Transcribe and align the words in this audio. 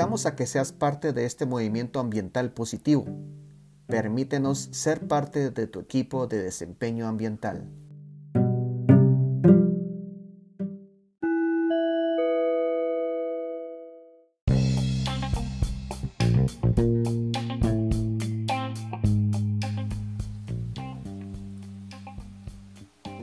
invitamos 0.00 0.24
a 0.24 0.34
que 0.34 0.46
seas 0.46 0.72
parte 0.72 1.12
de 1.12 1.26
este 1.26 1.44
movimiento 1.44 2.00
ambiental 2.00 2.52
positivo. 2.52 3.04
Permítenos 3.86 4.70
ser 4.72 5.06
parte 5.06 5.50
de 5.50 5.66
tu 5.66 5.78
equipo 5.78 6.26
de 6.26 6.42
desempeño 6.42 7.06
ambiental. 7.06 7.68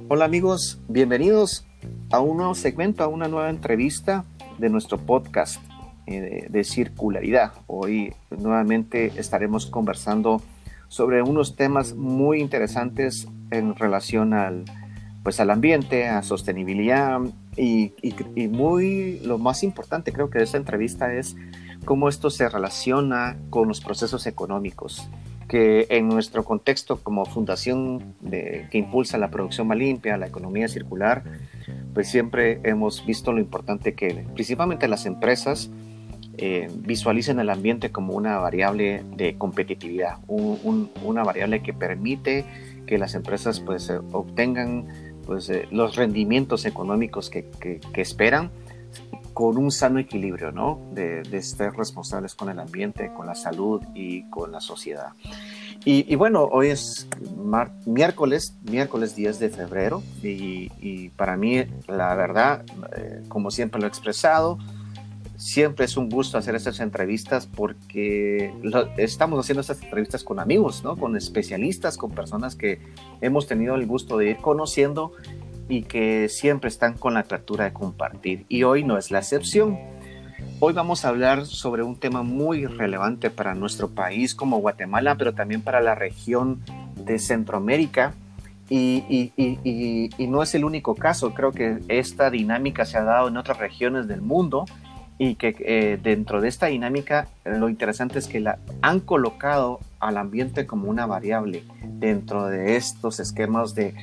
Hola 0.10 0.26
amigos, 0.26 0.80
bienvenidos 0.88 1.66
a 2.12 2.20
un 2.20 2.38
nuevo 2.38 2.54
segmento, 2.54 3.04
a 3.04 3.08
una 3.08 3.28
nueva 3.28 3.50
entrevista 3.50 4.26
de 4.60 4.70
nuestro 4.70 5.00
podcast 5.00 5.60
eh, 6.08 6.48
de, 6.50 6.64
circularidad. 6.64 7.54
Hoy 7.68 8.14
nuevamente 8.30 9.12
estaremos 9.18 9.66
conversando 9.66 10.42
sobre 10.88 11.22
unos 11.22 11.56
temas 11.56 11.94
muy 11.94 12.40
interesantes 12.40 13.28
en 13.52 13.76
relación 13.76 14.34
al, 14.34 14.66
pues, 15.24 15.40
al 15.40 15.50
ambiente, 15.50 16.08
a 16.08 16.24
sostenibilidad 16.24 17.20
y, 17.56 17.94
y 18.02 18.48
muy 18.48 19.20
lo 19.20 19.38
más 19.38 19.64
importante 19.64 20.14
creo 20.14 20.30
que 20.30 20.38
de 20.40 20.46
esta 20.46 20.58
entrevista 20.58 21.14
es 21.14 21.36
cómo 21.86 22.08
esto 22.10 22.30
se 22.30 22.48
relaciona 22.50 23.38
con 23.50 23.68
los 23.68 23.82
procesos 23.82 24.28
económicos 24.28 25.10
que 25.48 25.88
en 25.90 26.08
nuestro 26.08 26.44
contexto 26.44 26.98
como 27.02 27.26
fundación 27.26 28.16
de, 28.22 28.68
que 28.70 28.78
impulsa 28.78 29.18
la 29.18 29.30
producción 29.30 29.68
más 29.68 29.78
limpia, 29.78 30.18
la 30.18 30.28
economía 30.28 30.68
circular, 30.68 31.24
pues 31.94 32.10
siempre 32.10 32.60
hemos 32.64 33.06
visto 33.06 33.32
lo 33.32 33.40
importante 33.40 33.94
que 33.94 34.26
principalmente 34.34 34.88
las 34.88 35.06
empresas 35.06 35.70
eh, 36.38 36.70
visualicen 36.74 37.40
el 37.40 37.50
ambiente 37.50 37.92
como 37.92 38.14
una 38.14 38.38
variable 38.38 39.04
de 39.16 39.38
competitividad, 39.38 40.18
una 40.28 41.24
variable 41.24 41.62
que 41.62 41.74
permite 41.74 42.46
que 42.86 42.98
las 42.98 43.16
empresas 43.16 43.60
pues 43.60 43.90
eh, 43.90 44.00
obtengan 44.12 44.88
pues, 45.26 45.50
eh, 45.50 45.68
los 45.72 45.96
rendimientos 45.96 46.66
económicos 46.66 47.30
que, 47.30 47.50
que, 47.60 47.80
que 47.94 48.02
esperan 48.02 48.52
con 49.34 49.58
un 49.58 49.70
sano 49.70 50.00
equilibrio, 50.00 50.52
¿no? 50.52 50.80
De, 50.94 51.22
de, 51.22 51.44
ser 51.44 51.74
responsables 51.74 52.34
con 52.34 52.50
el 52.50 52.60
ambiente, 52.60 53.12
con 53.14 53.28
la 53.28 53.36
salud 53.36 53.84
y 53.94 54.28
con 54.32 54.52
la 54.52 54.60
sociedad. 54.60 55.10
Y, 55.86 56.12
y 56.12 56.16
bueno, 56.16 56.44
hoy 56.44 56.70
es 56.70 57.08
miércoles, 57.86 58.58
miércoles 58.64 59.16
10 59.16 59.38
de 59.38 59.50
febrero, 59.50 60.02
y, 60.24 60.72
y 60.80 61.10
para 61.10 61.38
mí, 61.38 61.64
la 61.88 62.16
verdad, 62.16 62.66
eh, 62.96 63.22
como 63.28 63.52
siempre 63.52 63.80
lo 63.80 63.86
he 63.86 63.90
expresado, 63.90 64.58
siempre 65.38 65.86
es 65.86 65.96
un 65.98 66.10
gusto 66.10 66.38
hacer 66.38 66.56
estas 66.56 66.80
entrevistas 66.80 67.48
porque 67.48 68.52
estamos 68.98 69.40
haciendo 69.40 69.62
estas 69.62 69.82
entrevistas 69.82 70.24
con 70.24 70.40
amigos, 70.40 70.84
¿no? 70.84 70.98
Con 70.98 71.16
especialistas, 71.16 71.96
con 71.96 72.12
personas 72.12 72.56
que 72.56 72.80
hemos 73.22 73.48
tenido 73.48 73.76
el 73.76 73.86
gusto 73.86 74.18
de 74.18 74.32
ir 74.32 74.38
conociendo 74.38 75.14
y 75.70 75.84
que 75.84 76.28
siempre 76.28 76.70
están 76.70 76.98
con 76.98 77.14
la 77.14 77.22
apertura 77.22 77.66
de 77.66 77.74
compartir. 77.74 78.46
Y 78.50 78.64
hoy 78.64 78.84
no 78.84 78.98
es 78.98 79.12
la 79.12 79.20
excepción. 79.20 79.78
Hoy 80.60 80.74
vamos 80.74 81.06
a 81.06 81.10
hablar 81.10 81.46
sobre 81.46 81.84
un 81.84 82.00
tema 82.00 82.24
muy 82.24 82.66
relevante 82.66 83.30
para 83.30 83.54
nuestro 83.54 83.90
país 83.90 84.34
como 84.34 84.58
Guatemala, 84.58 85.16
pero 85.16 85.34
también 85.34 85.62
para 85.62 85.82
la 85.82 85.94
región 85.94 86.64
de 86.96 87.20
Centroamérica. 87.20 88.16
Y, 88.70 89.32
no 90.18 90.44
es 90.44 90.56
el 90.56 90.66
único 90.66 90.96
caso, 90.96 91.34
creo 91.34 91.52
que 91.52 91.78
esta 91.88 92.30
dinámica 92.30 92.86
se 92.86 92.98
ha 92.98 93.04
dado 93.04 93.28
en 93.30 93.38
otras 93.38 93.60
regiones 93.60 94.08
del 94.08 94.22
mundo 94.22 94.66
y 95.20 95.36
que 95.36 95.56
eh, 95.60 96.00
dentro 96.02 96.42
de 96.42 96.48
esta 96.48 96.68
dinámica 96.68 97.28
lo 97.44 97.70
interesante 97.70 98.20
es 98.20 98.28
que 98.28 98.40
la 98.40 98.60
han 98.82 99.00
colocado 99.00 99.80
al 100.00 100.18
ambiente 100.18 100.68
como 100.68 100.90
una 100.90 101.08
variable 101.08 101.64
dentro 101.84 102.46
de 102.46 102.76
estos 102.76 103.20
esquemas 103.20 103.74
de 103.74 103.96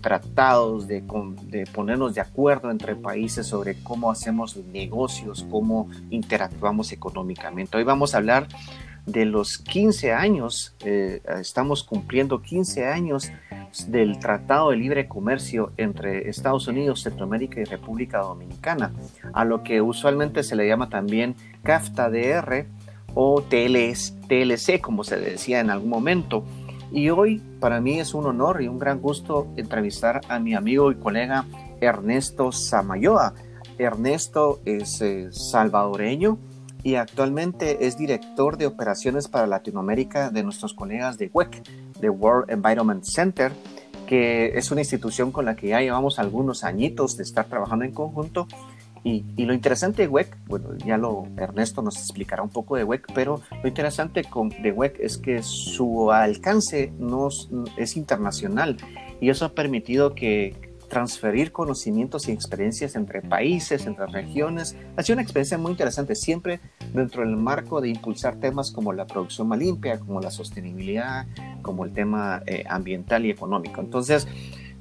tratados, 0.00 0.88
de, 0.88 1.02
de, 1.42 1.66
ponernos 1.66 2.14
de 2.14 2.22
acuerdo 2.22 2.70
entre 2.70 2.96
países 2.96 3.46
sobre 3.46 3.74
cómo 3.82 4.10
hacemos 4.10 4.56
negocios, 4.56 5.46
cómo 5.50 5.90
interactuamos 6.08 6.92
económicamente. 6.92 7.76
Hoy 7.76 7.84
vamos 7.84 8.14
a 8.14 8.18
hablar 8.18 8.48
de 9.06 9.24
los 9.24 9.58
15 9.58 10.12
años, 10.12 10.76
eh, 10.84 11.20
estamos 11.40 11.82
cumpliendo 11.82 12.40
15 12.40 12.86
años 12.86 13.30
del 13.88 14.18
Tratado 14.18 14.70
de 14.70 14.76
Libre 14.76 15.08
Comercio 15.08 15.72
entre 15.76 16.28
Estados 16.28 16.68
Unidos, 16.68 17.02
Centroamérica 17.02 17.60
y 17.60 17.64
República 17.64 18.18
Dominicana, 18.18 18.92
a 19.32 19.44
lo 19.44 19.62
que 19.62 19.80
usualmente 19.80 20.42
se 20.42 20.56
le 20.56 20.68
llama 20.68 20.88
también 20.88 21.34
CAFTA-DR 21.64 22.66
o 23.14 23.42
TLC, 23.42 24.80
como 24.80 25.04
se 25.04 25.16
decía 25.18 25.60
en 25.60 25.70
algún 25.70 25.90
momento. 25.90 26.44
Y 26.92 27.08
hoy 27.10 27.42
para 27.58 27.80
mí 27.80 27.98
es 27.98 28.14
un 28.14 28.26
honor 28.26 28.62
y 28.62 28.68
un 28.68 28.78
gran 28.78 29.00
gusto 29.00 29.48
entrevistar 29.56 30.20
a 30.28 30.38
mi 30.38 30.54
amigo 30.54 30.92
y 30.92 30.96
colega 30.96 31.46
Ernesto 31.80 32.52
Samayoa. 32.52 33.34
Ernesto 33.78 34.60
es 34.64 35.00
eh, 35.00 35.28
salvadoreño 35.32 36.38
y 36.82 36.96
actualmente 36.96 37.86
es 37.86 37.96
director 37.96 38.56
de 38.56 38.66
operaciones 38.66 39.28
para 39.28 39.46
Latinoamérica 39.46 40.30
de 40.30 40.42
nuestros 40.42 40.74
colegas 40.74 41.18
de 41.18 41.30
WEC, 41.32 41.62
de 42.00 42.10
World 42.10 42.50
Environment 42.50 43.04
Center, 43.04 43.52
que 44.06 44.58
es 44.58 44.70
una 44.70 44.80
institución 44.80 45.30
con 45.30 45.44
la 45.44 45.54
que 45.54 45.68
ya 45.68 45.80
llevamos 45.80 46.18
algunos 46.18 46.64
añitos 46.64 47.16
de 47.16 47.22
estar 47.22 47.46
trabajando 47.46 47.84
en 47.84 47.92
conjunto. 47.92 48.48
Y, 49.04 49.24
lo 49.36 49.52
interesante 49.52 50.02
de 50.02 50.08
WEC, 50.08 50.36
bueno, 50.46 50.76
ya 50.78 50.96
lo 50.96 51.26
Ernesto 51.36 51.82
nos 51.82 51.96
explicará 51.96 52.42
un 52.42 52.50
poco 52.50 52.76
de 52.76 52.84
WEC, 52.84 53.12
pero 53.14 53.40
lo 53.62 53.68
interesante 53.68 54.22
con, 54.24 54.50
de 54.50 54.70
WEC 54.70 55.00
es 55.00 55.18
que 55.18 55.42
su 55.42 56.12
alcance 56.12 56.92
nos, 56.98 57.50
es 57.76 57.96
internacional 57.96 58.76
y 59.20 59.30
eso 59.30 59.44
ha 59.44 59.54
permitido 59.54 60.14
que 60.14 60.71
transferir 60.92 61.52
conocimientos 61.52 62.28
y 62.28 62.32
experiencias 62.32 62.96
entre 62.96 63.22
países, 63.22 63.86
entre 63.86 64.04
regiones. 64.08 64.76
Ha 64.94 65.02
sido 65.02 65.14
una 65.14 65.22
experiencia 65.22 65.56
muy 65.56 65.70
interesante, 65.70 66.14
siempre 66.14 66.60
dentro 66.92 67.22
del 67.22 67.34
marco 67.34 67.80
de 67.80 67.88
impulsar 67.88 68.36
temas 68.36 68.70
como 68.70 68.92
la 68.92 69.06
producción 69.06 69.48
más 69.48 69.58
limpia, 69.58 69.98
como 69.98 70.20
la 70.20 70.30
sostenibilidad, 70.30 71.26
como 71.62 71.86
el 71.86 71.94
tema 71.94 72.42
eh, 72.44 72.64
ambiental 72.68 73.24
y 73.24 73.30
económico. 73.30 73.80
Entonces, 73.80 74.28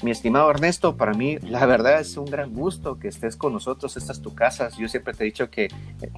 mi 0.01 0.11
estimado 0.11 0.49
Ernesto, 0.49 0.97
para 0.97 1.13
mí 1.13 1.37
la 1.39 1.65
verdad 1.65 1.99
es 1.99 2.17
un 2.17 2.25
gran 2.25 2.53
gusto 2.53 2.97
que 2.97 3.07
estés 3.07 3.35
con 3.35 3.53
nosotros. 3.53 3.95
Esta 3.97 4.13
es 4.13 4.21
tu 4.21 4.33
casa. 4.33 4.69
Yo 4.77 4.87
siempre 4.87 5.13
te 5.13 5.23
he 5.23 5.25
dicho 5.25 5.49
que 5.49 5.67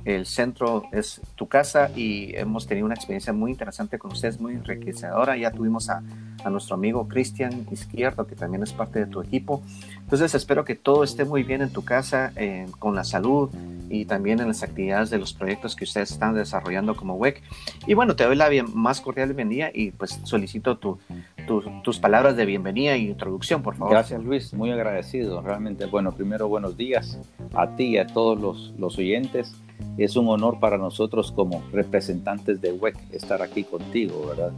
el 0.05 0.25
centro 0.25 0.83
es 0.91 1.19
tu 1.35 1.47
casa 1.47 1.91
y 1.95 2.35
hemos 2.35 2.65
tenido 2.65 2.85
una 2.85 2.95
experiencia 2.95 3.33
muy 3.33 3.51
interesante 3.51 3.99
con 3.99 4.11
ustedes, 4.11 4.39
muy 4.39 4.53
enriquecedora. 4.53 5.35
Ya 5.35 5.51
tuvimos 5.51 5.89
a, 5.89 6.01
nuestro 6.49 6.75
amigo 6.75 7.07
Cristian 7.07 7.67
Izquierdo, 7.71 8.27
que 8.27 8.35
también 8.35 8.63
es 8.63 8.73
parte 8.73 8.99
de 8.99 9.05
tu 9.05 9.21
equipo. 9.21 9.61
Entonces 10.03 10.35
espero 10.35 10.63
que 10.63 10.75
todo 10.75 11.03
esté 11.03 11.25
muy 11.25 11.43
bien 11.43 11.61
en 11.61 11.71
tu 11.71 11.83
casa, 11.83 12.31
eh, 12.35 12.67
con 12.79 12.93
la 12.95 13.03
salud 13.03 13.49
y 13.89 14.05
también 14.05 14.39
en 14.39 14.47
las 14.47 14.63
actividades 14.63 15.09
de 15.09 15.17
los 15.17 15.33
proyectos 15.33 15.75
que 15.75 15.85
ustedes 15.85 16.11
están 16.11 16.35
desarrollando 16.35 16.95
como 16.95 17.15
WEC. 17.15 17.41
Y 17.87 17.93
bueno, 17.93 18.15
te 18.15 18.23
doy 18.23 18.35
la 18.35 18.49
bien, 18.49 18.67
más 18.73 19.01
cordial 19.01 19.29
bienvenida 19.29 19.69
y 19.73 19.91
pues 19.91 20.19
solicito 20.23 20.77
tu, 20.77 20.99
tus 21.83 21.99
palabras 21.99 22.35
de 22.35 22.45
bienvenida 22.45 22.95
y 22.97 23.07
introducción, 23.07 23.61
por 23.61 23.75
favor. 23.75 23.93
Gracias 23.93 24.23
Luis, 24.23 24.53
muy 24.53 24.71
agradecido. 24.71 25.41
Realmente, 25.41 25.85
bueno, 25.85 26.11
primero 26.11 26.47
buenos 26.47 26.77
días 26.77 27.19
a 27.53 27.75
ti 27.75 27.85
y 27.85 27.97
a 27.97 28.07
todos 28.07 28.39
los, 28.39 28.73
los 28.77 28.97
oyentes. 28.97 29.55
Es 29.97 30.15
un 30.15 30.27
honor 30.27 30.59
para 30.59 30.77
nosotros 30.77 31.31
como 31.31 31.63
representantes 31.71 32.61
de 32.61 32.71
WEC 32.71 32.97
estar 33.11 33.41
aquí 33.41 33.63
contigo, 33.63 34.27
¿verdad? 34.27 34.53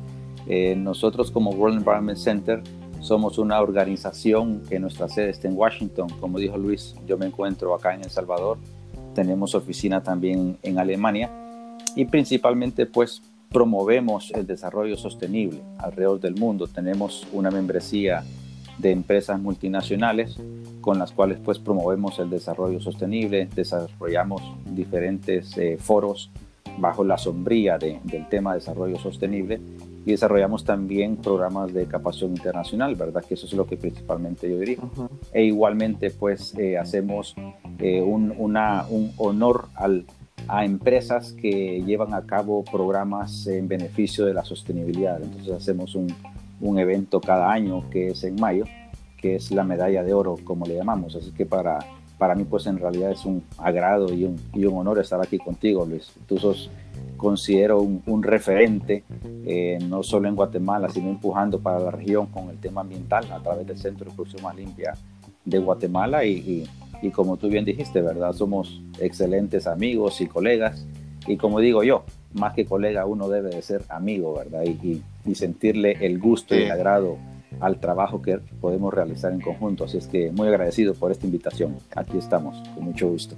Eh, 0.48 0.76
nosotros 0.76 1.32
como 1.32 1.52
World 1.52 1.80
Environment 1.80 2.18
Center 2.18 2.62
somos 3.06 3.38
una 3.38 3.62
organización 3.62 4.64
que 4.68 4.80
nuestra 4.80 5.08
sede 5.08 5.30
está 5.30 5.48
en 5.48 5.56
Washington. 5.56 6.10
Como 6.20 6.40
dijo 6.40 6.58
Luis, 6.58 6.96
yo 7.06 7.20
me 7.20 7.28
encuentro 7.28 7.76
acá 7.76 7.94
en 7.94 8.02
El 8.02 8.10
Salvador. 8.10 8.58
Tenemos 9.14 9.54
oficina 9.54 10.02
también 10.02 10.58
en 10.64 10.80
Alemania 10.80 11.30
y 11.96 12.06
principalmente 12.06 12.88
pues 12.88 13.22
promovemos 13.52 14.32
el 14.32 14.48
desarrollo 14.48 14.98
sostenible 14.98 15.62
alrededor 15.78 16.20
del 16.20 16.34
mundo. 16.34 16.66
Tenemos 16.66 17.28
una 17.32 17.52
membresía 17.52 18.24
de 18.80 18.92
empresas 18.92 19.40
multinacionales 19.40 20.38
con 20.82 20.98
las 20.98 21.12
cuales 21.12 21.38
pues 21.46 21.60
promovemos 21.60 22.18
el 22.18 22.32
desarrollo 22.32 22.80
sostenible, 22.80 23.48
desarrollamos 23.56 24.42
diferentes 24.66 25.56
eh, 25.58 25.78
foros 25.80 26.32
bajo 26.80 27.04
la 27.04 27.20
sombría 27.20 27.78
del 27.78 28.28
tema 28.30 28.54
de 28.54 28.60
desarrollo 28.60 28.98
sostenible 28.98 29.62
y 30.06 30.12
desarrollamos 30.12 30.64
también 30.64 31.18
programas 31.18 31.74
de 31.74 31.88
capacitación 31.88 32.38
internacional, 32.38 32.96
¿verdad? 32.96 33.24
Que 33.28 33.34
eso 33.34 33.48
es 33.48 33.54
lo 33.54 33.66
que 33.66 33.76
principalmente 33.76 34.50
yo 34.50 34.60
dirijo. 34.60 34.90
E 35.34 35.44
igualmente, 35.44 36.12
pues, 36.12 36.56
eh, 36.58 36.78
hacemos 36.78 37.36
eh, 37.80 38.02
un, 38.02 38.34
una, 38.38 38.86
un 38.88 39.12
honor 39.18 39.66
al, 39.74 40.06
a 40.48 40.64
empresas 40.64 41.34
que 41.34 41.84
llevan 41.84 42.14
a 42.14 42.26
cabo 42.26 42.64
programas 42.64 43.48
en 43.48 43.68
beneficio 43.68 44.26
de 44.26 44.36
la 44.36 44.46
sostenibilidad. 44.46 45.22
Entonces, 45.22 45.54
hacemos 45.54 45.96
un, 45.96 46.14
un 46.62 46.78
evento 46.78 47.20
cada 47.20 47.52
año 47.52 47.90
que 47.90 48.10
es 48.10 48.24
en 48.24 48.36
mayo, 48.36 48.66
que 49.18 49.36
es 49.36 49.50
la 49.50 49.64
medalla 49.64 50.04
de 50.04 50.14
oro, 50.14 50.36
como 50.44 50.68
le 50.68 50.76
llamamos. 50.76 51.16
Así 51.16 51.32
que 51.32 51.48
para 51.48 51.80
para 52.18 52.36
mí 52.36 52.46
pues 52.46 52.66
en 52.68 52.78
realidad 52.78 53.12
es 53.12 53.26
un 53.26 53.44
agrado 53.58 54.14
y 54.14 54.24
un, 54.24 54.40
y 54.54 54.66
un 54.66 54.78
honor 54.78 55.00
estar 55.00 55.22
aquí 55.22 55.38
contigo, 55.38 55.86
Luis. 55.86 56.12
Tú 56.28 56.38
sos, 56.38 56.70
considero, 57.18 57.82
un, 57.82 58.24
referente, 58.24 59.04
eh, 59.46 59.78
no 59.88 60.04
solo 60.04 60.28
en 60.28 60.36
Guatemala, 60.36 60.90
sino 60.90 61.10
empujando 61.10 61.60
para 61.60 61.80
la 61.80 61.92
región 61.92 62.28
con 62.28 62.50
el 62.50 62.58
tema 62.60 62.82
ambiental 62.82 63.30
a 63.32 63.40
través 63.40 63.68
del 63.68 63.78
Centro 63.78 64.10
de 64.10 64.16
Producción 64.16 64.44
Más 64.44 64.56
Limpia 64.56 64.94
de 65.44 65.60
Guatemala 65.60 66.26
y, 66.26 66.68
y, 67.02 67.10
como 67.12 67.38
tú 67.38 67.50
bien 67.50 67.66
dijiste, 67.66 68.02
¿verdad? 68.02 68.34
Somos 68.34 68.82
excelentes 69.00 69.68
amigos 69.68 70.22
y 70.22 70.28
colegas 70.28 70.86
y 71.28 71.38
como 71.38 71.60
digo 71.60 71.84
yo, 71.84 72.04
más 72.34 72.54
que 72.54 72.66
colega 72.66 73.06
uno 73.06 73.30
debe 73.30 73.50
de 73.50 73.62
ser 73.62 73.84
amigo, 73.90 74.34
¿verdad? 74.34 74.64
Y, 74.64 75.02
y 75.26 75.36
sentirle 75.36 75.98
el 76.02 76.20
gusto 76.20 76.56
y 76.56 76.64
el 76.64 76.72
agrado 76.72 77.18
al 77.60 77.80
trabajo 77.80 78.22
que 78.22 78.38
podemos 78.62 78.94
realizar 78.94 79.32
en 79.32 79.42
conjunto. 79.42 79.86
Así 79.86 79.98
es 79.98 80.08
que 80.08 80.32
muy 80.32 80.48
agradecido 80.48 80.94
por 80.94 81.12
esta 81.12 81.26
invitación. 81.26 81.78
Aquí 81.96 82.18
estamos, 82.18 82.58
con 82.74 82.86
mucho 82.86 83.08
gusto. 83.08 83.36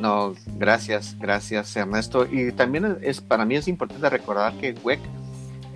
No, 0.00 0.34
gracias, 0.58 1.16
gracias 1.18 1.74
Ernesto. 1.76 2.26
Y 2.30 2.52
también 2.52 2.98
es 3.02 3.20
para 3.20 3.44
mí 3.44 3.56
es 3.56 3.68
importante 3.68 4.08
recordar 4.10 4.52
que 4.54 4.74
WEC 4.84 5.00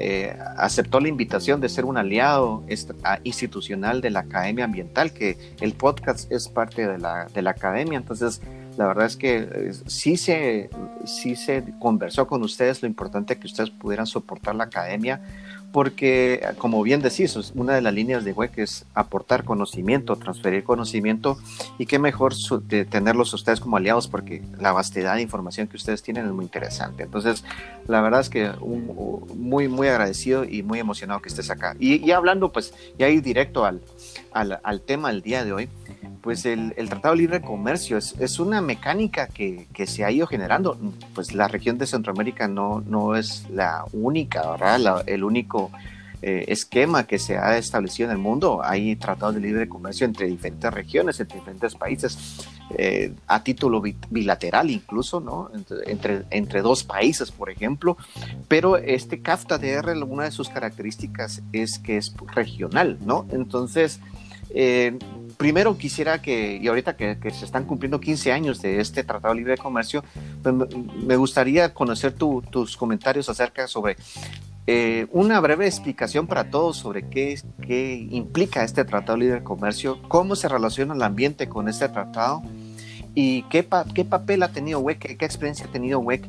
eh, 0.03 0.35
aceptó 0.57 0.99
la 0.99 1.09
invitación 1.09 1.61
de 1.61 1.69
ser 1.69 1.85
un 1.85 1.99
aliado 1.99 2.65
institucional 3.23 4.01
de 4.01 4.11
la 4.11 4.21
Academia 4.21 4.65
Ambiental, 4.65 5.13
que 5.13 5.37
el 5.61 5.75
podcast 5.75 6.33
es 6.33 6.49
parte 6.49 6.87
de 6.87 6.99
la, 6.99 7.27
de 7.27 7.43
la 7.43 7.51
Academia. 7.51 7.99
Entonces, 7.99 8.41
la 8.81 8.87
verdad 8.87 9.05
es 9.05 9.17
que 9.19 9.37
eh, 9.37 9.73
sí, 9.89 10.17
se, 10.17 10.71
sí 11.05 11.37
se 11.37 11.63
conversó 11.79 12.27
con 12.27 12.43
ustedes 12.43 12.81
lo 12.81 12.89
importante 12.89 13.39
que 13.39 13.47
ustedes 13.47 13.69
pudieran 13.69 14.07
soportar 14.07 14.55
la 14.55 14.65
Academia 14.65 15.21
porque, 15.71 16.41
como 16.57 16.83
bien 16.83 17.03
decís, 17.03 17.37
una 17.55 17.75
de 17.75 17.83
las 17.83 17.93
líneas 17.93 18.25
de 18.25 18.33
WEC 18.33 18.59
es 18.59 18.87
aportar 18.95 19.45
conocimiento, 19.45 20.17
transferir 20.17 20.65
conocimiento, 20.65 21.39
y 21.79 21.85
qué 21.87 21.99
mejor 21.99 22.35
tenerlos 22.91 23.35
ustedes 23.35 23.61
como 23.61 23.77
aliados, 23.77 24.09
porque 24.09 24.43
la 24.59 24.73
vastedad 24.73 25.15
de 25.17 25.23
información 25.23 25.69
que 25.69 25.77
ustedes 25.77 26.03
tienen 26.03 26.27
es 26.27 26.33
muy 26.33 26.45
interesante. 26.45 27.05
Entonces, 27.05 27.45
la 27.87 28.01
verdad 28.01 28.21
es 28.21 28.31
que 28.31 28.51
muy, 29.37 29.69
muy 29.69 29.89
agradecido 29.89 30.45
y 30.45 30.63
muy 30.63 30.81
emocionado 30.81 31.23
que 31.23 31.29
estés 31.29 31.51
acá. 31.51 31.77
Y, 31.79 32.11
hablando, 32.11 32.51
pues, 32.51 32.75
ya 32.99 33.09
ir 33.09 33.23
directo 33.23 33.65
al, 33.65 33.81
al, 34.33 34.59
al 34.65 34.81
tema 34.81 35.11
del 35.11 35.23
día 35.23 35.45
de 35.45 35.53
hoy, 35.53 35.69
pues 36.21 36.45
el, 36.47 36.75
Tratado 36.89 37.15
de 37.15 37.21
Libre 37.21 37.41
Comercio 37.41 37.97
es, 37.97 38.39
una 38.39 38.61
mecánica 38.61 39.27
que, 39.27 39.67
se 39.87 40.05
ha 40.05 40.11
ido 40.11 40.27
generando. 40.27 40.79
Pues 41.15 41.35
la 41.35 41.49
región 41.49 41.79
de 41.79 41.87
Centroamérica 41.87 42.49
no, 42.49 43.15
es 43.17 43.49
la 43.51 43.85
única, 43.93 44.51
¿verdad? 44.51 45.05
el 45.07 45.25
único 45.25 45.71
eh, 46.23 46.45
esquema 46.49 47.07
que 47.07 47.19
se 47.19 47.39
ha 47.39 47.57
establecido 47.57 48.11
en 48.11 48.17
el 48.17 48.19
mundo. 48.19 48.61
Hay 48.63 48.95
tratados 48.97 49.35
de 49.35 49.41
libre 49.41 49.67
comercio 49.71 50.05
entre 50.05 50.27
diferentes 50.27 50.71
regiones, 50.71 51.19
entre 51.19 51.39
diferentes 51.39 51.75
países, 51.75 52.47
eh, 52.77 53.15
a 53.27 53.43
título 53.43 53.83
bilateral 54.11 54.69
incluso, 54.71 55.21
¿no? 55.21 55.51
Entre, 55.87 56.25
entre, 56.29 56.61
dos 56.61 56.85
países, 56.85 57.31
por 57.31 57.49
ejemplo. 57.49 57.97
Pero 58.49 58.77
este 58.77 59.23
CAFTA-DR, 59.23 59.97
una 60.07 60.25
de 60.25 60.31
sus 60.31 60.51
características 60.51 61.43
es 61.55 61.79
que 61.79 61.97
es 61.97 62.15
regional, 62.35 62.99
¿no? 63.01 63.27
Entonces, 63.31 64.01
eh, 64.51 64.99
primero 65.41 65.79
quisiera 65.79 66.21
que, 66.21 66.59
y 66.61 66.69
ahorita 66.69 66.99
que, 66.99 67.17
se 67.31 67.47
están 67.47 67.65
cumpliendo 67.65 67.99
15 67.99 68.31
años 68.31 68.61
de 68.61 68.79
este 68.79 69.05
Tratado 69.05 69.33
Libre 69.33 69.53
de 69.53 69.57
Comercio, 69.57 70.05
pues, 70.43 70.55
me 71.03 71.17
gustaría 71.17 71.73
conocer 71.73 72.13
tus 72.13 72.77
comentarios 72.77 73.27
acerca 73.31 73.67
sobre 73.67 73.97
eh, 74.67 75.07
una 75.13 75.41
breve 75.41 75.65
explicación 75.65 76.27
para 76.27 76.51
todos 76.51 76.77
sobre 76.77 77.09
qué, 77.09 77.41
qué 77.67 78.07
implica 78.11 78.63
este 78.65 78.85
Tratado 78.85 79.17
Libre 79.17 79.37
de 79.37 79.43
Comercio, 79.43 80.03
cómo 80.09 80.37
se 80.37 80.47
relaciona 80.47 80.93
el 80.93 81.03
ambiente 81.03 81.49
con 81.49 81.71
este 81.71 81.89
tratado 81.89 82.43
y 83.15 83.45
qué, 83.45 83.67
qué 83.95 84.05
papel 84.05 84.43
ha 84.43 84.49
tenido 84.49 84.81
WEC, 84.81 85.17
qué, 85.17 85.25
experiencia 85.25 85.65
ha 85.65 85.73
tenido 85.73 86.01
WEC 86.01 86.29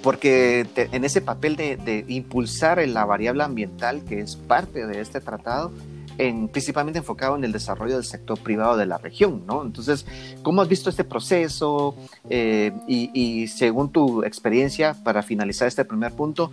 porque 0.00 0.64
en 0.76 1.04
ese 1.04 1.20
papel 1.22 1.56
de 1.56 2.04
impulsar 2.06 2.86
la 2.86 3.04
variable 3.04 3.42
ambiental 3.42 4.04
que 4.04 4.20
es 4.20 4.36
parte 4.36 4.86
de 4.86 5.00
este 5.00 5.20
tratado, 5.20 5.72
principalmente 6.16 6.98
enfocado 6.98 7.36
en 7.36 7.44
el 7.44 7.52
desarrollo 7.52 7.94
del 7.94 8.04
sector 8.04 8.38
privado 8.38 8.76
de 8.76 8.86
la 8.86 8.98
región, 8.98 9.44
¿no? 9.46 9.62
Entonces, 9.62 10.06
¿cómo 10.42 10.62
has 10.62 10.68
visto 10.68 10.90
este 10.90 11.04
proceso? 11.04 11.94
Eh, 12.28 12.72
y, 12.86 13.46
según 13.48 13.90
tu 13.90 14.22
experiencia, 14.22 14.94
para 15.02 15.22
finalizar 15.22 15.68
este 15.68 15.84
primer 15.84 16.12
punto, 16.12 16.50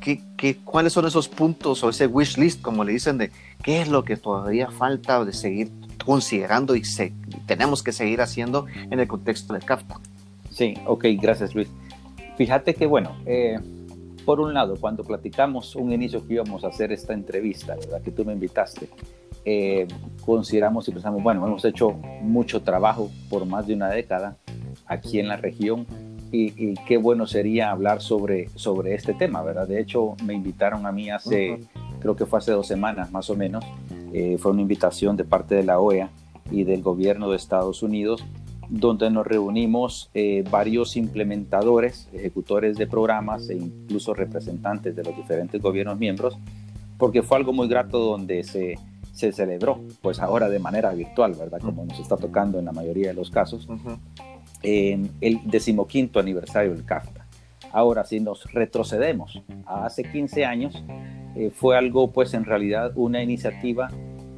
¿qué, 0.00 0.22
qué, 0.36 0.56
cuáles 0.56 0.92
son 0.92 1.06
esos 1.06 1.28
puntos 1.28 1.82
o 1.82 1.90
ese 1.90 2.06
wish 2.06 2.36
list, 2.36 2.60
como 2.60 2.84
le 2.84 2.92
dicen, 2.92 3.18
de 3.18 3.30
qué 3.62 3.82
es 3.82 3.88
lo 3.88 4.04
que 4.04 4.16
todavía 4.16 4.70
falta 4.70 5.24
de 5.24 5.32
seguir 5.32 5.70
considerando 6.04 6.76
y 6.76 6.84
se, 6.84 7.12
tenemos 7.46 7.82
que 7.82 7.92
seguir 7.92 8.20
haciendo 8.20 8.66
en 8.74 9.00
el 9.00 9.08
contexto 9.08 9.54
del 9.54 9.64
CAFTA? 9.64 10.00
Sí, 10.50 10.74
ok, 10.86 11.06
gracias 11.20 11.54
Luis. 11.54 11.68
Fíjate 12.36 12.74
que, 12.74 12.86
bueno, 12.86 13.16
eh, 13.26 13.58
por 14.26 14.40
un 14.40 14.52
lado, 14.52 14.74
cuando 14.78 15.04
platicamos 15.04 15.76
un 15.76 15.92
inicio 15.92 16.26
que 16.26 16.34
íbamos 16.34 16.64
a 16.64 16.68
hacer 16.68 16.90
esta 16.90 17.14
entrevista, 17.14 17.76
¿verdad? 17.76 18.02
que 18.02 18.10
tú 18.10 18.24
me 18.24 18.32
invitaste, 18.32 18.90
eh, 19.44 19.86
consideramos 20.24 20.88
y 20.88 20.92
pensamos, 20.92 21.22
bueno, 21.22 21.46
hemos 21.46 21.64
hecho 21.64 21.92
mucho 21.92 22.60
trabajo 22.62 23.08
por 23.30 23.46
más 23.46 23.68
de 23.68 23.74
una 23.74 23.88
década 23.88 24.36
aquí 24.86 25.20
en 25.20 25.28
la 25.28 25.36
región 25.36 25.86
y, 26.32 26.74
qué 26.86 26.96
bueno 26.96 27.28
sería 27.28 27.70
hablar 27.70 28.02
sobre, 28.02 28.48
sobre 28.56 28.94
este 28.94 29.14
tema, 29.14 29.42
¿verdad? 29.42 29.68
De 29.68 29.80
hecho, 29.80 30.16
me 30.24 30.34
invitaron 30.34 30.84
a 30.84 30.92
mí 30.92 31.08
hace, 31.08 31.60
creo 32.00 32.16
que 32.16 32.26
fue 32.26 32.40
hace 32.40 32.50
dos 32.50 32.66
semanas 32.66 33.12
más 33.12 33.30
o 33.30 33.36
menos, 33.36 33.64
eh, 34.12 34.36
fue 34.38 34.50
una 34.50 34.60
invitación 34.60 35.16
de 35.16 35.24
parte 35.24 35.54
de 35.54 35.62
la 35.62 35.78
OEA 35.78 36.10
y 36.50 36.64
del 36.64 36.82
gobierno 36.82 37.30
de 37.30 37.36
Estados 37.36 37.82
Unidos 37.82 38.24
donde 38.68 39.10
nos 39.10 39.26
reunimos 39.26 40.10
eh, 40.14 40.44
varios 40.50 40.96
implementadores, 40.96 42.08
ejecutores 42.12 42.76
de 42.76 42.86
programas 42.86 43.48
e 43.50 43.54
incluso 43.54 44.14
representantes 44.14 44.94
de 44.94 45.04
los 45.04 45.16
diferentes 45.16 45.60
gobiernos 45.60 45.98
miembros, 45.98 46.38
porque 46.98 47.22
fue 47.22 47.38
algo 47.38 47.52
muy 47.52 47.68
grato 47.68 47.98
donde 47.98 48.42
se, 48.42 48.78
se 49.12 49.32
celebró, 49.32 49.80
pues 50.02 50.20
ahora 50.20 50.48
de 50.48 50.58
manera 50.58 50.92
virtual, 50.92 51.34
¿verdad? 51.34 51.60
Como 51.60 51.84
nos 51.84 51.98
está 51.98 52.16
tocando 52.16 52.58
en 52.58 52.64
la 52.64 52.72
mayoría 52.72 53.08
de 53.08 53.14
los 53.14 53.30
casos, 53.30 53.68
en 54.62 55.10
el 55.20 55.40
decimoquinto 55.44 56.18
aniversario 56.18 56.72
del 56.72 56.84
CAFTA. 56.84 57.26
Ahora, 57.72 58.04
si 58.04 58.20
nos 58.20 58.50
retrocedemos 58.52 59.42
a 59.66 59.86
hace 59.86 60.02
15 60.02 60.44
años, 60.44 60.82
eh, 61.34 61.50
fue 61.50 61.76
algo, 61.76 62.10
pues 62.10 62.32
en 62.34 62.44
realidad, 62.44 62.92
una 62.94 63.22
iniciativa 63.22 63.90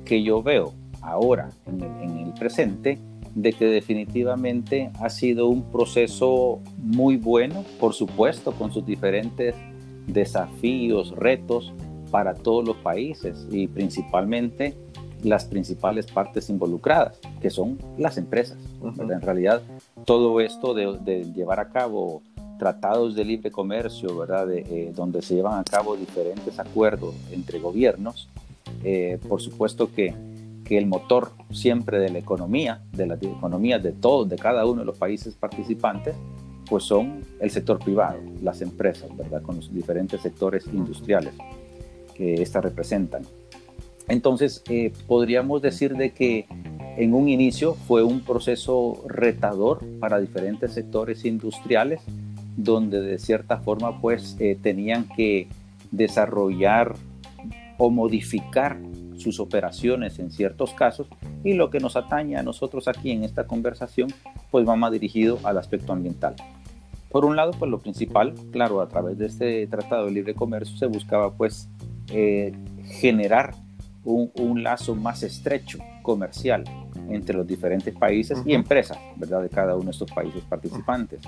que 0.05 0.23
yo 0.23 0.43
veo 0.43 0.75
ahora, 1.01 1.51
en 1.67 1.81
el, 1.81 2.11
en 2.11 2.19
el 2.19 2.33
presente, 2.35 2.99
de 3.35 3.53
que 3.53 3.67
definitivamente 3.67 4.91
ha 5.01 5.11
sido 5.11 5.49
un 5.49 5.71
proceso 5.71 6.61
muy 6.79 7.17
bueno, 7.17 7.65
por 7.81 7.95
supuesto, 7.95 8.53
con 8.53 8.73
sus 8.73 8.85
diferentes 8.85 9.55
desafíos, 10.07 11.15
retos 11.17 11.73
para 12.11 12.35
todos 12.35 12.67
los 12.67 12.77
países 12.77 13.47
y 13.51 13.69
principalmente 13.69 14.75
las 15.23 15.45
principales 15.45 16.07
partes 16.07 16.49
involucradas, 16.49 17.19
que 17.41 17.51
son 17.51 17.79
las 17.99 18.19
empresas. 18.19 18.59
En 18.83 19.21
realidad, 19.21 19.63
todo 20.05 20.41
esto 20.41 20.75
de, 20.75 21.25
llevar 21.35 21.61
a 21.61 21.69
cabo 21.69 22.23
tratados 22.59 23.15
de 23.15 23.25
libre 23.25 23.51
comercio, 23.51 24.17
¿verdad? 24.17 24.51
Eh, 24.53 24.93
donde 24.95 25.23
se 25.23 25.35
llevan 25.35 25.59
a 25.59 25.65
cabo 25.65 25.97
diferentes 25.97 26.59
acuerdos 26.59 27.15
entre 27.31 27.59
gobiernos, 27.59 28.29
eh, 28.85 29.19
por 29.29 29.41
supuesto 29.41 29.93
que 29.93 30.15
que 30.69 30.77
el 30.77 30.87
motor 30.87 31.31
siempre 31.51 31.99
de 31.99 32.11
la 32.11 32.19
economía, 32.19 32.83
de 32.93 33.07
las 33.07 33.23
economías 33.23 33.83
de 33.83 33.93
todos, 33.93 34.29
de 34.29 34.37
cada 34.37 34.67
uno 34.67 34.81
de 34.81 34.85
los 34.85 34.99
países 34.99 35.35
participantes, 35.35 36.15
pues 36.69 36.85
son 36.85 37.23
el 37.41 37.51
sector 37.51 37.79
privado, 37.79 38.19
las 38.43 38.61
empresas, 38.61 39.09
¿verdad? 39.17 39.41
Con 39.41 39.57
los 39.57 39.73
diferentes 39.73 40.21
sectores 40.21 40.67
industriales 40.67 41.33
que 42.15 42.35
éstas 42.35 42.63
representan. 42.63 43.23
Entonces, 44.09 44.63
eh, 44.69 44.93
podríamos 45.07 45.63
decir 45.63 45.97
de 45.97 46.11
que 46.13 46.47
en 46.99 47.15
un 47.15 47.31
inicio 47.31 47.73
fue 47.73 48.03
un 48.03 48.21
proceso 48.21 49.03
retador 49.07 49.81
para 50.01 50.21
diferentes 50.21 50.73
sectores 50.73 51.25
industriales, 51.25 52.03
donde 52.59 53.01
de 53.01 53.19
cierta 53.19 53.57
forma 53.57 54.03
pues 54.03 54.37
eh, 54.39 54.59
tenían 54.61 55.09
que 55.17 55.47
desarrollar 55.91 56.95
o 57.79 57.89
modificar 57.89 58.79
sus 59.19 59.41
operaciones 59.41 60.19
en 60.19 60.31
ciertos 60.31 60.73
casos 60.73 61.09
y 61.45 61.55
lo 61.55 61.71
que 61.71 61.81
nos 61.81 61.97
atañe 61.97 62.37
a 62.37 62.43
nosotros 62.43 62.89
aquí 62.89 63.11
en 63.11 63.25
esta 63.25 63.47
conversación 63.47 64.13
pues 64.51 64.67
va 64.67 64.77
más 64.77 64.93
dirigido 64.93 65.39
al 65.45 65.59
aspecto 65.59 65.93
ambiental. 65.93 66.35
Por 67.11 67.25
un 67.25 67.37
lado, 67.37 67.53
pues 67.59 67.71
lo 67.71 67.79
principal, 67.79 68.35
claro, 68.51 68.81
a 68.81 68.89
través 68.89 69.19
de 69.19 69.27
este 69.27 69.67
Tratado 69.67 70.07
de 70.07 70.13
Libre 70.13 70.35
Comercio 70.35 70.77
se 70.77 70.87
buscaba 70.87 71.33
pues 71.33 71.69
eh, 72.11 72.53
generar 72.85 73.55
un, 74.05 74.31
un, 74.37 74.63
lazo 74.63 74.95
más 74.95 75.23
estrecho 75.23 75.79
comercial 76.03 76.65
entre 77.11 77.37
los 77.37 77.47
diferentes 77.47 77.95
países 77.95 78.39
y 78.45 78.53
empresas, 78.53 78.99
¿verdad? 79.17 79.43
De 79.43 79.49
cada 79.49 79.75
uno 79.75 79.87
de 79.87 79.91
estos 79.91 80.11
países 80.11 80.43
participantes. 80.45 81.21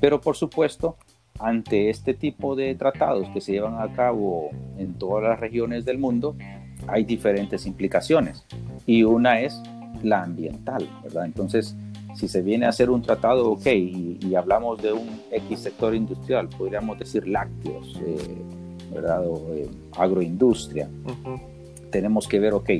Pero 0.00 0.20
por 0.20 0.36
supuesto, 0.36 0.96
ante 1.38 1.90
este 1.90 2.14
tipo 2.14 2.54
de 2.54 2.74
tratados 2.74 3.28
que 3.30 3.40
se 3.40 3.52
llevan 3.52 3.80
a 3.80 3.92
cabo 3.94 4.50
en 4.78 4.94
todas 4.94 5.24
las 5.24 5.40
regiones 5.40 5.84
del 5.84 5.98
mundo, 5.98 6.36
hay 6.88 7.04
diferentes 7.04 7.66
implicaciones. 7.66 8.44
Y 8.86 9.02
una 9.02 9.40
es 9.40 9.60
la 10.02 10.22
ambiental, 10.22 10.88
¿verdad? 11.02 11.24
Entonces, 11.24 11.76
si 12.14 12.28
se 12.28 12.42
viene 12.42 12.66
a 12.66 12.70
hacer 12.70 12.90
un 12.90 13.02
tratado, 13.02 13.50
ok, 13.52 13.66
y, 13.66 14.34
hablamos 14.34 14.80
de 14.82 14.92
un 14.92 15.20
X 15.30 15.60
sector 15.60 15.94
industrial, 15.94 16.48
podríamos 16.48 16.98
decir 16.98 17.28
lácteos, 17.28 18.00
eh, 18.04 18.16
¿verdad? 18.92 19.26
O 19.26 19.54
eh, 19.54 19.68
agroindustria. 19.96 20.88
Tenemos 21.90 22.26
que 22.26 22.40
ver, 22.40 22.54
ok, 22.54 22.70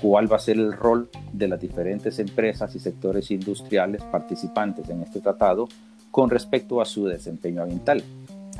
cuál 0.00 0.30
va 0.30 0.36
a 0.36 0.40
ser 0.40 0.56
el 0.56 0.72
rol 0.72 1.08
de 1.32 1.48
las 1.48 1.60
diferentes 1.60 2.18
empresas 2.18 2.74
y 2.74 2.78
sectores 2.78 3.30
industriales 3.30 4.02
participantes 4.04 4.88
en 4.88 5.02
este 5.02 5.20
tratado 5.20 5.68
con 6.10 6.30
respecto 6.30 6.80
a 6.80 6.84
su 6.84 7.06
desempeño 7.06 7.62
ambiental. 7.62 8.02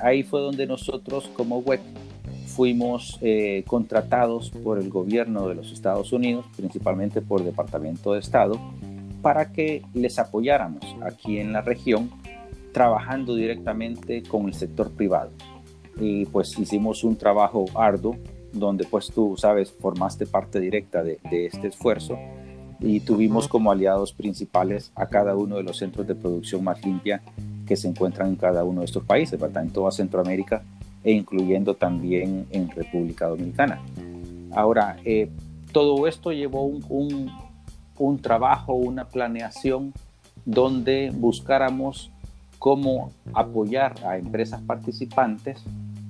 Ahí 0.03 0.23
fue 0.23 0.41
donde 0.41 0.67
nosotros 0.67 1.31
como 1.37 1.59
WEC 1.59 1.81
fuimos 2.55 3.19
eh, 3.21 3.65
contratados 3.67 4.51
por 4.51 4.79
el 4.79 4.89
gobierno 4.89 5.49
de 5.49 5.57
los 5.57 5.73
Estados 5.73 6.13
Unidos, 6.13 6.47
principalmente 6.57 7.21
por 7.21 7.41
el 7.41 7.47
Departamento 7.47 8.13
de 8.13 8.21
Estado, 8.21 8.61
para 9.23 9.53
que 9.53 9.83
les 9.93 10.19
apoyáramos 10.19 10.85
aquí 11.03 11.39
en 11.39 11.53
la 11.53 11.63
región, 11.63 12.11
trabajando 12.73 13.35
directamente 13.35 14.23
con 14.23 14.47
el 14.47 14.55
sector 14.55 14.93
privado. 14.93 15.31
Y 15.99 16.27
pues 16.27 16.57
hicimos 16.59 17.03
un 17.03 17.17
trabajo 17.17 17.65
arduo, 17.75 18.17
donde 18.53 18.85
pues 18.85 19.09
tú, 19.09 19.35
sabes, 19.37 19.73
formaste 19.73 20.27
parte 20.27 20.61
directa 20.61 21.03
de, 21.03 21.19
este 21.31 21.69
esfuerzo 21.69 22.17
y 22.79 23.01
tuvimos 23.01 23.49
como 23.49 23.73
aliados 23.73 24.13
principales 24.13 24.93
a 24.95 25.07
cada 25.07 25.37
uno 25.37 25.57
de 25.57 25.65
los 25.65 25.79
centros 25.79 26.07
de 26.07 26.15
producción 26.15 26.63
más 26.63 26.85
limpia 26.85 27.21
que 27.67 27.77
se 27.77 27.89
encuentran 27.89 28.29
en 28.29 28.37
cada 28.37 28.63
uno 28.63 28.81
de 28.81 28.87
estos 28.87 29.05
países, 29.05 29.41
¿verdad? 29.41 29.65
En 29.65 29.71
toda 29.71 29.91
Centroamérica 29.91 30.63
e 31.05 31.13
incluyendo 31.13 31.75
también 31.75 32.47
en 32.51 32.71
República 32.71 33.29
Dominicana. 33.29 33.81
Ahora, 34.53 34.97
eh, 35.05 35.31
todo 35.73 36.07
esto 36.07 36.33
llevó 36.33 36.65
un, 36.65 37.31
un, 37.99 38.19
trabajo, 38.19 38.75
una 38.75 39.05
planeación 39.07 39.93
donde 40.47 41.13
buscáramos 41.15 42.11
cómo 42.59 43.13
apoyar 43.35 43.95
a 44.07 44.17
empresas 44.17 44.63
participantes 44.63 45.63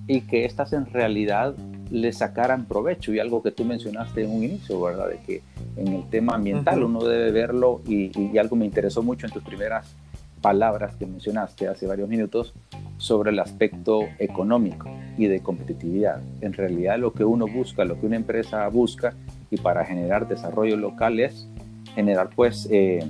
y 0.06 0.20
que 0.20 0.44
éstas 0.44 0.72
en 0.72 0.86
realidad 0.86 1.54
le 1.90 2.12
sacaran 2.12 2.66
provecho 2.66 3.12
y 3.12 3.18
algo 3.18 3.42
que 3.42 3.50
tú 3.50 3.64
mencionaste 3.64 4.24
en 4.24 4.30
un 4.30 4.44
inicio, 4.44 4.80
¿verdad? 4.80 5.08
De 5.08 5.18
que 5.18 5.42
en 5.76 5.88
el 5.88 6.08
tema 6.08 6.34
ambiental 6.34 6.82
uno 6.82 7.02
debe 7.04 7.32
verlo 7.32 7.80
y, 7.86 8.10
y, 8.18 8.38
algo 8.38 8.56
me 8.56 8.64
interesó 8.64 9.02
mucho 9.02 9.26
en 9.26 9.32
tus 9.32 9.42
primeras 9.42 9.94
palabras 10.44 10.94
que 10.96 11.06
mencionaste 11.06 11.68
hace 11.68 11.86
varios 11.86 12.06
minutos, 12.06 12.52
sobre 12.98 13.30
el 13.30 13.38
aspecto 13.38 14.00
económico 14.18 14.90
y 15.16 15.26
de 15.26 15.40
competitividad. 15.40 16.20
En 16.42 16.52
realidad 16.52 16.98
lo 16.98 17.14
que 17.14 17.24
uno 17.24 17.46
busca, 17.46 17.86
lo 17.86 17.98
que 17.98 18.04
una 18.04 18.16
empresa 18.16 18.68
busca 18.68 19.14
y 19.50 19.56
para 19.56 19.86
generar 19.86 20.28
desarrollo 20.28 20.76
local 20.76 21.18
es 21.18 21.48
generar 21.94 22.28
pues 22.36 22.68
eh, 22.70 23.02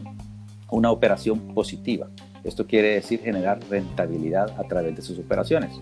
una 0.70 0.92
operación 0.92 1.40
positiva. 1.54 2.06
Esto 2.44 2.68
quiere 2.68 2.94
decir 2.94 3.18
generar 3.20 3.58
rentabilidad 3.68 4.54
a 4.56 4.68
través 4.68 4.94
de 4.94 5.02
sus 5.02 5.18
operaciones. 5.18 5.72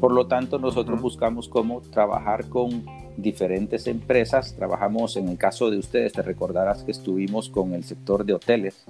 Por 0.00 0.12
lo 0.12 0.26
tanto, 0.26 0.58
nosotros 0.58 1.00
buscamos 1.00 1.48
cómo 1.48 1.80
trabajar 1.80 2.46
con 2.50 2.84
diferentes 3.16 3.86
empresas. 3.86 4.54
Trabajamos, 4.54 5.16
en 5.16 5.28
el 5.28 5.38
caso 5.38 5.70
de 5.70 5.78
ustedes, 5.78 6.12
te 6.12 6.20
recordarás 6.20 6.84
que 6.84 6.90
estuvimos 6.90 7.48
con 7.48 7.72
el 7.72 7.84
sector 7.84 8.26
de 8.26 8.34
hoteles, 8.34 8.84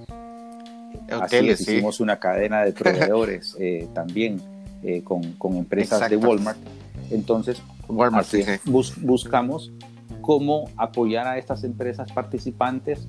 Hoteles, 1.12 1.61
Así 1.61 1.73
hicimos 1.73 2.00
una 2.00 2.18
cadena 2.18 2.62
de 2.62 2.73
proveedores 2.73 3.56
eh, 3.61 3.88
también 3.94 4.40
eh, 4.82 5.02
con, 5.02 5.23
con, 5.32 5.56
empresas 5.56 6.09
de 6.09 6.16
Walmart. 6.16 6.59
Entonces, 7.11 7.61
Walmart, 7.88 8.28
buscamos 8.64 9.73
cómo 10.20 10.70
apoyar 10.76 11.26
a 11.26 11.38
estas 11.38 11.64
empresas 11.64 12.12
participantes 12.12 13.09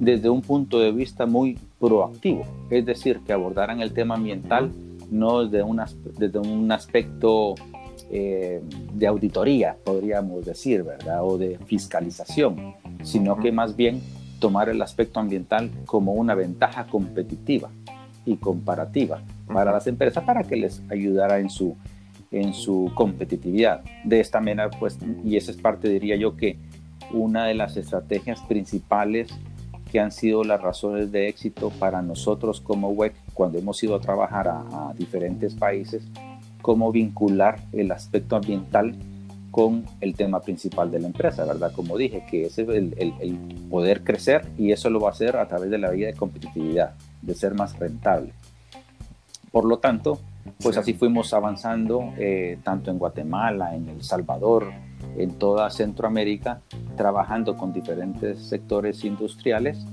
desde 0.00 0.28
un 0.28 0.42
punto 0.42 0.80
de 0.80 0.92
vista 0.92 1.26
muy 1.26 1.58
proactivo, 1.78 2.44
es 2.70 2.84
decir, 2.84 3.20
que 3.26 3.32
abordaran 3.32 3.80
el 3.80 3.92
tema 3.92 4.14
ambiental 4.14 4.72
no 5.10 5.44
desde 5.44 5.62
un, 5.62 5.80
desde 6.18 6.38
un 6.38 6.70
aspecto 6.72 7.54
eh, 8.10 8.60
de 8.92 9.06
auditoría, 9.06 9.76
podríamos 9.84 10.44
decir, 10.44 10.82
¿verdad? 10.82 11.24
O 11.24 11.38
de 11.38 11.58
fiscalización, 11.66 12.74
sino 13.02 13.36
que 13.38 13.52
más 13.52 13.76
bien 13.76 14.02
tomar 14.38 14.68
el 14.68 14.80
aspecto 14.82 15.20
ambiental 15.20 15.70
como 15.86 16.12
una 16.12 16.34
ventaja 16.34 16.86
competitiva 16.86 17.70
y 18.24 18.36
comparativa 18.36 19.22
para 19.46 19.72
las 19.72 19.86
empresas 19.86 20.24
para 20.24 20.42
que 20.42 20.56
les 20.56 20.82
ayudara 20.90 21.38
en 21.38 21.50
su, 21.50 21.76
en 22.30 22.54
su 22.54 22.90
competitividad. 22.94 23.82
De 24.04 24.20
esta 24.20 24.40
manera, 24.40 24.70
pues, 24.70 24.98
y 25.24 25.36
esa 25.36 25.50
es 25.50 25.56
parte, 25.56 25.88
diría 25.88 26.16
yo, 26.16 26.36
que 26.36 26.58
una 27.12 27.46
de 27.46 27.54
las 27.54 27.76
estrategias 27.76 28.40
principales 28.42 29.28
que 29.90 30.00
han 30.00 30.10
sido 30.10 30.42
las 30.42 30.60
razones 30.60 31.12
de 31.12 31.28
éxito 31.28 31.70
para 31.70 32.02
nosotros 32.02 32.60
como 32.60 32.90
WEC 32.90 33.14
cuando 33.32 33.58
hemos 33.58 33.82
ido 33.82 33.94
a 33.94 34.00
trabajar 34.00 34.48
a, 34.48 34.60
a 34.60 34.94
diferentes 34.94 35.54
países, 35.54 36.02
cómo 36.62 36.90
vincular 36.90 37.60
el 37.72 37.92
aspecto 37.92 38.36
ambiental 38.36 38.96
con 39.54 39.84
el 40.00 40.16
tema 40.16 40.40
principal 40.40 40.90
de 40.90 40.98
la 40.98 41.06
empresa, 41.06 41.44
¿verdad? 41.44 41.70
Como 41.70 41.96
dije, 41.96 42.24
que 42.28 42.46
es 42.46 42.58
el, 42.58 42.92
el, 42.98 43.68
poder 43.70 44.02
crecer 44.02 44.44
y 44.58 44.72
eso 44.72 44.90
lo 44.90 44.98
va 44.98 45.10
a 45.10 45.12
hacer 45.12 45.36
a 45.36 45.46
través 45.46 45.70
de 45.70 45.78
la 45.78 45.90
vía 45.90 46.08
de 46.08 46.14
competitividad, 46.14 46.94
de 47.22 47.34
ser 47.36 47.54
más 47.54 47.78
rentable. 47.78 48.32
Por 49.52 49.64
lo 49.64 49.78
tanto, 49.78 50.18
pues 50.60 50.76
así 50.76 50.92
fuimos 50.92 51.32
avanzando 51.32 52.12
eh, 52.18 52.58
tanto 52.64 52.90
en 52.90 52.98
Guatemala, 52.98 53.76
en 53.76 53.88
El 53.90 54.02
Salvador, 54.02 54.72
en 55.16 55.30
toda 55.38 55.70
Centroamérica, 55.70 56.60
trabajando 56.96 57.56
con 57.56 57.72
diferentes 57.72 58.40
sectores 58.40 59.04
industriales, 59.04 59.86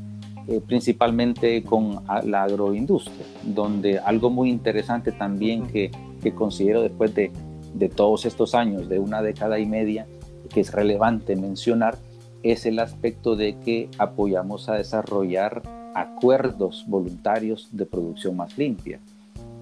eh, 0.47 0.59
principalmente 0.65 1.61
con 1.61 2.03
la 2.23 2.45
agroindustria, 2.45 3.27
donde 3.43 3.99
algo 3.99 4.31
muy 4.31 4.49
interesante 4.49 5.11
también 5.11 5.67
que, 5.67 5.91
que 6.23 6.33
considero 6.33 6.81
después 6.81 7.13
de 7.13 7.31
de 7.73 7.89
todos 7.89 8.25
estos 8.25 8.55
años, 8.55 8.89
de 8.89 8.99
una 8.99 9.21
década 9.21 9.59
y 9.59 9.65
media, 9.65 10.07
que 10.49 10.61
es 10.61 10.71
relevante 10.71 11.35
mencionar, 11.35 11.97
es 12.43 12.65
el 12.65 12.79
aspecto 12.79 13.35
de 13.35 13.57
que 13.59 13.89
apoyamos 13.97 14.69
a 14.69 14.75
desarrollar 14.75 15.61
acuerdos 15.93 16.85
voluntarios 16.87 17.69
de 17.71 17.85
producción 17.85 18.35
más 18.37 18.57
limpia. 18.57 18.99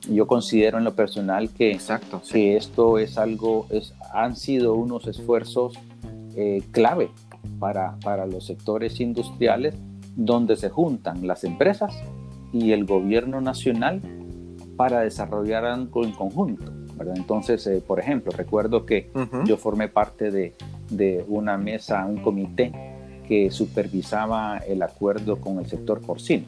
Yo 0.10 0.28
considero 0.28 0.78
en 0.78 0.86
lo 0.86 0.96
personal 0.96 1.50
que, 1.50 1.72
Exacto, 1.72 2.22
que 2.32 2.56
esto 2.56 2.98
es 2.98 3.18
algo, 3.18 3.66
es, 3.70 3.94
han 4.14 4.36
sido 4.36 4.76
unos 4.76 5.08
esfuerzos 5.08 5.74
eh, 6.36 6.64
clave 6.72 7.10
para, 7.60 7.98
para 8.04 8.26
los 8.26 8.46
sectores 8.46 9.00
industriales 9.02 9.76
donde 10.16 10.56
se 10.56 10.70
juntan 10.70 11.28
las 11.28 11.44
empresas 11.44 11.94
y 12.54 12.72
el 12.72 12.86
gobierno 12.86 13.42
nacional 13.42 14.02
para 14.78 15.02
desarrollar 15.02 15.66
algo 15.66 16.06
en 16.06 16.12
conjunto. 16.12 16.79
Entonces, 17.16 17.66
eh, 17.68 17.82
por 17.86 18.00
ejemplo, 18.00 18.32
recuerdo 18.36 18.86
que 18.86 19.12
yo 19.46 19.58
formé 19.58 19.88
parte 19.88 20.32
de, 20.32 20.54
de, 20.90 21.24
una 21.28 21.58
mesa, 21.58 22.06
un 22.06 22.18
comité 22.18 22.72
que 23.28 23.52
supervisaba 23.52 24.58
el 24.58 24.82
acuerdo 24.82 25.40
con 25.40 25.60
el 25.60 25.68
sector 25.68 26.02
porcino. 26.02 26.46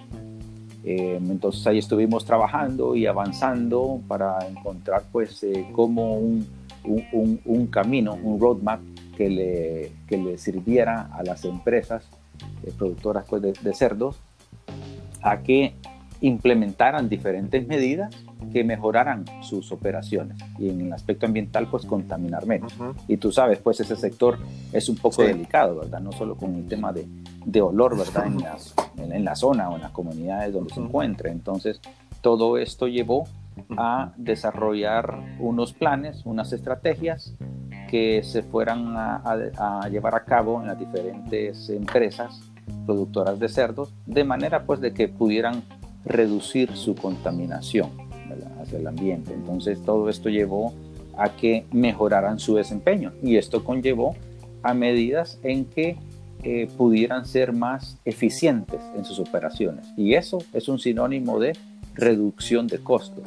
Eh, 0.83 1.19
entonces 1.21 1.65
ahí 1.67 1.77
estuvimos 1.77 2.25
trabajando 2.25 2.95
y 2.95 3.05
avanzando 3.05 4.01
para 4.07 4.39
encontrar 4.47 5.03
pues 5.11 5.43
eh, 5.43 5.67
como 5.73 6.15
un, 6.15 6.47
un, 6.83 7.39
un, 7.45 7.67
camino, 7.67 8.17
un 8.21 8.39
roadmap 8.39 8.81
que 9.15 9.29
le, 9.29 9.91
que 10.07 10.17
le 10.17 10.37
sirviera 10.39 11.09
a 11.13 11.23
las 11.23 11.45
empresas 11.45 12.09
productoras 12.77 13.25
pues, 13.29 13.43
de, 13.43 13.53
de 13.61 13.73
cerdos 13.75 14.19
a 15.21 15.41
que 15.41 15.75
implementaran 16.21 17.09
diferentes 17.09 17.67
medidas 17.67 18.15
que 18.51 18.63
mejoraran 18.63 19.25
sus 19.41 19.71
operaciones 19.71 20.37
y 20.57 20.69
en 20.69 20.81
el 20.81 20.93
aspecto 20.93 21.25
ambiental 21.25 21.67
pues 21.69 21.85
contaminar 21.85 22.45
menos. 22.45 22.73
Y 23.07 23.17
tú 23.17 23.31
sabes 23.31 23.59
pues 23.59 23.79
ese 23.79 23.95
sector 23.95 24.37
es 24.73 24.89
un 24.89 24.97
poco 24.97 25.23
delicado, 25.23 25.77
¿verdad? 25.77 25.99
No 25.99 26.11
solo 26.11 26.35
con 26.35 26.55
el 26.55 26.67
tema 26.67 26.91
de, 26.91 27.07
de 27.45 27.61
olor, 27.61 27.97
¿verdad? 27.97 28.25
En, 28.27 28.39
las, 28.39 28.73
en, 28.97 29.23
la 29.23 29.35
zona 29.35 29.69
o 29.69 29.75
en 29.75 29.81
las 29.81 29.91
comunidades 29.91 30.53
donde 30.53 30.73
se 30.73 30.79
encuentre. 30.79 31.31
Entonces 31.31 31.79
todo 32.21 32.57
esto 32.57 32.87
llevó 32.87 33.27
a 33.77 34.13
desarrollar 34.17 35.37
unos 35.39 35.73
planes, 35.73 36.21
unas 36.25 36.51
estrategias 36.53 37.35
que 37.89 38.23
se 38.23 38.41
fueran 38.41 38.95
a, 38.95 39.21
a, 39.57 39.89
llevar 39.89 40.15
a 40.15 40.23
cabo 40.23 40.61
en 40.61 40.67
las 40.67 40.79
diferentes 40.79 41.69
empresas 41.69 42.41
productoras 42.85 43.37
de 43.39 43.49
cerdos, 43.49 43.93
de 44.05 44.23
manera 44.23 44.63
pues 44.63 44.79
de 44.79 44.93
que 44.93 45.09
pudieran 45.09 45.63
reducir 46.05 46.75
su 46.75 46.95
contaminación 46.95 48.10
hacia 48.61 48.79
el 48.79 48.87
ambiente. 48.87 49.33
Entonces 49.33 49.81
todo 49.83 50.09
esto 50.09 50.29
llevó 50.29 50.73
a 51.17 51.35
que 51.35 51.65
mejoraran 51.71 52.39
su 52.39 52.55
desempeño 52.55 53.13
y 53.21 53.37
esto 53.37 53.63
conllevó 53.63 54.15
a 54.63 54.73
medidas 54.73 55.39
en 55.43 55.65
que 55.65 55.97
eh, 56.43 56.67
pudieran 56.77 57.25
ser 57.25 57.53
más 57.53 57.97
eficientes 58.05 58.81
en 58.95 59.05
sus 59.05 59.19
operaciones. 59.19 59.85
Y 59.97 60.13
eso 60.15 60.39
es 60.53 60.67
un 60.67 60.79
sinónimo 60.79 61.39
de 61.39 61.55
reducción 61.93 62.67
de 62.67 62.79
costos. 62.79 63.23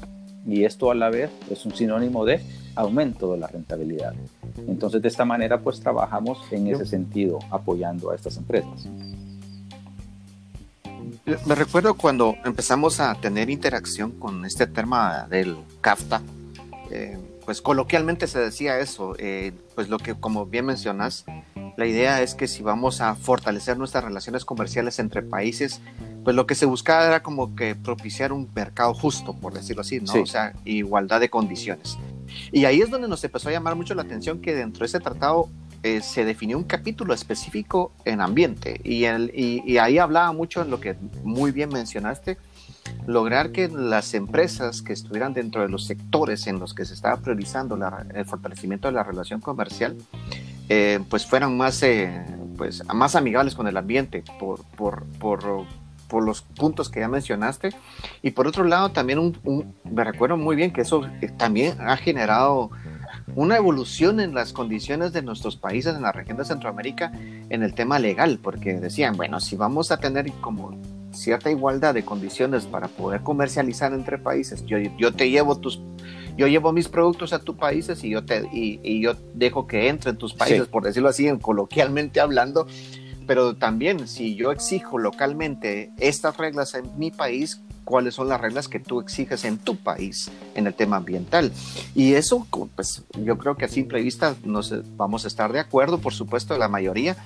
Y 0.47 0.65
esto 0.65 0.91
a 0.91 0.95
la 0.95 1.11
vez 1.11 1.31
es 1.51 1.65
un 1.65 1.75
sinónimo 1.75 2.25
de 2.25 2.41
aumento 2.75 3.33
de 3.33 3.39
la 3.39 3.47
rentabilidad. 3.47 4.15
Entonces 4.67 5.01
de 5.01 5.09
esta 5.09 5.25
manera 5.25 5.61
pues 5.61 5.81
trabajamos 5.81 6.39
en 6.51 6.67
ese 6.67 6.87
sentido 6.87 7.39
apoyando 7.51 8.11
a 8.11 8.15
estas 8.15 8.37
empresas. 8.37 8.89
Me 11.27 11.55
recuerdo 11.55 11.95
cuando 11.95 12.37
empezamos 12.45 13.01
a 13.01 13.15
tener 13.15 13.49
interacción 13.49 14.13
con 14.13 14.45
este 14.45 14.67
tema 14.67 15.27
del 15.31 15.57
CAFTA, 15.81 16.21
eh, 16.91 17.19
pues 17.47 17.63
coloquialmente 17.63 18.27
se 18.27 18.39
decía 18.39 18.79
eso, 18.79 19.15
eh, 19.19 19.53
pues 19.75 19.89
lo 19.89 19.99
que 19.99 20.15
como 20.15 20.45
bien 20.45 20.67
mencionas, 20.67 21.25
la 21.77 21.87
idea 21.87 22.21
es 22.23 22.35
que 22.35 22.47
si 22.47 22.63
vamos 22.63 23.01
a 23.01 23.15
fortalecer 23.15 23.79
nuestras 23.79 24.05
relaciones 24.05 24.45
comerciales 24.45 24.99
entre 24.99 25.23
países, 25.23 25.81
pues 26.25 26.37
lo 26.37 26.47
que 26.47 26.55
se 26.55 26.67
buscaba 26.67 27.07
era 27.07 27.23
como 27.23 27.57
que 27.57 27.75
propiciar 27.75 28.33
un 28.33 28.49
mercado 28.55 28.93
justo, 28.95 29.35
por 29.35 29.55
decirlo 29.55 29.81
así, 29.81 30.01
¿no? 30.01 30.13
O 30.15 30.27
sea, 30.27 30.53
igualdad 30.65 31.21
de 31.21 31.31
condiciones. 31.31 31.99
Y 32.53 32.65
ahí 32.65 32.81
es 32.81 32.91
donde 32.91 33.09
nos 33.09 33.25
empezó 33.25 33.49
a 33.49 33.53
llamar 33.53 33.77
mucho 33.77 33.95
la 33.95 34.03
atención 34.03 34.41
que 34.41 34.55
dentro 34.55 34.81
de 34.81 34.87
ese 34.87 35.01
tratado 35.01 35.49
eh, 35.85 36.01
se 36.01 36.25
definió 36.25 36.57
un 36.57 36.65
capítulo 36.65 37.13
específico 37.13 37.93
en 38.07 38.23
ambiente 38.23 38.81
y, 38.85 39.05
el, 39.05 39.31
y, 39.35 39.77
ahí 39.77 39.99
hablaba 39.99 40.33
mucho 40.33 40.63
en 40.63 40.71
lo 40.71 40.81
que 40.81 40.97
muy 41.23 41.53
bien 41.53 41.69
mencionaste, 41.69 42.39
lograr 43.07 43.53
que 43.53 43.69
las 43.69 44.15
empresas 44.15 44.81
que 44.81 44.95
estuvieran 44.95 45.35
dentro 45.35 45.61
de 45.61 45.69
los 45.69 45.85
sectores 45.85 46.47
en 46.47 46.59
los 46.59 46.73
que 46.73 46.87
se 46.87 46.95
estaba 46.95 47.19
priorizando 47.19 47.79
el 48.15 48.25
fortalecimiento 48.25 48.89
de 48.89 48.95
la 48.95 49.03
relación 49.03 49.43
comercial, 49.43 49.95
eh, 50.71 51.01
pues 51.11 51.27
fueran 51.27 51.55
más, 51.55 51.83
eh, 51.83 52.25
pues, 52.57 52.83
más 52.95 53.15
amigables 53.15 53.55
con 53.55 53.69
el 53.69 53.77
ambiente 53.77 54.25
por, 54.41 54.65
por, 54.79 55.05
por, 55.19 55.67
por, 56.09 56.25
los 56.25 56.41
puntos 56.41 56.89
que 56.89 57.01
ya 57.01 57.09
mencionaste. 57.09 57.75
Y 58.23 58.31
por 58.31 58.47
otro 58.47 58.65
lado, 58.65 58.91
también 58.93 59.19
un, 59.19 59.75
me 59.85 60.03
recuerdo 60.03 60.39
muy 60.39 60.57
bien 60.57 60.73
que 60.73 60.81
eso 60.81 61.03
también 61.37 61.79
ha 61.83 61.99
generado 61.99 62.71
una 63.35 63.57
evolución 63.57 64.21
en 64.21 64.35
las 64.35 64.53
condiciones 64.53 65.13
de 65.13 65.23
nuestros 65.23 65.57
países 65.57 65.95
en 65.95 66.03
la 66.03 66.13
región 66.13 66.37
de 66.37 66.45
Centroamérica 66.45 67.13
en 67.49 67.63
el 67.63 67.75
tema 67.75 67.99
legal, 67.99 68.39
porque 68.43 68.75
decían, 68.75 69.17
bueno, 69.17 69.41
si 69.41 69.57
vamos 69.57 69.91
a 69.91 69.99
tener 69.99 70.31
como 70.41 70.79
cierta 71.13 71.51
igualdad 71.51 71.95
de 71.95 72.05
condiciones 72.05 72.67
para 72.67 72.89
poder 72.89 73.23
comercializar 73.23 73.93
entre 73.93 74.19
países, 74.19 74.65
yo, 74.67 74.79
yo 74.79 75.13
te 75.13 75.31
llevo 75.31 75.59
tus 75.59 75.81
yo 76.37 76.49
llevo 76.49 76.73
mis 76.73 76.89
productos 76.89 77.33
a 77.33 77.39
tus 77.39 77.55
países 77.55 78.03
y 78.03 78.11
yo 78.11 78.25
te 78.25 78.49
y, 78.53 79.01
yo 79.01 79.15
dejo 79.35 79.67
que 79.67 79.89
entren 79.89 80.17
tus 80.17 80.35
países, 80.35 80.67
por 80.67 80.83
decirlo 80.83 81.09
así, 81.09 81.29
en, 81.29 81.39
coloquialmente 81.39 82.21
hablando, 82.21 82.67
pero 83.27 83.55
también 83.55 84.09
si 84.09 84.35
yo 84.35 84.51
exijo 84.51 84.99
localmente 84.99 85.93
estas 85.99 86.37
reglas 86.37 86.75
en 86.75 86.99
mi 86.99 87.11
país, 87.13 87.63
cuáles 87.85 88.15
son 88.15 88.29
las 88.29 88.41
reglas 88.41 88.69
que 88.69 88.81
tú 88.81 89.01
exiges 89.01 89.45
en 89.45 89.59
tu 89.59 89.77
país 89.77 90.31
en 90.55 90.67
el 90.67 90.75
tema 90.75 90.97
ambiental. 90.97 91.53
Y 91.95 92.15
eso, 92.15 92.47
pues 92.75 93.03
yo 93.23 93.39
creo 93.39 93.57
que 93.57 93.67
a 93.67 93.69
simple 93.69 94.03
vista 94.03 94.35
nos 94.45 94.73
vamos 94.97 95.25
a 95.25 95.29
estar 95.29 95.53
de 95.53 95.61
acuerdo, 95.61 95.99
por 95.99 96.13
supuesto, 96.13 96.57
la 96.59 96.69
mayoría, 96.69 97.17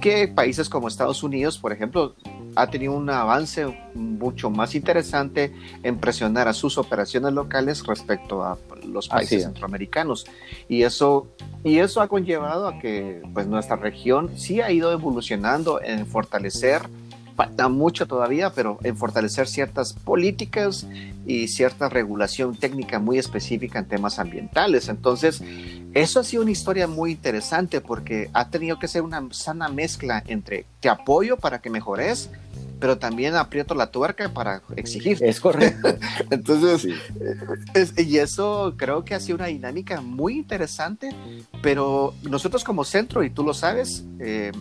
que 0.00 0.28
países 0.28 0.68
como 0.68 0.88
Estados 0.88 1.22
Unidos, 1.22 1.58
por 1.58 1.72
ejemplo, 1.72 2.14
ha 2.56 2.66
tenido 2.68 2.94
un 2.94 3.08
avance 3.10 3.66
mucho 3.94 4.50
más 4.50 4.74
interesante 4.74 5.52
en 5.82 5.98
presionar 5.98 6.48
a 6.48 6.52
sus 6.52 6.78
operaciones 6.78 7.32
locales 7.32 7.86
respecto 7.86 8.42
a 8.42 8.58
los 8.84 9.08
países 9.08 9.44
centroamericanos. 9.44 10.26
Y 10.68 10.82
eso, 10.82 11.28
y 11.62 11.78
eso 11.78 12.00
ha 12.00 12.08
conllevado 12.08 12.66
a 12.66 12.78
que 12.78 13.22
pues, 13.32 13.46
nuestra 13.46 13.76
región 13.76 14.30
sí 14.36 14.60
ha 14.60 14.72
ido 14.72 14.90
evolucionando 14.92 15.80
en 15.82 16.06
fortalecer 16.06 16.82
falta 17.40 17.70
mucho 17.70 18.06
todavía, 18.06 18.50
pero 18.50 18.78
en 18.82 18.98
fortalecer 18.98 19.48
ciertas 19.48 19.94
políticas 19.94 20.86
y 21.26 21.48
cierta 21.48 21.88
regulación 21.88 22.54
técnica 22.54 22.98
muy 22.98 23.16
específica 23.18 23.78
en 23.78 23.86
temas 23.86 24.18
ambientales. 24.18 24.90
Entonces, 24.90 25.42
eso 25.94 26.20
ha 26.20 26.24
sido 26.24 26.42
una 26.42 26.50
historia 26.50 26.86
muy 26.86 27.12
interesante 27.12 27.80
porque 27.80 28.28
ha 28.34 28.50
tenido 28.50 28.78
que 28.78 28.88
ser 28.88 29.00
una 29.00 29.26
sana 29.30 29.70
mezcla 29.70 30.22
entre 30.26 30.66
te 30.80 30.90
apoyo 30.90 31.38
para 31.38 31.62
que 31.62 31.70
mejores, 31.70 32.28
pero 32.80 32.98
también 32.98 33.34
aprieto 33.34 33.74
la 33.74 33.90
tuerca 33.90 34.28
para 34.32 34.62
exigir. 34.76 35.18
Es 35.22 35.38
correcto. 35.40 35.88
Entonces, 36.30 36.88
y 37.96 38.16
eso 38.16 38.74
creo 38.76 39.04
que 39.04 39.14
ha 39.14 39.20
sido 39.20 39.36
una 39.36 39.46
dinámica 39.46 40.00
muy 40.00 40.34
interesante, 40.36 41.14
pero 41.62 42.14
nosotros 42.22 42.64
como 42.64 42.84
centro, 42.84 43.22
y 43.22 43.30
tú 43.30 43.44
lo 43.44 43.54
sabes, 43.54 44.04
eh, 44.18 44.52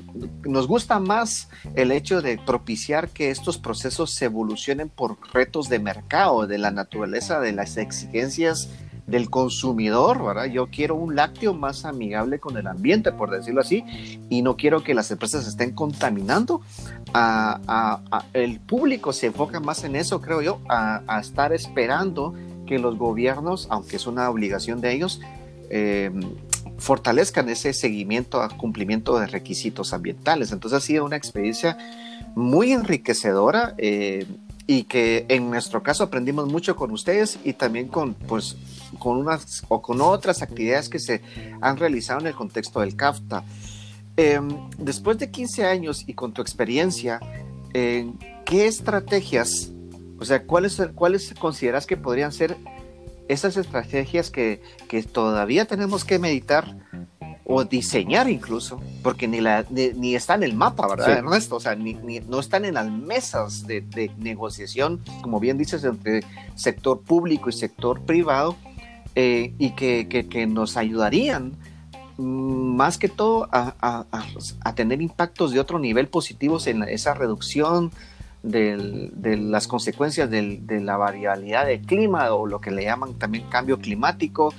nos 0.43 0.67
gusta 0.67 0.99
más 0.99 1.49
el 1.75 1.91
hecho 1.91 2.21
de 2.21 2.37
propiciar 2.37 3.09
que 3.09 3.31
estos 3.31 3.57
procesos 3.57 4.13
se 4.13 4.25
evolucionen 4.25 4.89
por 4.89 5.17
retos 5.33 5.69
de 5.69 5.79
mercado, 5.79 6.45
de 6.45 6.57
la 6.57 6.71
naturaleza, 6.71 7.39
de 7.39 7.53
las 7.53 7.77
exigencias 7.77 8.69
del 9.09 9.29
consumidor, 9.29 10.23
¿verdad? 10.23 10.45
Yo 10.45 10.67
quiero 10.67 10.95
un 10.95 11.15
lácteo 11.15 11.53
más 11.53 11.85
amigable 11.85 12.39
con 12.39 12.57
el 12.57 12.67
ambiente, 12.67 13.11
por 13.11 13.31
decirlo 13.31 13.61
así, 13.61 13.83
y 14.29 14.41
no 14.41 14.55
quiero 14.55 14.83
que 14.83 14.93
las 14.93 15.11
empresas 15.11 15.47
estén 15.47 15.71
contaminando. 15.73 16.61
El 18.33 18.59
público 18.59 19.13
se 19.13 19.27
enfoca 19.27 19.59
más 19.59 19.83
en 19.83 19.95
eso, 19.95 20.21
creo 20.21 20.41
yo, 20.41 20.59
a, 20.69 21.19
estar 21.19 21.53
esperando 21.53 22.33
que 22.65 22.79
los 22.79 22.97
gobiernos, 22.97 23.67
aunque 23.69 23.95
es 23.95 24.05
una 24.07 24.29
obligación 24.29 24.79
de 24.81 24.93
ellos, 24.93 25.21
eh, 25.69 26.11
fortalezcan 26.77 27.49
ese 27.49 27.73
seguimiento 27.73 28.41
a 28.41 28.49
cumplimiento 28.49 29.19
de 29.19 29.27
requisitos 29.27 29.91
ambientales. 29.93 30.51
Entonces 30.51 30.77
ha 30.77 30.81
sido 30.81 31.05
una 31.05 31.15
experiencia 31.15 31.77
muy 32.35 32.71
enriquecedora. 32.71 33.73
Eh, 33.77 34.25
y 34.69 34.83
que 34.83 35.25
en 35.29 35.49
nuestro 35.49 35.81
caso 35.81 36.03
aprendimos 36.03 36.47
mucho 36.47 36.75
con 36.75 36.91
ustedes 36.91 37.39
y 37.43 37.53
también 37.53 37.87
con, 37.87 38.13
pues, 38.13 38.55
con 38.97 39.17
unas 39.17 39.63
o 39.67 39.81
con 39.81 40.01
otras 40.01 40.41
actividades 40.41 40.89
que 40.89 40.99
se 40.99 41.21
han 41.61 41.77
realizado 41.77 42.19
en 42.21 42.27
el 42.27 42.35
contexto 42.35 42.79
del 42.79 42.95
CAFTA. 42.95 43.43
Em, 44.17 44.49
después 44.77 45.17
de 45.17 45.29
15 45.29 45.65
años 45.65 46.03
y 46.07 46.13
con 46.13 46.33
tu 46.33 46.41
experiencia, 46.41 47.19
eh, 47.73 48.11
¿qué 48.45 48.67
estrategias, 48.67 49.71
o 50.19 50.25
sea, 50.25 50.43
cuáles, 50.43 50.81
cuáles 50.95 51.33
consideras 51.39 51.85
que 51.85 51.97
podrían 51.97 52.31
ser 52.31 52.57
esas 53.27 53.57
estrategias 53.57 54.31
que, 54.31 54.61
que 54.87 55.03
todavía 55.03 55.65
tenemos 55.65 56.03
que 56.03 56.17
meditar 56.19 56.75
o 57.51 57.63
diseñar 57.63 58.29
incluso, 58.29 58.79
porque 59.01 59.27
ni, 59.27 59.41
la, 59.41 59.65
ni, 59.71 60.13
está 60.13 60.35
en 60.35 60.43
el 60.43 60.53
mapa, 60.53 60.87
¿verdad, 60.87 61.17
Ernesto? 61.17 61.55
O 61.55 61.59
sea, 61.59 61.73
ni, 61.73 61.95
no 61.95 62.39
están 62.39 62.63
en 62.63 62.75
las 62.75 62.91
mesas 62.91 63.65
de, 63.65 64.11
negociación, 64.19 65.01
como 65.23 65.39
bien 65.39 65.57
dices, 65.57 65.83
entre 65.83 66.23
sector 66.53 67.01
público 67.01 67.49
y 67.49 67.53
sector 67.53 68.01
privado, 68.01 68.55
eh, 69.21 69.53
y 69.57 69.71
que, 69.71 70.07
que, 70.07 70.47
nos 70.47 70.77
ayudarían 70.77 71.57
mm, 72.15 72.75
más 72.77 72.97
que 72.97 73.09
todo 73.09 73.49
a, 73.51 73.75
a, 73.81 74.75
tener 74.75 75.01
impactos 75.01 75.51
de 75.51 75.59
otro 75.59 75.77
nivel 75.77 76.07
positivos 76.07 76.67
en 76.67 76.83
esa 76.83 77.13
reducción 77.15 77.91
de 78.43 79.35
las 79.37 79.67
consecuencias 79.67 80.29
del, 80.29 80.65
de 80.65 80.79
la 80.79 80.95
variabilidad 80.95 81.65
del 81.65 81.81
clima 81.81 82.33
o 82.33 82.47
lo 82.47 82.61
que 82.61 82.71
le 82.71 82.83
llaman 82.83 83.15
también 83.15 83.43
cambio 83.49 83.77
climático 83.79 84.53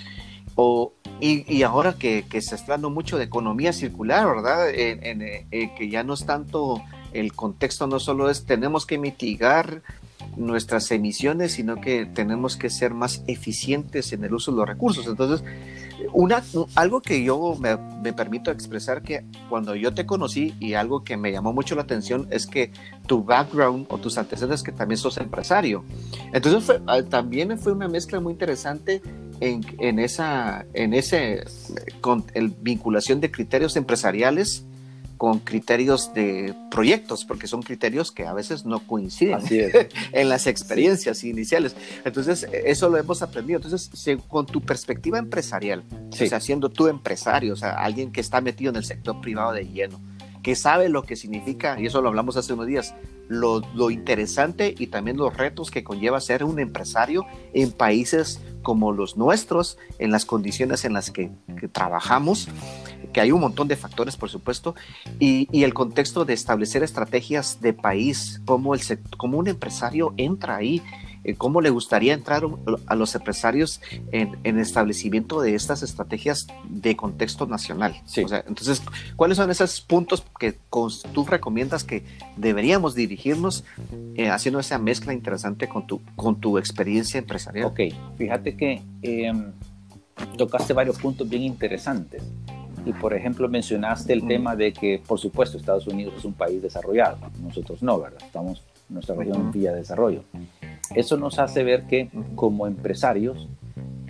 o, 0.57 0.92
y, 1.20 1.62
ahora 1.62 1.94
que, 1.94 2.27
se 2.31 2.55
está 2.55 2.75
hablando 2.75 2.90
mucho 2.90 3.16
de 3.16 3.25
economía 3.25 3.73
circular, 3.73 4.27
¿verdad? 4.27 4.68
En, 4.68 5.23
eh, 5.23 5.73
que 5.75 5.88
ya 5.88 6.03
no 6.03 6.12
es 6.12 6.27
tanto, 6.27 6.83
el 7.14 7.33
contexto 7.33 7.87
no 7.87 7.99
solo 7.99 8.29
es 8.29 8.44
tenemos 8.44 8.85
que 8.85 8.99
mitigar 8.99 9.81
nuestras 10.37 10.90
emisiones, 10.90 11.53
sino 11.53 11.81
que 11.81 12.07
tenemos 12.07 12.57
que 12.57 12.71
ser 12.71 12.95
más 12.95 13.23
eficientes 13.27 14.12
en 14.12 14.25
el 14.25 14.35
uso 14.35 14.53
de 14.53 14.59
los 14.59 14.69
recursos. 14.69 15.07
Entonces, 15.07 15.45
una, 16.12 16.43
algo 16.75 17.01
que 17.01 17.23
yo 17.23 17.57
me, 17.61 18.12
permito 18.12 18.51
expresar 18.51 19.03
que 19.03 19.25
cuando 19.49 19.75
yo 19.75 19.93
te 19.95 20.07
conocí 20.07 20.55
y 20.59 20.75
algo 20.75 21.05
que 21.05 21.16
me 21.16 21.33
llamó 21.33 21.53
mucho 21.53 21.75
la 21.75 21.83
atención 21.83 22.27
es 22.31 22.47
que 22.47 22.73
tu 23.07 23.23
background 23.23 23.87
o 23.90 23.99
tus 23.99 24.19
antecedentes 24.19 24.62
que 24.62 24.73
también 24.73 24.99
sos 24.99 25.19
empresario. 25.19 25.85
Entonces 26.33 26.81
ah, 26.87 27.03
también 27.03 27.59
fue 27.59 27.73
una 27.73 27.88
mezcla 27.88 28.21
muy 28.21 28.33
interesante 28.33 29.03
en, 29.40 29.99
esa, 29.99 30.66
en 30.75 30.95
ese, 30.95 31.45
con 32.01 32.25
el 32.35 32.49
vinculación 32.49 33.21
de 33.21 33.31
criterios 33.31 33.77
empresariales 33.77 34.66
con 35.20 35.38
criterios 35.40 36.14
de 36.14 36.54
proyectos, 36.70 37.26
porque 37.26 37.46
son 37.46 37.61
criterios 37.61 38.11
que 38.11 38.26
a 38.26 38.33
veces 38.33 38.64
no 38.64 38.78
coinciden 38.78 39.42
en 40.12 40.28
las 40.30 40.46
experiencias 40.46 41.24
iniciales. 41.24 41.76
Entonces, 42.06 42.46
eso 42.64 42.88
lo 42.88 42.96
hemos 42.96 43.20
aprendido. 43.20 43.61
Entonces, 43.62 43.90
con 44.28 44.46
tu 44.46 44.62
perspectiva 44.62 45.18
empresarial, 45.18 45.85
o 46.11 46.16
sea, 46.16 46.40
siendo 46.40 46.70
tú 46.70 46.87
empresario, 46.87 47.52
o 47.52 47.56
sea, 47.56 47.72
alguien 47.72 48.12
que 48.12 48.22
está 48.22 48.40
metido 48.40 48.70
en 48.70 48.76
el 48.76 48.85
sector 48.87 49.20
privado 49.20 49.52
de 49.52 49.66
lleno, 49.66 50.00
que 50.42 50.56
sabe 50.56 50.88
lo 50.88 51.02
que 51.02 51.16
significa, 51.16 51.78
y 51.78 51.85
eso 51.85 52.00
lo 52.00 52.09
hablamos 52.09 52.38
hace 52.38 52.54
unos 52.54 52.66
días, 52.66 52.94
lo, 53.28 53.61
lo 53.74 53.90
interesante 53.90 54.74
y 54.78 54.87
también 54.87 55.18
los 55.18 55.37
retos 55.37 55.70
que 55.70 55.85
conlleva 55.85 56.18
ser 56.22 56.44
un 56.44 56.59
empresario 56.59 57.26
en 57.52 57.72
países 57.72 58.40
como 58.62 58.92
los 58.92 59.16
nuestros, 59.16 59.78
en 59.98 60.11
las 60.11 60.24
condiciones 60.24 60.85
en 60.85 60.92
las 60.92 61.11
que, 61.11 61.30
trabajamos, 61.72 62.48
que 63.12 63.20
hay 63.20 63.32
un 63.32 63.40
montón 63.40 63.68
de 63.68 63.76
factores, 63.76 64.16
por 64.16 64.30
supuesto, 64.30 64.74
y, 65.18 65.48
el 65.62 65.74
contexto 65.74 66.24
de 66.24 66.34
establecer 66.34 66.82
estrategias 66.82 67.60
de 67.60 67.72
país, 67.72 68.40
cómo, 68.46 68.74
el, 68.74 68.80
cómo 69.16 69.38
un 69.38 69.48
empresario 69.48 70.14
entra 70.16 70.56
ahí 70.56 70.82
eh, 71.22 71.34
cómo 71.34 71.60
le 71.60 71.68
gustaría 71.68 72.14
entrar 72.14 72.44
a 72.86 72.94
los 72.94 73.14
empresarios 73.14 73.82
en, 74.10 74.38
el 74.42 74.58
establecimiento 74.58 75.42
de 75.42 75.54
estas 75.54 75.82
estrategias 75.82 76.46
de 76.66 76.96
contexto 76.96 77.46
nacional. 77.46 77.94
entonces, 78.16 78.82
¿cuáles 79.16 79.36
son 79.36 79.50
esos 79.50 79.82
puntos 79.82 80.24
que 80.38 80.52
tú 81.12 81.26
recomiendas 81.26 81.84
que 81.84 82.04
deberíamos 82.38 82.94
dirigirnos 82.94 83.64
eh, 84.14 84.30
haciendo 84.30 84.60
esa 84.60 84.78
mezcla 84.78 85.12
interesante 85.12 85.68
con 85.68 85.86
tu, 85.86 86.00
con 86.16 86.40
tu 86.40 86.56
experiencia 86.56 87.18
empresarial? 87.18 87.66
Ok, 87.66 87.80
fíjate 88.16 88.56
que 88.56 88.82
em, 89.02 89.52
tocaste 90.38 90.72
varios 90.72 90.98
puntos 90.98 91.28
bien 91.28 91.42
interesantes. 91.42 92.22
Y 92.85 92.93
por 92.93 93.14
ejemplo 93.14 93.49
mencionaste 93.49 94.12
el 94.12 94.27
tema 94.27 94.57
de 94.57 94.73
que, 94.73 95.03
por 95.07 95.19
supuesto, 95.19 95.59
Estados 95.59 95.87
Unidos 95.87 96.14
es 96.16 96.25
un 96.25 96.33
país 96.33 96.62
desarrollado, 96.62 97.19
nosotros 97.43 97.83
no, 97.83 98.01
¿verdad? 98.01 98.23
Estamos 98.25 98.62
en 98.88 98.95
nuestra 98.95 99.14
región 99.14 99.37
en 99.37 99.53
vía 99.53 99.73
de 99.73 99.79
desarrollo. 99.79 100.25
Eso 100.95 101.16
nos 101.16 101.38
hace 101.38 101.62
ver 101.62 101.87
que 101.87 102.11
como 102.35 102.66
empresarios 102.66 103.49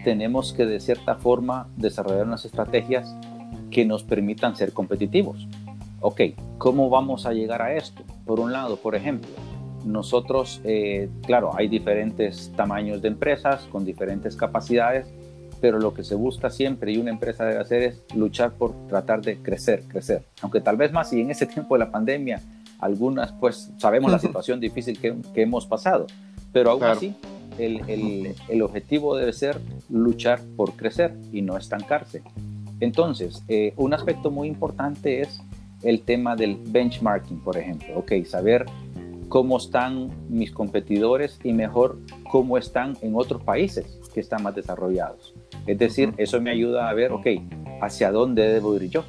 tenemos 0.04 0.52
que 0.52 0.64
de 0.66 0.80
cierta 0.80 1.16
forma 1.16 1.68
desarrollar 1.76 2.26
unas 2.26 2.44
estrategias 2.44 3.14
que 3.70 3.84
nos 3.84 4.02
permitan 4.02 4.56
ser 4.56 4.72
competitivos. 4.72 5.46
Ok, 6.00 6.22
¿cómo 6.58 6.88
vamos 6.88 7.26
a 7.26 7.32
llegar 7.32 7.60
a 7.60 7.74
esto? 7.74 8.02
Por 8.24 8.40
un 8.40 8.52
lado, 8.52 8.76
por 8.76 8.94
ejemplo, 8.94 9.28
nosotros, 9.84 10.60
eh, 10.64 11.08
claro, 11.26 11.52
hay 11.54 11.68
diferentes 11.68 12.52
tamaños 12.56 13.02
de 13.02 13.08
empresas 13.08 13.66
con 13.70 13.84
diferentes 13.84 14.36
capacidades 14.36 15.06
pero 15.60 15.78
lo 15.78 15.94
que 15.94 16.04
se 16.04 16.14
busca 16.14 16.50
siempre 16.50 16.92
y 16.92 16.98
una 16.98 17.10
empresa 17.10 17.44
debe 17.44 17.60
hacer 17.60 17.82
es 17.82 18.02
luchar 18.14 18.52
por 18.52 18.74
tratar 18.88 19.20
de 19.22 19.38
crecer, 19.38 19.84
crecer. 19.88 20.24
Aunque 20.42 20.60
tal 20.60 20.76
vez 20.76 20.92
más 20.92 21.12
y 21.12 21.20
en 21.20 21.30
ese 21.30 21.46
tiempo 21.54 21.74
de 21.74 21.80
la 21.80 21.90
pandemia, 21.90 22.40
algunas 22.78 23.32
pues 23.32 23.70
sabemos 23.76 24.10
la 24.10 24.18
situación 24.18 24.60
difícil 24.60 24.98
que, 24.98 25.14
que 25.34 25.42
hemos 25.42 25.66
pasado, 25.66 26.06
pero 26.52 26.70
aún 26.70 26.84
así 26.84 27.14
el, 27.58 27.80
el, 27.88 28.34
el, 28.48 28.62
objetivo 28.62 29.16
debe 29.16 29.32
ser 29.32 29.60
luchar 29.90 30.40
por 30.56 30.72
crecer 30.74 31.14
y 31.32 31.42
no 31.42 31.58
estancarse. 31.58 32.22
Entonces, 32.80 33.42
eh, 33.48 33.74
un 33.76 33.92
aspecto 33.92 34.30
muy 34.30 34.48
importante 34.48 35.20
es 35.20 35.42
el 35.82 36.00
tema 36.02 36.36
del 36.36 36.56
benchmarking, 36.56 37.40
por 37.40 37.56
ejemplo. 37.56 37.98
Ok, 37.98 38.12
saber 38.26 38.64
cómo 39.28 39.58
están 39.58 40.10
mis 40.28 40.50
competidores 40.50 41.38
y 41.44 41.52
mejor 41.52 41.98
cómo 42.30 42.58
están 42.58 42.96
en 43.02 43.14
otros 43.14 43.42
países 43.42 44.00
que 44.12 44.20
están 44.20 44.42
más 44.42 44.54
desarrollados. 44.54 45.34
Es 45.66 45.78
decir, 45.78 46.12
eso 46.16 46.40
me 46.40 46.50
ayuda 46.50 46.88
a 46.88 46.94
ver, 46.94 47.12
ok, 47.12 47.26
hacia 47.80 48.10
dónde 48.10 48.48
debo 48.48 48.76
ir 48.76 48.90
yo, 48.90 49.04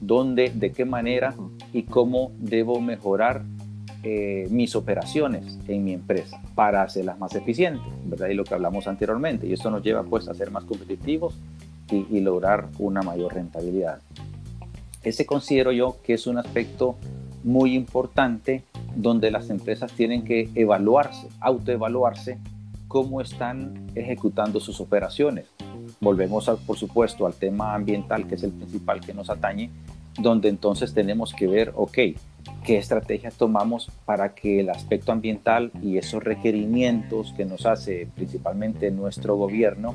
dónde, 0.00 0.50
de 0.54 0.72
qué 0.72 0.84
manera 0.84 1.34
y 1.72 1.84
cómo 1.84 2.32
debo 2.38 2.80
mejorar 2.80 3.42
eh, 4.02 4.46
mis 4.50 4.76
operaciones 4.76 5.58
en 5.66 5.84
mi 5.84 5.92
empresa 5.92 6.40
para 6.54 6.82
hacerlas 6.82 7.18
más 7.18 7.34
eficientes, 7.34 7.86
¿verdad? 8.04 8.28
Y 8.28 8.34
lo 8.34 8.44
que 8.44 8.54
hablamos 8.54 8.86
anteriormente, 8.86 9.46
y 9.46 9.52
esto 9.52 9.70
nos 9.70 9.82
lleva 9.82 10.04
pues 10.04 10.28
a 10.28 10.34
ser 10.34 10.50
más 10.50 10.64
competitivos 10.64 11.34
y, 11.90 12.06
y 12.10 12.20
lograr 12.20 12.68
una 12.78 13.02
mayor 13.02 13.34
rentabilidad. 13.34 14.00
Ese 15.02 15.26
considero 15.26 15.72
yo 15.72 15.96
que 16.04 16.14
es 16.14 16.26
un 16.26 16.38
aspecto 16.38 16.96
muy 17.42 17.74
importante 17.74 18.64
donde 18.96 19.30
las 19.30 19.50
empresas 19.50 19.92
tienen 19.92 20.24
que 20.24 20.50
evaluarse, 20.54 21.28
autoevaluarse 21.40 22.38
cómo 22.88 23.20
están 23.20 23.86
ejecutando 23.94 24.58
sus 24.58 24.80
operaciones. 24.80 25.46
Volvemos, 26.00 26.50
por 26.66 26.76
supuesto, 26.76 27.26
al 27.26 27.34
tema 27.34 27.74
ambiental, 27.74 28.26
que 28.26 28.34
es 28.34 28.42
el 28.42 28.52
principal 28.52 29.00
que 29.00 29.14
nos 29.14 29.30
atañe, 29.30 29.70
donde 30.18 30.48
entonces 30.48 30.94
tenemos 30.94 31.32
que 31.32 31.46
ver, 31.46 31.72
ok, 31.74 31.98
qué 32.64 32.78
estrategias 32.78 33.34
tomamos 33.36 33.90
para 34.04 34.34
que 34.34 34.60
el 34.60 34.70
aspecto 34.70 35.12
ambiental 35.12 35.70
y 35.82 35.98
esos 35.98 36.22
requerimientos 36.22 37.32
que 37.36 37.44
nos 37.44 37.66
hace 37.66 38.08
principalmente 38.14 38.90
nuestro 38.90 39.36
gobierno, 39.36 39.94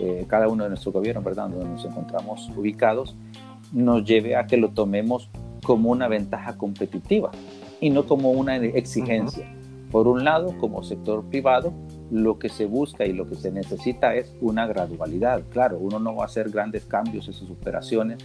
eh, 0.00 0.24
cada 0.28 0.48
uno 0.48 0.64
de 0.64 0.70
nuestros 0.70 0.92
gobiernos, 0.92 1.24
¿verdad?, 1.24 1.48
donde 1.48 1.68
nos 1.68 1.84
encontramos 1.84 2.50
ubicados, 2.56 3.16
nos 3.72 4.04
lleve 4.04 4.36
a 4.36 4.46
que 4.46 4.56
lo 4.56 4.70
tomemos 4.70 5.28
como 5.64 5.90
una 5.90 6.08
ventaja 6.08 6.56
competitiva 6.56 7.30
y 7.80 7.90
no 7.90 8.06
como 8.06 8.30
una 8.30 8.56
exigencia. 8.56 9.46
Por 9.90 10.08
un 10.08 10.24
lado, 10.24 10.56
como 10.58 10.82
sector 10.82 11.24
privado, 11.24 11.72
lo 12.12 12.38
que 12.38 12.50
se 12.50 12.66
busca 12.66 13.06
y 13.06 13.14
lo 13.14 13.26
que 13.26 13.36
se 13.36 13.50
necesita 13.50 14.14
es 14.14 14.30
una 14.42 14.66
gradualidad. 14.66 15.42
Claro, 15.50 15.78
uno 15.78 15.98
no 15.98 16.14
va 16.14 16.24
a 16.24 16.26
hacer 16.26 16.50
grandes 16.50 16.84
cambios 16.84 17.26
en 17.26 17.32
sus 17.32 17.50
operaciones 17.50 18.18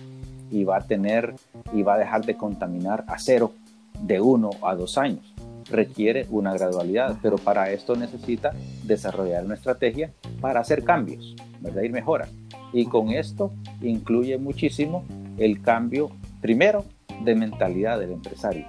y 0.52 0.66
va 0.66 0.78
a 0.78 0.82
tener 0.82 1.36
y 1.72 1.84
va 1.84 1.94
a 1.94 1.98
dejar 1.98 2.26
de 2.26 2.36
contaminar 2.36 3.06
a 3.08 3.18
cero 3.18 3.54
de 4.02 4.20
uno 4.20 4.50
a 4.62 4.76
dos 4.76 4.98
años. 4.98 5.34
Requiere 5.72 6.28
una 6.30 6.54
gradualidad, 6.54 7.18
pero 7.22 7.38
para 7.38 7.72
esto 7.72 7.96
necesita 7.96 8.52
desarrollar 8.84 9.46
una 9.46 9.56
estrategia 9.56 10.12
para 10.42 10.60
hacer 10.60 10.84
cambios, 10.84 11.34
¿verdad? 11.62 11.84
Y 11.84 11.90
mejoras. 11.90 12.30
Y 12.74 12.88
con 12.88 13.12
esto 13.12 13.54
incluye 13.82 14.38
muchísimo 14.38 15.06
el 15.38 15.62
cambio, 15.62 16.12
primero, 16.42 16.84
de 17.24 17.36
mentalidad 17.36 18.00
del 18.00 18.12
empresario, 18.12 18.66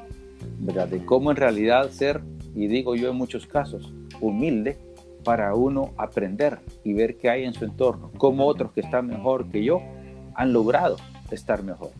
¿verdad? 0.60 0.86
De 0.86 1.04
cómo 1.04 1.32
en 1.32 1.36
realidad 1.36 1.90
ser, 1.90 2.20
y 2.54 2.68
digo 2.68 2.94
yo 2.94 3.10
en 3.10 3.16
muchos 3.16 3.48
casos, 3.48 3.92
humilde 4.20 4.76
para 5.28 5.54
uno 5.54 5.90
aprender 5.98 6.58
y 6.84 6.94
ver 6.94 7.18
qué 7.18 7.28
hay 7.28 7.44
en 7.44 7.52
su 7.52 7.66
entorno, 7.66 8.10
cómo 8.16 8.46
otros 8.46 8.72
que 8.72 8.80
están 8.80 9.08
mejor 9.08 9.50
que 9.50 9.62
yo 9.62 9.82
han 10.34 10.54
logrado 10.54 10.96
estar 11.30 11.62
mejor, 11.62 11.90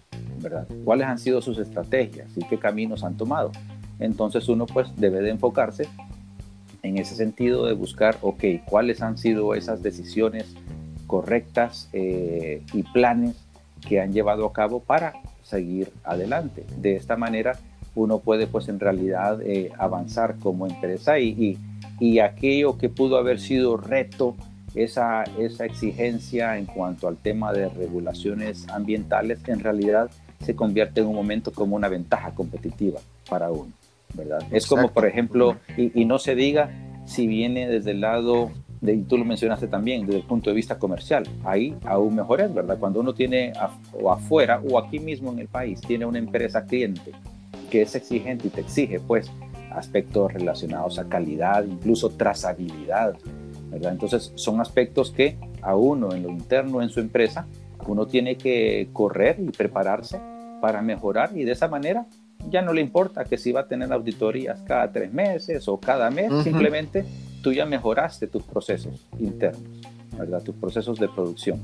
¿verdad? 0.40 0.66
¿Cuáles 0.82 1.08
han 1.08 1.18
sido 1.18 1.42
sus 1.42 1.58
estrategias 1.58 2.30
y 2.36 2.44
qué 2.46 2.58
caminos 2.58 3.04
han 3.04 3.18
tomado? 3.18 3.52
Entonces 3.98 4.48
uno 4.48 4.64
pues 4.64 4.96
debe 4.96 5.20
de 5.20 5.28
enfocarse 5.28 5.86
en 6.82 6.96
ese 6.96 7.16
sentido 7.16 7.66
de 7.66 7.74
buscar, 7.74 8.16
ok, 8.22 8.44
cuáles 8.64 9.02
han 9.02 9.18
sido 9.18 9.54
esas 9.54 9.82
decisiones 9.82 10.54
correctas 11.06 11.90
eh, 11.92 12.62
y 12.72 12.82
planes 12.82 13.36
que 13.86 14.00
han 14.00 14.14
llevado 14.14 14.46
a 14.46 14.54
cabo 14.54 14.80
para 14.80 15.12
seguir 15.42 15.92
adelante. 16.02 16.64
De 16.78 16.96
esta 16.96 17.18
manera 17.18 17.58
uno 17.94 18.20
puede 18.20 18.46
pues 18.46 18.70
en 18.70 18.80
realidad 18.80 19.42
eh, 19.42 19.70
avanzar 19.76 20.36
como 20.38 20.66
empresa 20.66 21.18
y 21.18 21.28
y 21.28 21.58
aquello 22.20 22.78
que 22.78 22.88
pudo 22.88 23.16
haber 23.18 23.40
sido 23.40 23.76
reto, 23.76 24.37
esa, 24.74 25.24
esa 25.38 25.64
exigencia 25.64 26.56
en 26.58 26.66
cuanto 26.66 27.08
al 27.08 27.16
tema 27.16 27.52
de 27.52 27.68
regulaciones 27.68 28.68
ambientales, 28.68 29.40
en 29.48 29.61
realidad 29.61 30.11
se 30.40 30.54
convierte 30.54 31.00
en 31.00 31.06
un 31.06 31.14
momento 31.14 31.52
como 31.52 31.76
una 31.76 31.88
ventaja 31.88 32.32
competitiva 32.32 33.00
para 33.28 33.50
uno, 33.50 33.72
¿verdad? 34.14 34.40
Es 34.50 34.66
como, 34.66 34.88
por 34.92 35.06
ejemplo, 35.06 35.56
y, 35.76 36.04
no 36.04 36.18
se 36.18 36.34
diga 36.34 36.70
si 37.06 37.26
viene 37.26 37.68
desde 37.68 37.92
el 37.92 38.00
lado, 38.00 38.50
de, 38.80 38.94
y 38.94 39.02
tú 39.02 39.18
lo 39.18 39.24
mencionaste 39.24 39.66
también, 39.66 40.06
desde 40.06 40.20
el 40.20 40.26
punto 40.26 40.50
de 40.50 40.56
vista 40.56 40.78
comercial, 40.78 41.24
ahí 41.44 41.76
aún 41.84 42.14
mejor 42.14 42.40
es, 42.40 42.54
¿verdad? 42.54 42.78
Cuando 42.78 43.00
uno 43.00 43.14
tiene 43.14 43.52
o 43.92 44.12
afuera 44.12 44.62
o 44.70 44.78
aquí 44.78 45.00
mismo 45.00 45.32
en 45.32 45.40
el 45.40 45.48
país, 45.48 45.80
tiene 45.80 46.04
una 46.04 46.18
empresa 46.18 46.64
cliente 46.64 47.12
que 47.70 47.82
es 47.82 47.94
exigente 47.94 48.48
y 48.48 48.50
te 48.50 48.61
exige, 48.61 49.00
pues, 49.00 49.30
aspectos 49.78 50.32
relacionados 50.32 50.98
a 50.98 51.08
calidad, 51.08 51.64
incluso 51.64 52.10
trazabilidad, 52.10 53.14
¿verdad? 53.70 53.92
Entonces 53.92 54.32
son 54.34 54.60
aspectos 54.60 55.10
que 55.10 55.38
a 55.62 55.76
uno 55.76 56.12
en 56.12 56.22
lo 56.22 56.30
interno 56.30 56.82
en 56.82 56.90
su 56.90 57.00
empresa, 57.00 57.46
uno 57.86 58.06
tiene 58.06 58.36
que 58.36 58.88
correr 58.92 59.40
y 59.40 59.50
prepararse 59.50 60.20
para 60.60 60.82
mejorar 60.82 61.30
y 61.34 61.44
de 61.44 61.52
esa 61.52 61.68
manera 61.68 62.06
ya 62.50 62.62
no 62.62 62.72
le 62.72 62.80
importa 62.80 63.24
que 63.24 63.36
si 63.36 63.52
va 63.52 63.60
a 63.60 63.68
tener 63.68 63.92
auditorías 63.92 64.62
cada 64.62 64.90
tres 64.92 65.12
meses 65.12 65.68
o 65.68 65.78
cada 65.78 66.10
mes, 66.10 66.32
simplemente 66.42 67.04
tú 67.42 67.52
ya 67.52 67.66
mejoraste 67.66 68.26
tus 68.26 68.42
procesos 68.42 69.06
internos, 69.18 69.62
¿verdad? 70.16 70.42
Tus 70.42 70.54
procesos 70.54 70.98
de 70.98 71.08
producción. 71.08 71.60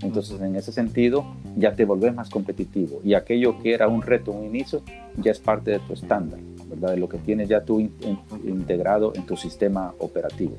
Entonces, 0.00 0.40
en 0.40 0.54
ese 0.54 0.70
sentido, 0.70 1.24
ya 1.56 1.74
te 1.74 1.84
volvés 1.84 2.14
más 2.14 2.30
competitivo 2.30 3.00
y 3.04 3.14
aquello 3.14 3.58
que 3.60 3.74
era 3.74 3.88
un 3.88 4.02
reto, 4.02 4.30
un 4.30 4.44
inicio, 4.44 4.82
ya 5.16 5.32
es 5.32 5.40
parte 5.40 5.72
de 5.72 5.80
tu 5.80 5.92
estándar. 5.92 6.38
De 6.68 6.96
lo 6.96 7.08
que 7.08 7.18
tienes 7.18 7.48
ya 7.48 7.62
tú 7.64 7.80
integrado 7.80 9.12
en 9.14 9.24
tu 9.24 9.36
sistema 9.36 9.94
operativo. 9.98 10.56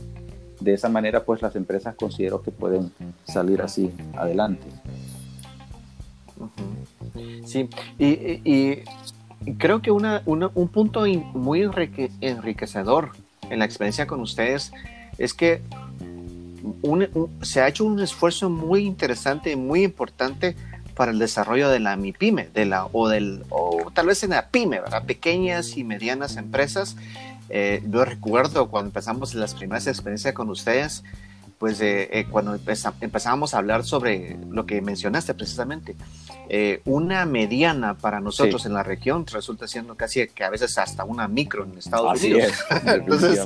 De 0.60 0.74
esa 0.74 0.90
manera, 0.90 1.24
pues 1.24 1.42
las 1.42 1.56
empresas 1.56 1.96
considero 1.96 2.42
que 2.42 2.52
pueden 2.52 2.92
salir 3.24 3.62
así 3.62 3.92
adelante. 4.16 4.68
Sí, 7.46 7.70
y, 7.98 8.84
creo 9.58 9.82
que 9.82 9.92
una, 9.92 10.22
un 10.26 10.68
punto 10.68 11.06
muy 11.34 11.62
enriquecedor 12.22 13.12
en 13.50 13.60
la 13.60 13.66
experiencia 13.66 14.08
con 14.08 14.20
ustedes 14.22 14.72
es 15.18 15.34
que 15.34 15.62
se 17.42 17.62
ha 17.62 17.68
hecho 17.68 17.86
un 17.86 18.00
esfuerzo 18.00 18.50
muy 18.50 18.86
interesante 18.86 19.52
y 19.52 19.56
muy 19.56 19.84
importante 19.84 20.56
para 21.00 21.14
el 21.14 21.20
desarrollo 21.20 21.70
de 21.70 21.80
la 21.80 21.96
MIPYME, 21.96 22.50
de 22.54 22.66
la, 22.66 22.86
o, 22.92 23.08
del, 23.08 23.46
o 23.48 23.90
tal 23.94 24.08
vez 24.08 24.22
en 24.24 24.32
la 24.32 24.50
PYME, 24.50 24.82
¿verdad? 24.82 25.06
Pequeñas 25.06 25.78
y 25.78 25.86
medianas 25.86 26.36
empresas. 26.36 26.98
Eh, 27.48 27.82
yo 27.90 28.04
recuerdo 28.04 28.68
cuando 28.68 28.90
empezamos 28.90 29.34
las 29.34 29.54
primeras 29.54 29.88
experiencias 29.88 30.34
con 30.34 30.50
ustedes, 30.50 31.06
pues 31.58 31.80
eh, 31.80 32.10
eh, 32.12 32.26
cuando 32.30 32.60
empezábamos 33.00 33.54
a 33.54 33.60
hablar 33.60 33.86
sobre 33.86 34.38
lo 34.50 34.66
que 34.66 34.82
mencionaste 34.82 35.34
precisamente, 35.36 35.96
una 36.84 37.26
mediana 37.26 37.94
para 37.94 38.20
nosotros 38.20 38.66
en 38.66 38.74
la 38.74 38.84
región 38.84 39.26
resulta 39.26 39.70
siendo 39.70 39.96
casi 39.96 40.28
que 40.28 40.44
a 40.44 40.50
veces 40.50 40.78
hasta 40.78 41.06
una 41.06 41.30
micro 41.30 41.64
en 41.64 41.78
Estados 41.78 42.22
Unidos. 42.22 42.44
Es, 42.44 42.84
Entonces, 42.86 43.40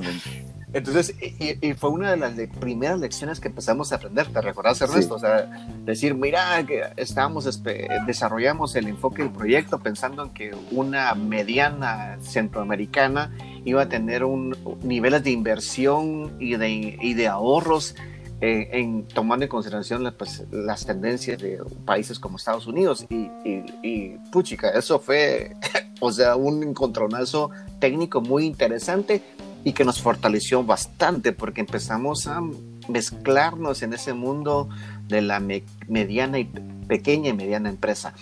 Entonces, 0.73 1.13
y, 1.21 1.73
fue 1.73 1.91
una 1.91 2.11
de 2.11 2.17
las 2.17 2.33
primeras 2.59 2.99
lecciones 2.99 3.39
que 3.39 3.47
empezamos 3.47 3.91
a 3.91 3.97
aprender, 3.97 4.27
¿te 4.33 4.41
recordás, 4.41 4.81
Ernesto? 4.81 5.15
O 5.15 5.19
sea, 5.19 5.67
decir, 5.85 6.15
mira, 6.15 6.65
que 6.65 6.81
estábamos, 6.97 7.61
desarrollamos 8.07 8.75
el 8.75 8.87
enfoque 8.87 9.21
del 9.21 9.31
proyecto 9.31 9.79
pensando 9.79 10.23
en 10.23 10.29
que 10.31 10.55
una 10.71 11.13
mediana 11.13 12.17
centroamericana 12.21 13.31
iba 13.65 13.83
a 13.83 13.89
tener 13.89 14.23
un, 14.23 14.57
niveles 14.83 15.23
de 15.23 15.29
inversión 15.29 16.35
y 16.39 16.55
de, 16.55 16.97
y 16.99 17.13
de 17.13 17.27
ahorros 17.27 17.95
eh, 18.41 18.69
en, 18.71 19.07
tomando 19.07 19.45
en 19.45 19.49
consideración 19.49 20.11
pues, 20.17 20.43
las 20.51 20.87
tendencias 20.87 21.39
de 21.39 21.59
países 21.85 22.17
como 22.17 22.37
Estados 22.37 22.65
Unidos. 22.65 23.05
Y, 23.09 23.29
y, 23.45 23.63
y 23.83 24.17
puchica, 24.31 24.69
eso 24.71 24.97
fue, 24.97 25.55
o 25.99 26.11
sea, 26.11 26.35
un 26.35 26.63
encontronazo 26.63 27.51
técnico 27.79 28.21
muy 28.21 28.45
interesante 28.45 29.21
y 29.63 29.73
que 29.73 29.85
nos 29.85 30.01
fortaleció 30.01 30.63
bastante 30.63 31.31
porque 31.31 31.61
empezamos 31.61 32.27
a 32.27 32.41
mezclarnos 32.89 33.81
en 33.81 33.93
ese 33.93 34.13
mundo 34.13 34.69
de 35.07 35.21
la 35.21 35.41
mediana 35.87 36.39
y 36.39 36.45
pequeña 36.87 37.29
y 37.29 37.33
mediana 37.33 37.69
empresa. 37.69 38.13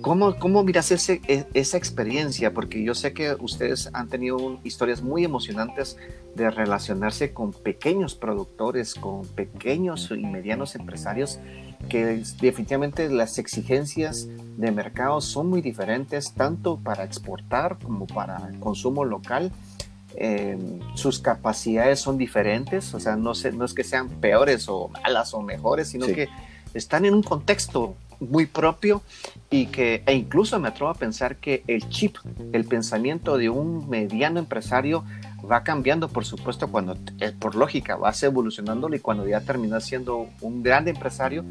¿Cómo, 0.00 0.36
cómo 0.38 0.64
miras 0.64 0.90
ese, 0.90 1.20
e, 1.28 1.46
esa 1.54 1.76
experiencia? 1.76 2.54
Porque 2.54 2.82
yo 2.82 2.94
sé 2.94 3.12
que 3.12 3.36
ustedes 3.38 3.90
han 3.92 4.08
tenido 4.08 4.58
historias 4.64 5.02
muy 5.02 5.24
emocionantes 5.24 5.96
de 6.34 6.50
relacionarse 6.50 7.32
con 7.32 7.52
pequeños 7.52 8.14
productores, 8.14 8.94
con 8.94 9.26
pequeños 9.26 10.10
y 10.10 10.24
medianos 10.24 10.74
empresarios, 10.74 11.38
que 11.88 12.22
definitivamente 12.40 13.08
las 13.10 13.38
exigencias 13.38 14.28
de 14.56 14.70
mercado 14.70 15.20
son 15.20 15.48
muy 15.48 15.60
diferentes, 15.60 16.32
tanto 16.32 16.78
para 16.78 17.04
exportar 17.04 17.78
como 17.78 18.06
para 18.06 18.48
el 18.48 18.58
consumo 18.58 19.04
local 19.04 19.52
eh, 20.16 20.58
sus 20.94 21.18
capacidades 21.20 22.00
son 22.00 22.18
diferentes, 22.18 22.92
o 22.94 23.00
sea, 23.00 23.16
no, 23.16 23.32
no 23.54 23.64
es 23.64 23.74
que 23.74 23.84
sean 23.84 24.08
peores 24.08 24.68
o 24.68 24.88
malas 24.88 25.34
o 25.34 25.42
mejores, 25.42 25.88
sino 25.88 26.06
que 26.06 26.28
están 26.74 27.04
en 27.04 27.14
un 27.14 27.22
contexto 27.22 27.96
muy 28.20 28.46
propio 28.46 29.02
y 29.48 29.66
que, 29.66 30.02
e 30.06 30.14
incluso 30.14 30.58
me 30.60 30.68
atrevo 30.68 30.90
a 30.90 30.94
pensar 30.94 31.36
que 31.36 31.64
el 31.66 31.88
chip, 31.88 32.18
el 32.52 32.64
pensamiento 32.64 33.38
de 33.38 33.48
un 33.48 33.88
mediano 33.88 34.38
empresario 34.38 35.04
va 35.50 35.64
cambiando, 35.64 36.08
por 36.08 36.24
supuesto, 36.24 36.70
cuando, 36.70 36.96
eh, 37.18 37.32
por 37.38 37.54
lógica, 37.54 37.96
vas 37.96 38.22
evolucionando 38.22 38.94
y 38.94 39.00
cuando 39.00 39.26
ya 39.26 39.40
terminas 39.40 39.84
siendo 39.84 40.28
un 40.40 40.62
gran 40.62 40.86
empresario, 40.86 41.44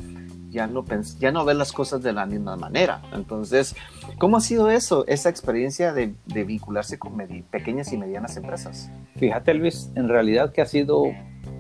ya 0.50 0.68
no, 0.68 0.84
ya 1.20 1.32
no 1.32 1.46
ves 1.46 1.56
las 1.56 1.72
cosas 1.72 2.02
de 2.02 2.14
la 2.14 2.26
misma 2.26 2.56
manera. 2.56 3.02
Entonces, 3.14 3.76
¿cómo 4.18 4.38
ha 4.38 4.42
sido 4.42 4.70
eso, 4.70 5.06
esa 5.08 5.30
experiencia 5.30 5.94
de, 5.94 6.16
vincularse 6.26 6.98
con 6.98 7.18
pequeñas 7.52 7.92
y 7.94 7.98
medianas 7.98 8.38
empresas? 8.38 8.90
Fíjate, 9.18 9.54
Luis, 9.54 9.92
en 9.96 10.10
realidad 10.10 10.52
que 10.52 10.62
ha 10.62 10.66
sido 10.66 11.04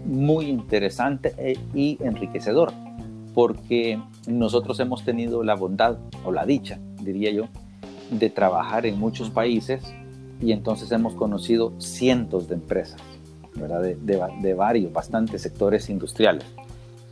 muy 0.06 0.48
interesante 0.48 1.34
e, 1.38 1.58
y 1.74 1.98
enriquecedor, 2.02 2.72
porque 3.34 4.02
nosotros 4.28 4.80
hemos 4.80 5.04
tenido 5.04 5.44
la 5.44 5.56
bondad 5.56 5.98
o 6.24 6.32
la 6.32 6.46
dicha, 6.46 6.80
diría 7.02 7.32
yo, 7.32 7.48
de 8.10 8.30
trabajar 8.30 8.86
en 8.86 9.00
muchos 9.00 9.30
países 9.30 9.82
y 10.42 10.52
entonces 10.52 10.92
hemos 10.92 11.14
conocido 11.14 11.74
cientos 11.80 12.48
de 12.48 12.56
empresas, 12.56 13.02
¿verdad? 13.56 13.82
De, 13.82 13.96
de 13.96 14.54
varios, 14.54 14.92
bastantes 14.92 15.42
sectores 15.42 15.90
industriales 15.90 16.46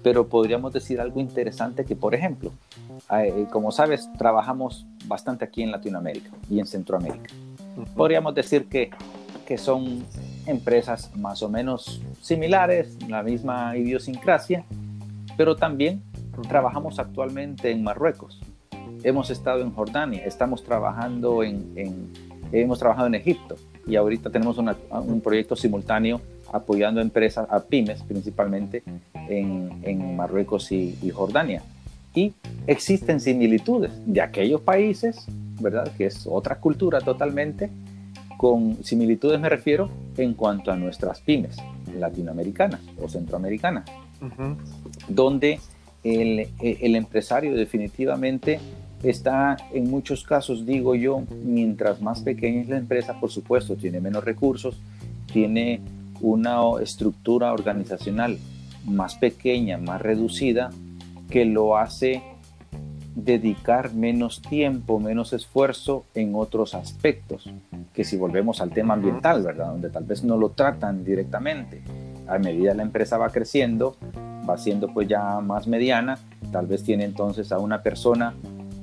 pero 0.04 0.28
podríamos 0.28 0.74
decir 0.74 1.00
algo 1.00 1.20
interesante 1.20 1.86
que, 1.86 1.96
por 1.96 2.16
ejemplo, 2.16 2.52
eh, 3.12 3.46
como 3.52 3.72
sabes, 3.72 4.10
trabajamos 4.18 4.86
bastante 5.06 5.46
aquí 5.46 5.64
en 5.64 5.72
Latinoamérica 5.72 6.30
y 6.50 6.60
en 6.60 6.66
Centroamérica. 6.66 7.34
Podríamos 7.96 8.34
decir 8.34 8.68
que, 8.68 8.90
que 9.46 9.58
son 9.58 10.04
empresas 10.46 11.16
más 11.16 11.44
o 11.44 11.50
menos 11.50 12.02
similares, 12.22 12.98
la 13.08 13.24
misma 13.24 13.78
idiosincrasia, 13.78 14.66
pero 15.36 15.56
también 15.56 16.02
trabajamos 16.48 17.00
actualmente 17.00 17.72
en 17.72 17.84
Marruecos. 17.84 18.40
Hemos 19.04 19.30
estado 19.30 19.62
en 19.62 19.72
Jordania, 19.72 20.24
estamos 20.26 20.64
trabajando 20.64 21.44
en, 21.44 21.72
en 21.76 22.12
hemos 22.52 22.80
trabajado 22.80 23.08
en 23.08 23.16
Egipto 23.16 23.56
y 23.86 23.96
ahorita 23.96 24.30
tenemos 24.30 24.58
un 24.58 25.22
proyecto 25.22 25.56
simultáneo 25.56 26.22
apoyando 26.52 27.02
empresas, 27.02 27.48
a 27.50 27.60
pymes 27.60 28.02
principalmente, 28.04 28.84
en, 29.30 30.16
Marruecos 30.16 30.72
y, 30.72 30.96
Jordania. 31.14 31.62
Y 32.14 32.34
existen 32.66 33.20
similitudes 33.20 33.92
de 34.06 34.22
aquellos 34.22 34.62
países, 34.62 35.26
¿verdad? 35.60 35.92
Que 35.96 36.08
es 36.08 36.26
otra 36.26 36.56
cultura 36.56 37.02
totalmente. 37.02 37.70
Con 38.38 38.84
similitudes 38.84 39.40
me 39.40 39.50
refiero 39.50 39.90
en 40.18 40.34
cuanto 40.34 40.72
a 40.72 40.76
nuestras 40.76 41.22
pymes 41.22 41.58
latinoamericanas 41.98 42.82
o 43.02 43.08
centroamericanas, 43.08 43.86
donde 45.08 45.60
el, 46.04 46.50
el 46.60 46.96
empresario 46.96 47.56
definitivamente 47.56 48.60
está 49.04 49.58
en 49.74 49.90
muchos 49.90 50.24
casos, 50.24 50.66
digo 50.66 50.96
yo, 50.96 51.24
mientras 51.44 52.02
más 52.02 52.22
pequeña 52.22 52.62
es 52.62 52.70
la 52.70 52.78
empresa, 52.78 53.20
por 53.20 53.30
supuesto, 53.30 53.76
tiene 53.76 54.00
menos 54.00 54.24
recursos, 54.24 54.80
tiene 55.32 55.82
una 56.22 56.60
estructura 56.82 57.54
organizacional 57.54 58.38
más 58.86 59.16
pequeña, 59.16 59.78
más 59.78 60.02
reducida, 60.02 60.70
que 61.30 61.46
lo 61.46 61.78
hace 61.78 62.24
dedicar 63.16 63.94
menos 63.94 64.42
tiempo, 64.42 65.00
menos 65.00 65.34
esfuerzo 65.34 66.06
en 66.14 66.36
otros 66.36 66.76
aspectos, 66.76 67.52
que 67.94 68.04
si 68.04 68.16
volvemos 68.16 68.62
al 68.62 68.70
tema 68.70 68.94
ambiental, 68.94 69.42
¿verdad? 69.42 69.72
Donde 69.72 69.90
tal 69.90 70.04
vez 70.04 70.24
no 70.24 70.38
lo 70.38 70.50
tratan 70.50 71.04
directamente. 71.04 71.82
A 72.28 72.38
medida 72.38 72.76
la 72.76 72.84
empresa 72.84 73.18
va 73.18 73.30
creciendo, 73.30 73.98
va 74.48 74.58
siendo 74.58 74.94
pues 74.94 75.08
ya 75.08 75.40
más 75.40 75.68
mediana, 75.68 76.20
tal 76.52 76.68
vez 76.68 76.84
tiene 76.84 77.06
entonces 77.06 77.52
a 77.52 77.58
una 77.58 77.82
persona 77.82 78.36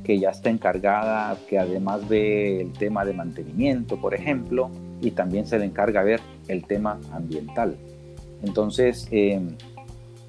que 0.02 0.18
ya 0.18 0.30
está 0.30 0.50
encargada, 0.50 1.36
que 1.48 1.58
además 1.58 2.06
ve 2.08 2.60
el 2.60 2.72
tema 2.72 3.04
de 3.04 3.14
mantenimiento, 3.14 4.00
por 4.00 4.14
ejemplo, 4.14 4.70
y 5.00 5.12
también 5.12 5.46
se 5.46 5.58
le 5.58 5.64
encarga 5.64 6.02
ver 6.02 6.20
el 6.48 6.64
tema 6.64 6.98
ambiental. 7.12 7.76
Entonces, 8.42 9.08
eh, 9.10 9.40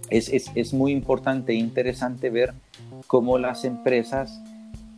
es, 0.09 0.73
muy 0.73 0.91
importante 0.91 1.53
e 1.53 1.55
interesante 1.55 2.29
ver 2.29 2.53
cómo 3.07 3.37
las 3.37 3.65
empresas 3.65 4.41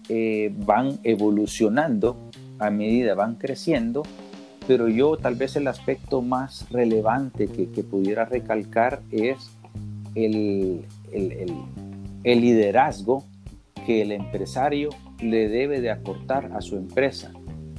eh, 0.10 0.54
van 0.66 1.00
evolucionando 1.04 2.18
a 2.60 2.70
medida 2.70 3.14
van 3.14 3.36
creciendo, 3.36 4.04
pero 4.68 4.88
yo 4.88 5.18
tal 5.18 5.36
vez 5.36 5.56
el 5.56 5.68
aspecto 5.68 6.22
más 6.22 6.70
relevante 6.72 7.48
que, 7.48 7.84
pudiera 7.84 8.26
recalcar 8.26 9.02
es 9.12 9.52
el, 10.16 10.86
el, 11.12 12.42
liderazgo 12.42 13.24
que 13.86 14.02
el 14.02 14.12
empresario 14.12 14.90
le 15.22 15.48
debe 15.48 15.80
de 15.82 15.92
aportar 15.92 16.52
a 16.54 16.62
su 16.62 16.76
empresa 16.76 17.32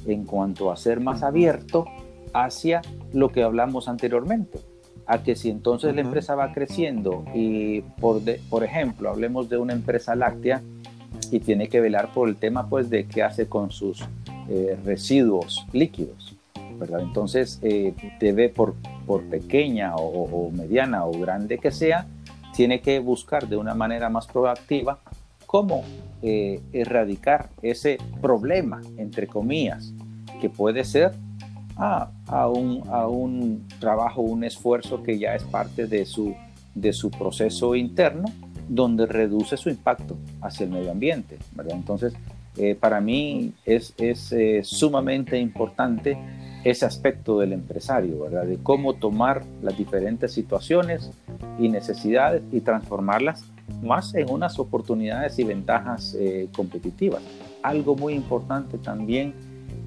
en 0.05 0.25
cuanto 0.25 0.71
a 0.71 0.77
ser 0.77 0.99
más 0.99 1.23
abierto 1.23 1.85
hacia 2.33 2.81
lo 3.13 3.29
que 3.29 3.43
hablamos 3.43 3.87
anteriormente, 3.87 4.59
a 5.05 5.23
que 5.23 5.35
si 5.35 5.49
entonces 5.49 5.95
la 5.95 6.01
empresa 6.01 6.35
va 6.35 6.53
creciendo 6.53 7.25
y 7.33 7.81
por, 7.99 8.21
por 8.49 8.63
ejemplo 8.63 9.09
hablemos 9.09 9.49
de 9.49 9.57
una 9.57 9.73
empresa 9.73 10.15
láctea 10.15 10.61
y 11.31 11.39
tiene 11.39 11.67
que 11.67 11.79
velar 11.79 12.11
por 12.13 12.29
el 12.29 12.35
tema 12.35 12.67
pues 12.69 12.89
de 12.89 13.05
qué 13.05 13.23
hace 13.23 13.47
con 13.47 13.71
sus 13.71 14.03
eh, 14.49 14.77
residuos 14.83 15.65
líquidos, 15.73 16.35
¿verdad? 16.79 17.01
Entonces 17.01 17.59
eh, 17.61 17.93
debe 18.19 18.49
por, 18.49 18.73
por 19.05 19.23
pequeña 19.23 19.95
o, 19.95 20.49
mediana 20.51 21.05
o 21.05 21.11
grande 21.11 21.59
que 21.59 21.71
sea, 21.71 22.07
tiene 22.55 22.81
que 22.81 22.99
buscar 22.99 23.47
de 23.47 23.57
una 23.57 23.75
manera 23.75 24.09
más 24.09 24.27
proactiva 24.27 24.99
cómo 25.45 25.83
eh, 26.21 26.61
erradicar 26.73 27.49
ese 27.61 27.97
problema, 28.21 28.81
entre 28.97 29.27
comillas, 29.27 29.93
que 30.41 30.49
puede 30.49 30.83
ser 30.83 31.11
a, 31.77 32.09
un, 32.47 32.83
a 32.89 33.07
un 33.07 33.65
trabajo, 33.79 34.21
un 34.21 34.43
esfuerzo 34.43 35.01
que 35.01 35.17
ya 35.17 35.35
es 35.35 35.43
parte 35.43 35.87
de 35.87 36.05
su, 36.05 36.35
de 36.75 36.91
su 36.91 37.09
proceso 37.09 37.75
interno, 37.75 38.25
donde 38.67 39.05
reduce 39.05 39.55
su 39.57 39.69
impacto 39.69 40.17
hacia 40.41 40.65
el 40.65 40.71
medio 40.71 40.91
ambiente. 40.91 41.37
Entonces, 41.69 42.13
eh, 42.57 42.75
para 42.75 42.99
mí 42.99 43.53
es, 43.65 43.93
es 43.97 44.31
eh, 44.33 44.61
sumamente 44.63 45.39
importante 45.39 46.17
ese 46.63 46.85
aspecto 46.85 47.39
del 47.39 47.53
empresario, 47.53 48.19
¿verdad? 48.19 48.43
de 48.43 48.57
cómo 48.57 48.95
tomar 48.95 49.43
las 49.61 49.77
diferentes 49.77 50.33
situaciones 50.33 51.11
y 51.57 51.69
necesidades 51.69 52.43
y 52.51 52.59
transformarlas 52.59 53.45
más 53.81 54.13
en 54.15 54.29
unas 54.29 54.59
oportunidades 54.59 55.37
y 55.39 55.43
ventajas 55.43 56.15
eh, 56.19 56.49
competitivas. 56.55 57.21
Algo 57.63 57.95
muy 57.95 58.13
importante 58.13 58.77
también 58.77 59.33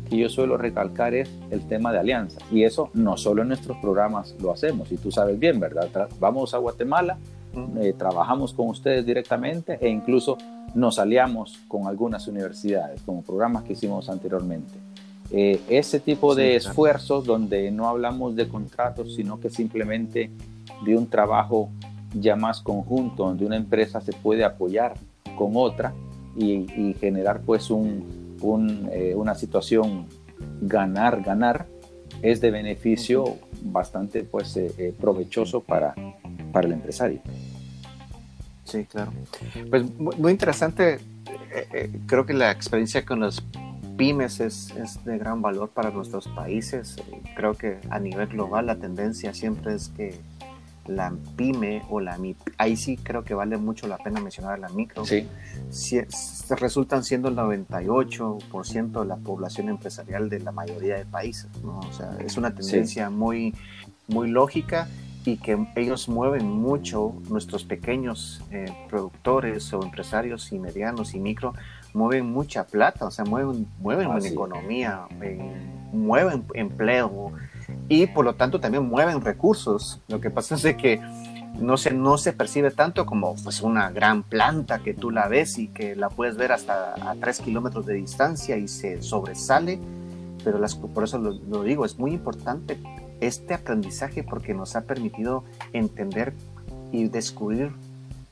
que 0.09 0.17
yo 0.17 0.29
suelo 0.29 0.57
recalcar 0.57 1.15
es 1.15 1.31
el 1.51 1.67
tema 1.67 1.93
de 1.93 1.99
alianzas. 1.99 2.43
Y 2.51 2.65
eso 2.65 2.91
no 2.95 3.17
solo 3.17 3.43
en 3.43 3.49
nuestros 3.49 3.79
programas 3.79 4.35
lo 4.41 4.53
hacemos, 4.53 4.91
y 4.93 4.97
tú 4.97 5.11
sabes 5.11 5.39
bien, 5.39 5.59
¿verdad? 5.59 6.09
vamos 6.21 6.55
a 6.55 6.59
Guatemala, 6.59 7.19
eh, 7.81 7.95
trabajamos 7.97 8.55
con 8.55 8.69
ustedes 8.69 9.05
directamente 9.05 9.79
e 9.81 9.89
incluso 9.89 10.39
nos 10.75 10.99
aliamos 10.99 11.59
con 11.69 11.87
algunas 11.87 12.27
universidades, 12.27 13.03
como 13.03 13.23
programas 13.23 13.65
que 13.65 13.75
hicimos 13.75 14.09
anteriormente. 14.09 14.73
Eh, 15.31 15.61
ese 15.69 16.01
tipo 16.01 16.35
de 16.35 16.57
esfuerzos 16.57 17.25
donde 17.25 17.71
no 17.71 17.89
hablamos 17.89 18.37
de 18.37 18.49
contratos, 18.49 19.15
sino 19.15 19.41
que 19.41 19.49
simplemente 19.49 20.31
de 20.85 20.97
un 20.97 21.07
trabajo 21.07 21.71
ya 22.15 22.37
más 22.37 22.61
conjunto, 22.61 23.25
donde 23.25 23.45
una 23.45 23.57
empresa 23.57 24.01
se 24.01 24.13
puede 24.13 24.45
apoyar 24.45 24.95
con 25.37 25.53
otra 25.55 25.93
y, 26.37 26.95
generar 27.01 27.41
pues 27.41 27.71
un, 27.71 28.89
eh, 28.93 29.15
una 29.15 29.35
situación 29.35 30.07
ganar, 30.61 31.23
ganar, 31.23 31.67
es 32.23 32.41
de 32.41 32.51
beneficio 32.51 33.25
bastante 33.63 34.23
pues 34.23 34.57
eh, 34.57 34.73
eh, 34.79 34.95
provechoso 34.99 35.61
para, 35.61 35.95
para 36.53 36.67
el 36.67 36.73
empresario. 36.75 37.21
Sí, 38.65 38.85
claro. 38.85 39.13
Pues 39.69 39.85
muy, 39.99 40.33
interesante. 40.33 40.99
creo 42.07 42.25
que 42.25 42.33
la 42.33 42.51
experiencia 42.51 43.05
con 43.05 43.21
los 43.21 43.43
pymes 43.97 44.41
es, 44.41 44.71
es, 44.77 45.05
de 45.05 45.19
gran 45.19 45.43
valor 45.43 45.71
para 45.71 45.91
nuestros 45.91 46.27
países. 46.29 46.97
Creo 47.37 47.55
que 47.55 47.79
a 47.91 47.99
nivel 47.99 48.29
global 48.29 48.67
la 48.67 48.77
tendencia 48.77 49.35
siempre 49.35 49.75
es 49.75 49.89
que 49.89 50.19
la 50.87 51.13
pyme 51.37 51.83
o 51.91 52.01
la 52.01 52.19
MIP, 52.19 52.39
ahí 52.59 52.77
sí 52.77 52.97
creo 52.97 53.25
que 53.25 53.35
vale 53.35 53.57
mucho 53.57 53.87
la 53.87 53.99
pena 53.99 54.21
mencionar 54.21 54.55
a 54.55 54.57
la 54.57 54.69
micro, 54.69 55.05
sí. 55.05 55.27
resultan 56.51 57.05
siendo 57.05 57.29
el 57.29 57.37
98% 57.37 59.01
de 59.01 59.07
la 59.07 59.17
población 59.17 59.69
empresarial 59.69 60.29
de 60.29 60.41
la 60.41 60.53
mayoría 60.53 60.97
de 60.97 61.05
países, 61.05 61.49
¿no? 61.63 61.79
O 61.79 61.93
sea, 61.93 62.17
es 62.25 62.37
una 62.37 62.55
tendencia 62.55 63.11
muy, 63.11 63.55
muy 64.09 64.29
lógica 64.29 64.89
y 65.25 65.37
que 65.37 65.57
ellos 65.77 66.09
mueven 66.09 66.47
mucho, 66.47 67.15
nuestros 67.29 67.65
pequeños 67.65 68.43
eh, 68.51 68.73
productores 68.89 69.73
o 69.73 69.83
empresarios 69.83 70.53
y 70.53 70.59
medianos 70.59 71.15
y 71.15 71.21
micro, 71.21 71.55
mueven 71.95 72.27
mucha 72.27 72.65
plata, 72.65 73.07
o 73.07 73.11
sea, 73.11 73.25
mueven, 73.25 73.67
mueven 73.79 74.09
ah, 74.11 74.19
economía, 74.23 75.03
mueven 75.93 76.45
empleo, 76.55 77.33
y 77.89 78.07
por 78.07 78.25
lo 78.25 78.35
tanto 78.35 78.61
también 78.61 78.89
mueven 78.89 79.21
recursos. 79.21 80.01
Lo 80.09 80.21
que 80.21 80.31
pasa 80.31 80.55
es 80.55 80.77
que 80.77 81.01
no 81.59 81.77
se, 81.77 81.93
no 81.93 82.19
se 82.19 82.33
percibe 82.33 82.71
tanto 82.71 83.07
como 83.07 83.35
pues, 83.43 83.61
una 83.63 83.91
gran 83.91 84.23
planta 84.23 84.81
que 84.81 84.95
tú 84.95 85.11
la 85.11 85.29
ves 85.29 85.59
y 85.59 85.69
que 85.69 85.95
la 85.95 86.09
puedes 86.09 86.37
ver 86.37 86.53
hasta 86.53 86.95
a 86.95 87.15
tres 87.17 87.41
kilómetros 87.41 87.87
de 87.87 87.95
distancia 87.95 88.57
y 88.57 88.69
se 88.69 89.03
sobresale, 89.03 89.79
pero 90.45 90.59
las, 90.59 90.75
por 90.75 91.05
eso 91.05 91.19
lo, 91.19 91.33
lo 91.33 91.63
digo, 91.63 91.85
es 91.85 91.99
muy 91.99 92.13
importante 92.13 92.79
este 93.21 93.55
aprendizaje 93.55 94.25
porque 94.25 94.55
nos 94.55 94.75
ha 94.75 94.83
permitido 94.83 95.45
entender 95.73 96.35
y 96.91 97.09
descubrir 97.09 97.73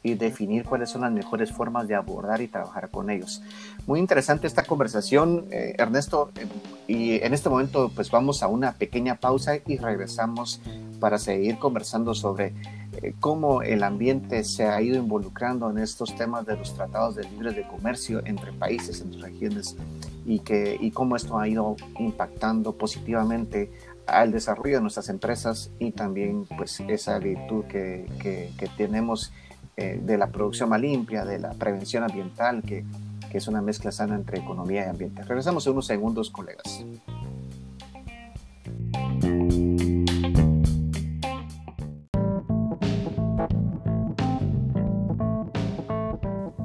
y 0.02 0.14
definir 0.14 0.64
cuáles 0.64 0.90
son 0.90 1.02
las 1.02 1.12
mejores 1.12 1.52
formas 1.52 1.86
de 1.86 1.94
abordar 1.94 2.40
y 2.40 2.48
trabajar 2.48 2.90
con 2.90 3.10
ellos. 3.10 3.42
Muy 3.86 4.00
interesante 4.00 4.46
esta 4.46 4.64
conversación, 4.64 5.46
eh, 5.50 5.74
Ernesto, 5.78 6.30
eh, 6.36 6.46
y 6.86 7.22
en 7.22 7.34
este 7.34 7.48
momento 7.48 7.90
pues 7.94 8.10
vamos 8.10 8.42
a 8.42 8.48
una 8.48 8.72
pequeña 8.72 9.16
pausa 9.16 9.56
y 9.66 9.76
regresamos 9.76 10.60
para 11.00 11.18
seguir 11.18 11.58
conversando 11.58 12.14
sobre 12.14 12.54
eh, 13.02 13.14
cómo 13.20 13.62
el 13.62 13.82
ambiente 13.82 14.44
se 14.44 14.66
ha 14.66 14.80
ido 14.80 14.96
involucrando 14.96 15.70
en 15.70 15.78
estos 15.78 16.14
temas 16.16 16.46
de 16.46 16.56
los 16.56 16.74
tratados 16.74 17.14
de 17.14 17.24
libre 17.24 17.52
de 17.52 17.66
comercio 17.66 18.22
entre 18.24 18.52
países, 18.52 19.00
entre 19.00 19.22
regiones, 19.22 19.76
y, 20.24 20.40
que, 20.40 20.76
y 20.80 20.90
cómo 20.90 21.16
esto 21.16 21.38
ha 21.38 21.48
ido 21.48 21.76
impactando 21.98 22.76
positivamente 22.76 23.70
al 24.06 24.32
desarrollo 24.32 24.76
de 24.76 24.82
nuestras 24.82 25.08
empresas 25.08 25.70
y 25.78 25.92
también 25.92 26.46
pues 26.56 26.80
esa 26.80 27.18
virtud 27.18 27.64
que, 27.66 28.06
que, 28.20 28.52
que 28.58 28.66
tenemos 28.76 29.32
eh, 29.76 30.00
de 30.02 30.18
la 30.18 30.28
producción 30.28 30.68
más 30.68 30.80
limpia, 30.80 31.24
de 31.24 31.38
la 31.38 31.50
prevención 31.50 32.04
ambiental, 32.04 32.62
que, 32.62 32.84
que 33.30 33.38
es 33.38 33.48
una 33.48 33.62
mezcla 33.62 33.92
sana 33.92 34.14
entre 34.16 34.38
economía 34.38 34.86
y 34.86 34.88
ambiente. 34.88 35.22
Regresamos 35.22 35.66
en 35.66 35.72
unos 35.72 35.86
segundos, 35.86 36.30
colegas. 36.30 36.84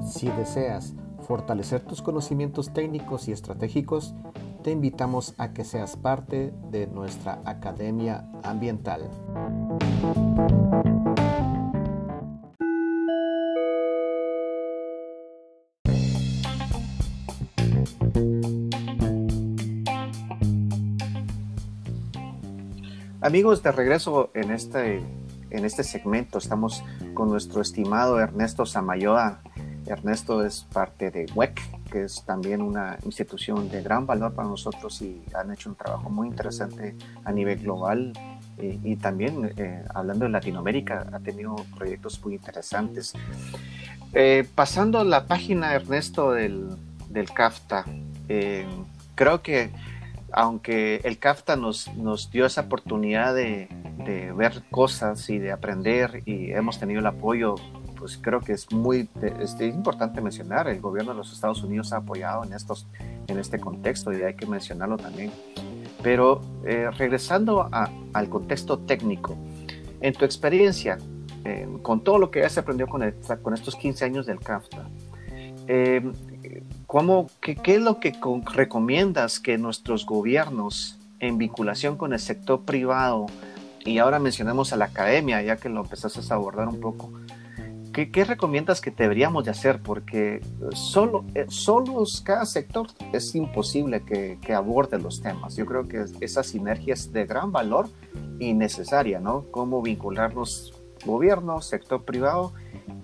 Si 0.07 0.29
deseas 0.29 0.93
fortalecer 1.25 1.81
tus 1.81 2.01
conocimientos 2.01 2.73
técnicos 2.73 3.27
y 3.27 3.31
estratégicos, 3.31 4.13
te 4.63 4.71
invitamos 4.71 5.35
a 5.37 5.53
que 5.53 5.63
seas 5.63 5.95
parte 5.95 6.51
de 6.71 6.87
nuestra 6.87 7.39
Academia 7.45 8.25
Ambiental. 8.43 9.09
Amigos, 23.25 23.63
de 23.63 23.71
regreso 23.71 24.29
en 24.35 24.51
este, 24.51 25.01
en 25.49 25.65
este 25.65 25.83
segmento 25.83 26.37
estamos 26.37 26.83
con 27.15 27.27
nuestro 27.27 27.59
estimado 27.59 28.19
Ernesto 28.19 28.67
Samayoa. 28.67 29.41
Ernesto 29.87 30.45
es 30.45 30.67
parte 30.71 31.09
de 31.09 31.25
WEC, 31.33 31.59
que 31.91 32.03
es 32.03 32.23
también 32.23 32.61
una 32.61 32.99
institución 33.03 33.67
de 33.71 33.81
gran 33.81 34.05
valor 34.05 34.35
para 34.35 34.47
nosotros 34.47 35.01
y 35.01 35.23
han 35.33 35.51
hecho 35.51 35.69
un 35.69 35.75
trabajo 35.75 36.07
muy 36.11 36.27
interesante 36.27 36.95
a 37.23 37.31
nivel 37.31 37.63
global 37.63 38.13
eh, 38.59 38.77
y 38.83 38.95
también 38.97 39.51
eh, 39.57 39.83
hablando 39.95 40.25
de 40.25 40.31
Latinoamérica 40.31 41.07
ha 41.11 41.19
tenido 41.19 41.55
proyectos 41.75 42.23
muy 42.23 42.35
interesantes. 42.35 43.13
Eh, 44.13 44.47
pasando 44.53 45.03
la 45.03 45.25
página, 45.25 45.73
Ernesto, 45.73 46.31
del, 46.31 46.69
del 47.09 47.31
CAFTA, 47.31 47.85
creo 49.15 49.41
que 49.41 49.71
aunque 50.35 50.99
el 51.05 51.17
CAFTA 51.17 51.55
nos, 51.55 51.87
nos 51.95 52.29
dio 52.29 52.45
esa 52.45 52.61
oportunidad 52.61 53.33
de, 53.33 53.69
de, 54.05 54.33
ver 54.33 54.63
cosas 54.69 55.29
y 55.29 55.39
de 55.39 55.53
aprender 55.53 56.23
y 56.25 56.51
hemos 56.51 56.77
tenido 56.77 56.99
el 56.99 57.05
apoyo, 57.05 57.55
pues 57.97 58.19
creo 58.21 58.41
que 58.41 58.51
es 58.51 58.69
muy 58.73 59.09
es 59.39 59.55
importante 59.61 60.19
mencionar, 60.19 60.67
el 60.67 60.81
gobierno 60.81 61.13
de 61.13 61.17
los 61.19 61.31
Estados 61.31 61.63
Unidos 61.63 61.93
ha 61.93 61.97
apoyado 61.97 62.43
en, 62.43 62.51
estos, 62.51 62.85
en 63.27 63.39
este 63.39 63.59
contexto 63.59 64.11
y 64.11 64.23
hay 64.23 64.35
que 64.35 64.45
mencionarlo 64.45 64.97
también. 64.97 65.31
Pero 66.03 66.41
eh, 66.65 66.91
regresando 66.91 67.69
al 67.71 68.29
contexto 68.29 68.77
técnico, 68.79 69.37
en 70.01 70.13
tu 70.13 70.25
experiencia, 70.25 70.97
eh, 71.45 71.65
con 71.81 72.03
todo 72.03 72.19
lo 72.19 72.29
que 72.29 72.41
ya 72.41 72.49
se 72.49 72.59
aprendió 72.59 72.87
con, 72.87 73.09
con 73.41 73.53
estos 73.53 73.77
15 73.77 74.03
años 74.03 74.25
del 74.25 74.39
CAFTA, 74.39 74.85
eh, 75.67 76.11
¿Cómo, 76.87 77.29
qué, 77.41 77.57
es 77.65 77.81
lo 77.81 77.99
que 77.99 78.13
recomiendas 78.53 79.39
que 79.39 79.57
nuestros 79.57 80.05
gobiernos 80.05 80.99
en 81.19 81.37
vinculación 81.37 81.97
con 81.97 82.13
el 82.13 82.19
sector 82.19 82.63
privado, 82.63 83.25
y 83.83 83.97
ahora 83.99 84.19
mencionamos 84.19 84.73
a 84.73 84.77
la 84.77 84.85
academia, 84.85 85.41
ya 85.41 85.57
que 85.57 85.69
lo 85.69 85.81
empezaste 85.81 86.21
a 86.31 86.35
abordar 86.35 86.67
un 86.67 86.79
poco, 86.79 87.11
¿qué, 87.91 88.25
recomiendas 88.25 88.81
que 88.81 88.91
deberíamos 88.91 89.45
de 89.45 89.51
hacer? 89.51 89.81
Porque 89.81 90.41
solo, 90.73 91.23
eh, 91.33 91.47
cada 92.23 92.45
sector 92.45 92.87
es 93.13 93.33
imposible 93.35 94.03
que, 94.03 94.37
que, 94.41 94.53
aborde 94.53 94.99
los 94.99 95.21
temas. 95.21 95.55
Yo 95.55 95.65
creo 95.65 95.87
que 95.87 96.05
esa 96.19 96.43
sinergia 96.43 96.93
es 96.93 97.13
de 97.13 97.25
gran 97.25 97.51
valor 97.51 97.89
y 98.39 98.53
necesaria, 98.53 99.19
¿no? 99.19 99.45
Cómo 99.51 99.81
vincularnos 99.81 100.73
gobierno, 101.05 101.61
sector 101.61 102.03
privado, 102.03 102.53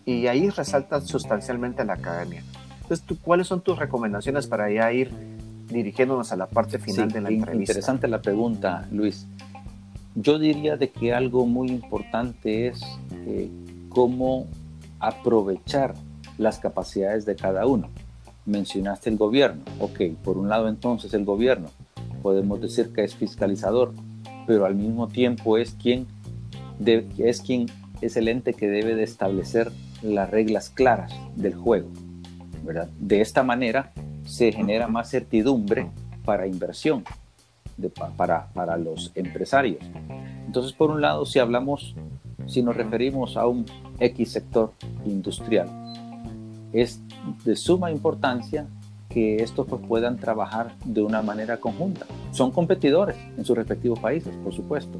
y 0.05 0.27
ahí 0.27 0.49
resalta 0.49 0.99
sustancialmente 1.01 1.85
la 1.85 1.93
academia. 1.93 2.43
Entonces, 2.91 3.19
¿cuáles 3.23 3.47
son 3.47 3.61
tus 3.61 3.79
recomendaciones 3.79 4.47
para 4.47 4.69
ya 4.69 4.91
ir 4.91 5.11
dirigiéndonos 5.69 6.33
a 6.33 6.35
la 6.35 6.47
parte 6.47 6.77
final 6.77 7.09
de 7.09 7.21
la 7.21 7.29
entrevista? 7.29 7.71
Interesante 7.71 8.09
la 8.09 8.21
pregunta, 8.21 8.85
Luis. 8.91 9.27
Yo 10.15 10.37
diría 10.37 10.75
de 10.75 10.89
que 10.89 11.13
algo 11.13 11.45
muy 11.45 11.69
importante 11.69 12.67
es 12.67 12.81
eh, 13.25 13.49
cómo 13.87 14.45
aprovechar 14.99 15.93
las 16.37 16.59
capacidades 16.59 17.25
de 17.25 17.37
cada 17.37 17.65
uno. 17.65 17.87
Mencionaste 18.45 19.09
el 19.09 19.15
gobierno. 19.15 19.63
Ok, 19.79 20.01
por 20.21 20.37
un 20.37 20.49
lado 20.49 20.67
entonces 20.67 21.13
el 21.13 21.23
gobierno, 21.23 21.69
podemos 22.21 22.59
decir 22.59 22.91
que 22.91 23.05
es 23.05 23.15
fiscalizador, 23.15 23.93
pero 24.45 24.65
al 24.65 24.75
mismo 24.75 25.07
tiempo 25.07 25.57
es 25.57 25.75
quien, 25.75 26.07
es 26.85 27.41
quien 27.41 27.67
es 28.01 28.17
el 28.17 28.27
ente 28.27 28.53
que 28.53 28.67
debe 28.67 28.95
de 28.95 29.03
establecer 29.03 29.71
las 30.01 30.29
reglas 30.29 30.69
claras 30.69 31.13
del 31.37 31.55
juego. 31.55 31.87
De 32.99 33.21
esta 33.21 33.43
manera 33.43 33.91
se 34.25 34.51
genera 34.51 34.87
más 34.87 35.09
certidumbre 35.09 35.89
para 36.23 36.47
inversión, 36.47 37.03
para, 38.15 38.47
para 38.53 38.77
los 38.77 39.11
empresarios. 39.15 39.83
Entonces, 40.45 40.73
por 40.73 40.91
un 40.91 41.01
lado, 41.01 41.25
si 41.25 41.39
hablamos, 41.39 41.95
si 42.45 42.61
nos 42.61 42.75
referimos 42.75 43.37
a 43.37 43.47
un 43.47 43.65
X 43.99 44.31
sector 44.31 44.73
industrial, 45.05 45.69
es 46.73 47.01
de 47.43 47.55
suma 47.55 47.91
importancia 47.91 48.67
que 49.09 49.37
estos 49.37 49.67
pues, 49.67 49.81
puedan 49.87 50.17
trabajar 50.17 50.75
de 50.85 51.01
una 51.01 51.21
manera 51.21 51.57
conjunta. 51.57 52.05
Son 52.31 52.51
competidores 52.51 53.17
en 53.37 53.43
sus 53.43 53.57
respectivos 53.57 53.99
países, 53.99 54.33
por 54.43 54.53
supuesto, 54.53 54.97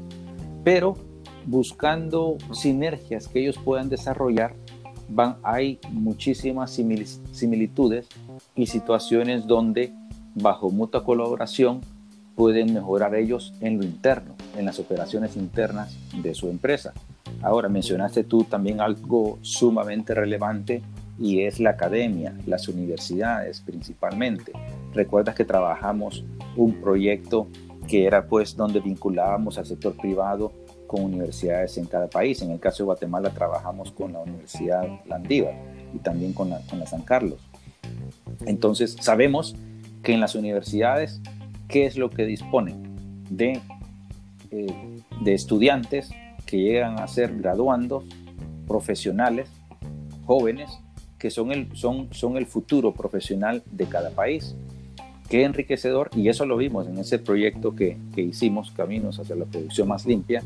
pero 0.64 0.96
buscando 1.46 2.36
sinergias 2.52 3.26
que 3.26 3.40
ellos 3.40 3.58
puedan 3.58 3.88
desarrollar 3.88 4.54
van, 5.08 5.36
hay 5.42 5.78
muchísimas 5.90 6.70
similitudes 6.70 8.08
y 8.54 8.66
situaciones 8.66 9.46
donde 9.46 9.92
bajo 10.34 10.70
mutua 10.70 11.04
colaboración 11.04 11.80
pueden 12.34 12.72
mejorar 12.72 13.14
ellos 13.14 13.52
en 13.60 13.78
lo 13.78 13.84
interno, 13.84 14.34
en 14.56 14.64
las 14.64 14.78
operaciones 14.78 15.36
internas 15.36 15.96
de 16.22 16.34
su 16.34 16.48
empresa. 16.48 16.92
Ahora, 17.42 17.68
mencionaste 17.68 18.24
tú 18.24 18.44
también 18.44 18.80
algo 18.80 19.38
sumamente 19.42 20.14
relevante 20.14 20.82
y 21.18 21.42
es 21.42 21.60
la 21.60 21.70
academia, 21.70 22.34
las 22.46 22.68
universidades 22.68 23.60
principalmente. 23.60 24.52
Recuerdas 24.94 25.34
que 25.34 25.44
trabajamos 25.44 26.24
un 26.56 26.80
proyecto 26.80 27.48
que 27.86 28.06
era 28.06 28.26
pues 28.26 28.56
donde 28.56 28.80
vinculábamos 28.80 29.58
al 29.58 29.66
sector 29.66 29.94
privado 29.96 30.52
con 30.92 31.04
universidades 31.04 31.78
en 31.78 31.86
cada 31.86 32.06
país. 32.06 32.42
En 32.42 32.50
el 32.50 32.60
caso 32.60 32.82
de 32.82 32.84
Guatemala 32.84 33.30
trabajamos 33.30 33.90
con 33.92 34.12
la 34.12 34.20
Universidad 34.20 34.86
Landívar 35.06 35.54
y 35.94 35.98
también 36.00 36.34
con 36.34 36.50
la, 36.50 36.60
con 36.68 36.78
la 36.78 36.86
San 36.86 37.00
Carlos. 37.00 37.40
Entonces 38.44 38.98
sabemos 39.00 39.56
que 40.02 40.12
en 40.12 40.20
las 40.20 40.34
universidades, 40.34 41.22
¿qué 41.66 41.86
es 41.86 41.96
lo 41.96 42.10
que 42.10 42.26
disponen? 42.26 43.24
De, 43.30 43.58
eh, 44.50 45.00
de 45.22 45.32
estudiantes 45.32 46.10
que 46.44 46.58
llegan 46.58 47.00
a 47.00 47.08
ser 47.08 47.38
graduandos, 47.38 48.04
profesionales, 48.68 49.48
jóvenes, 50.26 50.78
que 51.18 51.30
son 51.30 51.52
el, 51.52 51.74
son, 51.74 52.12
son 52.12 52.36
el 52.36 52.44
futuro 52.44 52.92
profesional 52.92 53.62
de 53.70 53.86
cada 53.86 54.10
país. 54.10 54.54
Qué 55.30 55.44
enriquecedor, 55.44 56.10
y 56.14 56.28
eso 56.28 56.44
lo 56.44 56.58
vimos 56.58 56.86
en 56.86 56.98
ese 56.98 57.18
proyecto 57.18 57.74
que, 57.74 57.96
que 58.14 58.20
hicimos, 58.20 58.72
Caminos 58.72 59.18
hacia 59.18 59.34
la 59.36 59.46
Producción 59.46 59.88
Más 59.88 60.04
Limpia, 60.04 60.42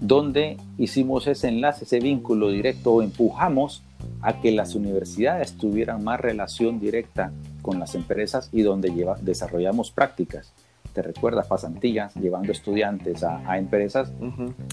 donde 0.00 0.56
hicimos 0.78 1.26
ese 1.26 1.48
enlace, 1.48 1.84
ese 1.84 2.00
vínculo 2.00 2.50
directo 2.50 2.92
o 2.92 3.02
empujamos 3.02 3.82
a 4.20 4.40
que 4.40 4.52
las 4.52 4.74
universidades 4.74 5.56
tuvieran 5.56 6.04
más 6.04 6.20
relación 6.20 6.80
directa 6.80 7.32
con 7.62 7.78
las 7.78 7.94
empresas 7.94 8.48
y 8.52 8.62
donde 8.62 8.90
lleva, 8.90 9.16
desarrollamos 9.20 9.90
prácticas. 9.90 10.52
Te 10.92 11.02
recuerdas, 11.02 11.46
pasantías, 11.46 12.14
llevando 12.14 12.52
estudiantes 12.52 13.22
a, 13.22 13.58
empresas 13.58 14.12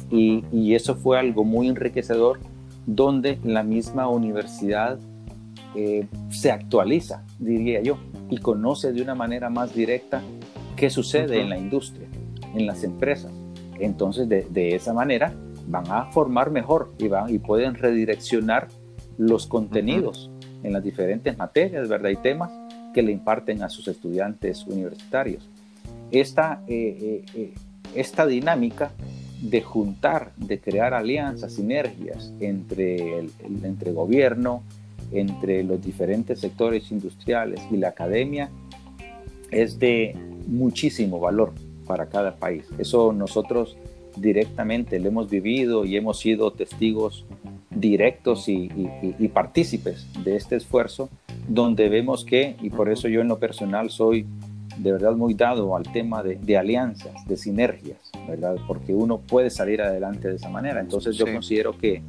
y, 0.10 0.44
y, 0.54 0.74
eso 0.74 0.96
fue 0.96 1.20
algo 1.20 1.44
muy 1.44 1.68
enriquecedor 1.68 2.40
donde 2.86 3.40
la 3.44 3.64
misma 3.64 4.08
universidad 4.08 5.00
eh, 5.76 6.08
se 6.30 6.52
actualiza, 6.52 7.24
diría 7.40 7.82
yo, 7.82 7.98
y 8.30 8.38
conoce 8.38 8.94
de 8.94 9.02
una 9.02 9.16
manera 9.16 9.50
más 9.50 9.74
directa 9.74 10.22
qué 10.76 10.90
sucede 10.90 11.42
en 11.42 11.50
la 11.50 11.58
industria, 11.58 12.08
en 12.54 12.68
las 12.68 12.84
empresas. 12.84 13.32
Entonces, 13.80 14.30
de, 14.30 14.76
esa 14.76 14.94
manera, 14.94 15.34
van 15.68 15.90
a 15.90 16.06
formar 16.12 16.52
mejor 16.52 16.94
y, 16.98 17.08
van, 17.08 17.34
y 17.34 17.40
pueden 17.40 17.76
redireccionar 17.76 18.68
los 19.18 19.48
contenidos 19.48 20.32
en 20.64 20.74
las 20.74 20.84
diferentes 20.84 21.38
materias, 21.38 21.88
¿verdad? 21.88 22.10
Y 22.10 22.18
temas 22.18 22.52
que 22.94 23.02
le 23.02 23.12
imparten 23.12 23.64
a 23.64 23.70
sus 23.70 23.88
estudiantes 23.88 24.66
universitarios. 24.66 25.50
Esta, 26.12 26.62
eh, 26.68 27.26
eh, 27.34 27.54
esta 27.96 28.26
dinámica 28.26 28.92
de 29.42 29.62
juntar, 29.62 30.32
de 30.38 30.60
crear 30.60 30.94
alianzas, 30.94 31.54
sinergias 31.54 32.34
entre, 32.40 33.20
el, 33.20 33.32
entre 33.64 33.92
gobierno, 33.92 34.64
entre 35.12 35.64
los 35.64 35.82
diferentes 35.82 36.40
sectores 36.40 36.92
industriales 36.92 37.60
y 37.70 37.78
la 37.78 37.90
academia 37.90 38.50
es 39.52 39.78
de 39.80 40.16
muchísimo 40.48 41.20
valor 41.20 41.54
para 41.86 42.08
cada 42.08 42.36
país. 42.36 42.66
Eso 42.78 43.14
nosotros 43.14 43.78
directamente 44.16 45.00
lo 45.00 45.10
hemos 45.10 45.30
vivido 45.30 45.86
y 45.86 45.96
hemos 45.98 46.20
sido 46.20 46.52
testigos 46.52 47.26
directos 47.70 48.48
y, 48.48 48.68
partícipes 49.34 50.08
de 50.24 50.36
este 50.36 50.56
esfuerzo, 50.56 51.10
donde 51.48 51.90
vemos 51.90 52.24
que, 52.24 52.56
y 52.62 52.70
por 52.70 52.90
eso 52.90 53.08
yo 53.08 53.22
en 53.22 53.28
lo 53.28 53.40
personal 53.40 53.90
soy 53.90 54.26
de 54.78 54.92
verdad 54.92 55.14
muy 55.14 55.34
dado 55.34 55.76
al 55.76 55.84
tema 55.92 56.24
de, 56.24 56.58
alianzas, 56.58 57.14
de 57.28 57.38
sinergias, 57.38 58.12
¿verdad? 58.28 58.56
Porque 58.68 58.94
uno 58.94 59.20
puede 59.20 59.50
salir 59.50 59.82
adelante 59.82 60.30
de 60.30 60.36
esa 60.36 60.50
manera. 60.50 60.80
Entonces 60.80 61.16
yo 61.16 61.26
considero 61.26 61.78
que, 61.78 62.02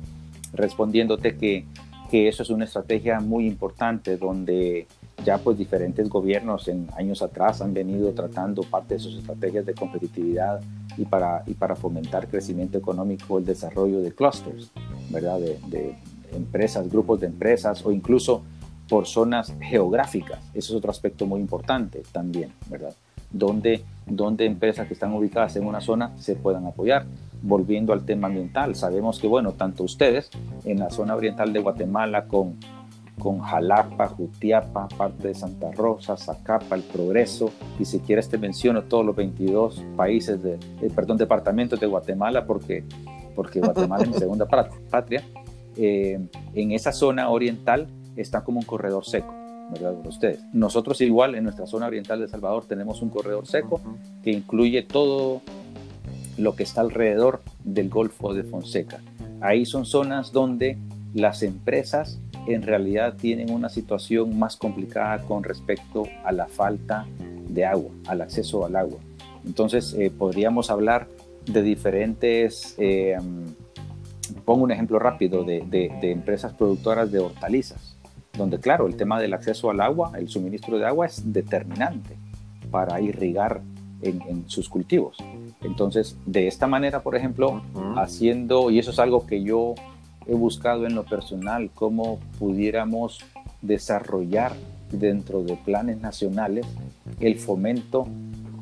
respondiéndote 0.52 1.36
que 1.36 1.64
que 2.10 2.28
eso 2.28 2.42
es 2.42 2.50
una 2.50 2.64
estrategia 2.64 3.20
muy 3.20 3.46
importante 3.46 4.16
donde 4.16 4.86
ya 5.24 5.38
pues 5.38 5.56
diferentes 5.56 6.08
gobiernos 6.08 6.68
en 6.68 6.88
años 6.96 7.22
atrás 7.22 7.60
han 7.60 7.72
venido 7.72 8.12
tratando 8.12 8.62
parte 8.62 8.94
de 8.94 9.00
sus 9.00 9.16
estrategias 9.16 9.64
de 9.66 9.74
competitividad 9.74 10.60
y 10.96 11.04
para, 11.04 11.42
y 11.46 11.54
para 11.54 11.76
fomentar 11.76 12.28
crecimiento 12.28 12.78
económico, 12.78 13.38
el 13.38 13.44
desarrollo 13.44 14.00
de 14.00 14.12
clusters, 14.12 14.70
¿verdad? 15.10 15.38
De, 15.38 15.58
de 15.68 15.96
empresas, 16.32 16.88
grupos 16.90 17.20
de 17.20 17.26
empresas 17.26 17.84
o 17.86 17.92
incluso 17.92 18.42
por 18.88 19.06
zonas 19.06 19.54
geográficas. 19.60 20.40
Eso 20.52 20.72
es 20.72 20.78
otro 20.78 20.90
aspecto 20.90 21.26
muy 21.26 21.40
importante 21.40 22.02
también, 22.12 22.52
¿verdad? 22.68 22.94
Donde, 23.30 23.82
donde 24.06 24.46
empresas 24.46 24.86
que 24.86 24.94
están 24.94 25.12
ubicadas 25.12 25.56
en 25.56 25.66
una 25.66 25.80
zona 25.80 26.16
se 26.18 26.36
puedan 26.36 26.66
apoyar 26.66 27.06
volviendo 27.42 27.92
al 27.92 28.04
tema 28.04 28.28
ambiental, 28.28 28.74
sabemos 28.74 29.18
que, 29.18 29.26
bueno, 29.26 29.52
tanto 29.52 29.84
ustedes 29.84 30.30
en 30.64 30.78
la 30.78 30.90
zona 30.90 31.14
oriental 31.14 31.52
de 31.52 31.60
Guatemala 31.60 32.26
con, 32.26 32.56
con 33.18 33.40
Jalapa, 33.40 34.08
Jutiapa, 34.08 34.88
parte 34.88 35.28
de 35.28 35.34
Santa 35.34 35.70
Rosa, 35.72 36.16
Zacapa, 36.16 36.74
El 36.74 36.82
Progreso, 36.82 37.50
y 37.78 37.84
si 37.84 38.00
quieres 38.00 38.28
te 38.28 38.38
menciono 38.38 38.82
todos 38.82 39.04
los 39.04 39.16
22 39.16 39.84
países, 39.96 40.42
de, 40.42 40.54
eh, 40.54 40.90
perdón, 40.94 41.16
departamentos 41.16 41.78
de 41.80 41.86
Guatemala, 41.86 42.46
porque, 42.46 42.84
porque 43.34 43.60
Guatemala 43.60 44.02
es 44.04 44.10
mi 44.10 44.14
segunda 44.18 44.46
patria, 44.46 45.22
eh, 45.76 46.20
en 46.54 46.72
esa 46.72 46.92
zona 46.92 47.30
oriental 47.30 47.88
está 48.16 48.44
como 48.44 48.60
un 48.60 48.66
corredor 48.66 49.04
seco. 49.04 49.32
¿verdad? 49.70 49.94
Ustedes. 50.06 50.40
Nosotros 50.52 51.00
igual 51.00 51.34
en 51.34 51.44
nuestra 51.44 51.66
zona 51.66 51.86
oriental 51.86 52.20
de 52.20 52.28
Salvador 52.28 52.66
tenemos 52.66 53.00
un 53.00 53.08
corredor 53.08 53.46
seco 53.46 53.80
que 54.22 54.30
incluye 54.30 54.82
todo 54.82 55.40
lo 56.36 56.54
que 56.54 56.64
está 56.64 56.82
alrededor 56.82 57.40
del 57.64 57.88
Golfo 57.88 58.34
de 58.34 58.44
Fonseca. 58.44 59.00
Ahí 59.40 59.64
son 59.64 59.86
zonas 59.86 60.32
donde 60.32 60.78
las 61.14 61.42
empresas 61.42 62.20
en 62.46 62.62
realidad 62.62 63.14
tienen 63.14 63.50
una 63.50 63.68
situación 63.68 64.38
más 64.38 64.56
complicada 64.56 65.22
con 65.22 65.42
respecto 65.42 66.04
a 66.24 66.32
la 66.32 66.46
falta 66.46 67.06
de 67.48 67.64
agua, 67.64 67.90
al 68.06 68.22
acceso 68.22 68.64
al 68.64 68.76
agua. 68.76 68.98
Entonces 69.44 69.94
eh, 69.94 70.10
podríamos 70.10 70.70
hablar 70.70 71.08
de 71.46 71.62
diferentes, 71.62 72.74
eh, 72.78 73.16
pongo 74.44 74.64
un 74.64 74.72
ejemplo 74.72 74.98
rápido, 74.98 75.44
de, 75.44 75.90
empresas 76.02 76.52
productoras 76.54 77.12
de 77.12 77.18
hortalizas, 77.18 77.96
donde 78.36 78.58
claro, 78.58 78.86
el 78.86 78.96
tema 78.96 79.20
del 79.20 79.34
acceso 79.34 79.70
al 79.70 79.80
agua, 79.80 80.12
el 80.18 80.28
suministro 80.28 80.78
de 80.78 80.86
agua 80.86 81.06
es 81.06 81.32
determinante 81.32 82.16
para 82.70 83.00
irrigar 83.00 83.60
en 84.02 84.44
sus 84.48 84.68
cultivos. 84.68 85.16
Entonces, 85.64 86.16
de 86.26 86.46
esta 86.46 86.66
manera, 86.66 87.02
por 87.02 87.16
ejemplo, 87.16 87.62
haciendo, 87.96 88.70
y 88.70 88.78
eso 88.78 88.90
es 88.90 88.98
algo 88.98 89.26
que 89.26 89.42
yo 89.42 89.74
he 90.26 90.34
buscado 90.34 90.86
en 90.86 90.94
lo 90.94 91.04
personal, 91.04 91.70
cómo 91.74 92.18
pudiéramos 92.38 93.20
desarrollar 93.62 94.52
dentro 94.90 95.42
de 95.42 95.56
planes 95.56 96.00
nacionales 96.00 96.66
el 97.20 97.36
fomento 97.36 98.06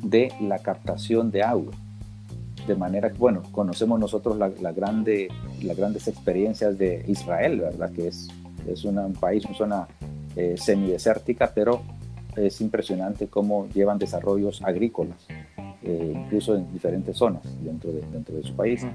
de 0.01 0.31
la 0.41 0.59
captación 0.59 1.31
de 1.31 1.43
agua. 1.43 1.73
De 2.67 2.75
manera 2.75 3.11
que, 3.11 3.17
bueno, 3.17 3.43
conocemos 3.51 3.99
nosotros 3.99 4.37
la, 4.37 4.71
grande, 4.71 5.27
las 5.61 5.75
grandes 5.75 6.07
experiencias 6.07 6.77
de 6.77 7.03
Israel, 7.07 7.59
¿verdad? 7.59 7.91
Que 7.91 8.07
es, 8.07 8.29
es 8.67 8.85
un 8.85 9.13
país, 9.13 9.43
una 9.45 9.57
zona 9.57 9.87
eh, 10.35 10.55
semidesértica, 10.57 11.51
pero 11.53 11.81
es 12.37 12.61
impresionante 12.61 13.27
cómo 13.27 13.67
llevan 13.73 13.99
desarrollos 13.99 14.61
agrícolas 14.63 15.17
eh, 15.85 16.13
incluso 16.15 16.55
en 16.55 16.71
diferentes 16.71 17.17
zonas 17.17 17.43
dentro 17.61 17.91
de, 17.91 18.01
dentro 18.11 18.35
de 18.35 18.43
su 18.43 18.55
país. 18.55 18.85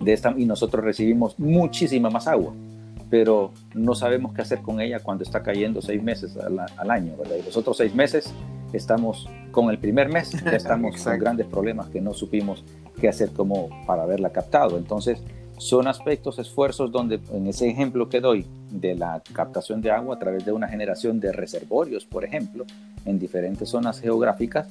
De 0.00 0.12
esta, 0.12 0.34
y 0.36 0.44
nosotros 0.44 0.84
recibimos 0.84 1.38
muchísima 1.38 2.10
más 2.10 2.26
agua, 2.26 2.52
pero 3.10 3.52
no 3.74 3.94
sabemos 3.94 4.32
qué 4.34 4.42
hacer 4.42 4.60
con 4.60 4.80
ella 4.80 5.00
cuando 5.00 5.24
está 5.24 5.42
cayendo 5.42 5.80
seis 5.80 6.02
meses 6.02 6.36
al, 6.36 6.90
año, 6.90 7.16
¿verdad? 7.16 7.36
Y 7.40 7.44
los 7.44 7.56
otros 7.56 7.76
seis 7.76 7.94
meses 7.94 8.32
estamos 8.72 9.28
con 9.52 9.70
el 9.70 9.78
primer 9.78 10.08
mes, 10.08 10.32
ya 10.44 10.50
estamos 10.52 11.02
con 11.02 11.18
grandes 11.18 11.46
problemas 11.46 11.88
que 11.88 12.00
no 12.00 12.12
supimos 12.12 12.64
qué 13.00 13.08
hacer 13.08 13.30
como 13.30 13.68
para 13.86 14.02
haberla 14.02 14.30
captado. 14.30 14.78
Entonces, 14.78 15.22
son 15.58 15.86
aspectos, 15.86 16.38
esfuerzos 16.38 16.90
donde 16.90 17.20
en 17.32 17.46
ese 17.46 17.68
ejemplo 17.68 18.08
que 18.08 18.20
doy 18.20 18.46
de 18.70 18.94
la 18.94 19.22
captación 19.32 19.80
de 19.80 19.90
agua 19.90 20.16
a 20.16 20.18
través 20.18 20.44
de 20.44 20.52
una 20.52 20.68
generación 20.68 21.20
de 21.20 21.32
reservorios, 21.32 22.04
por 22.04 22.24
ejemplo, 22.24 22.64
en 23.04 23.18
diferentes 23.18 23.68
zonas 23.68 24.00
geográficas, 24.00 24.68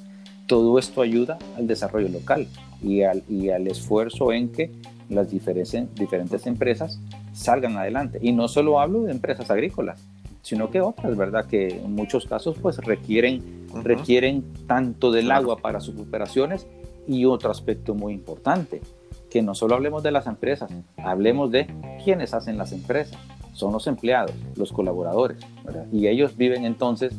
todo 0.48 0.78
esto 0.78 1.02
ayuda 1.02 1.38
al 1.56 1.68
desarrollo 1.68 2.10
local 2.10 2.48
y 2.82 3.04
al, 3.04 3.24
y 3.30 3.50
al 3.50 3.68
esfuerzo 3.68 4.34
en 4.34 4.52
que 4.52 4.72
las 5.10 5.30
diferentes, 5.30 5.94
diferentes 5.96 6.46
empresas 6.48 7.00
salgan 7.34 7.78
adelante. 7.78 8.20
Y 8.22 8.32
no 8.32 8.48
solo 8.48 8.80
hablo 8.80 9.04
de 9.04 9.12
empresas 9.12 9.50
agrícolas, 9.52 10.00
sino 10.42 10.70
que 10.70 10.82
otras, 10.82 11.16
¿verdad? 11.18 11.46
Que 11.46 11.80
en 11.80 11.96
muchos 11.96 12.26
casos 12.26 12.58
pues 12.62 12.78
requieren, 12.78 13.68
requieren 13.84 14.44
tanto 14.68 15.12
del 15.12 15.32
agua 15.32 15.58
para 15.58 15.80
sus 15.80 16.00
operaciones 16.00 16.68
y 17.08 17.26
otro 17.26 17.50
aspecto 17.50 17.96
muy 17.96 18.14
importante, 18.14 18.82
que 19.30 19.42
no 19.42 19.56
solo 19.56 19.76
hablemos 19.76 20.04
de 20.04 20.12
las 20.12 20.28
empresas, 20.28 20.70
hablemos 20.98 21.52
de 21.52 21.68
quienes 22.04 22.34
hacen 22.34 22.58
las 22.58 22.72
empresas. 22.72 23.18
Son 23.54 23.72
los 23.72 23.86
empleados, 23.88 24.34
los 24.56 24.72
colaboradores, 24.74 25.38
¿verdad? 25.64 25.86
Y 25.92 26.08
ellos 26.08 26.36
viven 26.36 26.66
entonces 26.66 27.14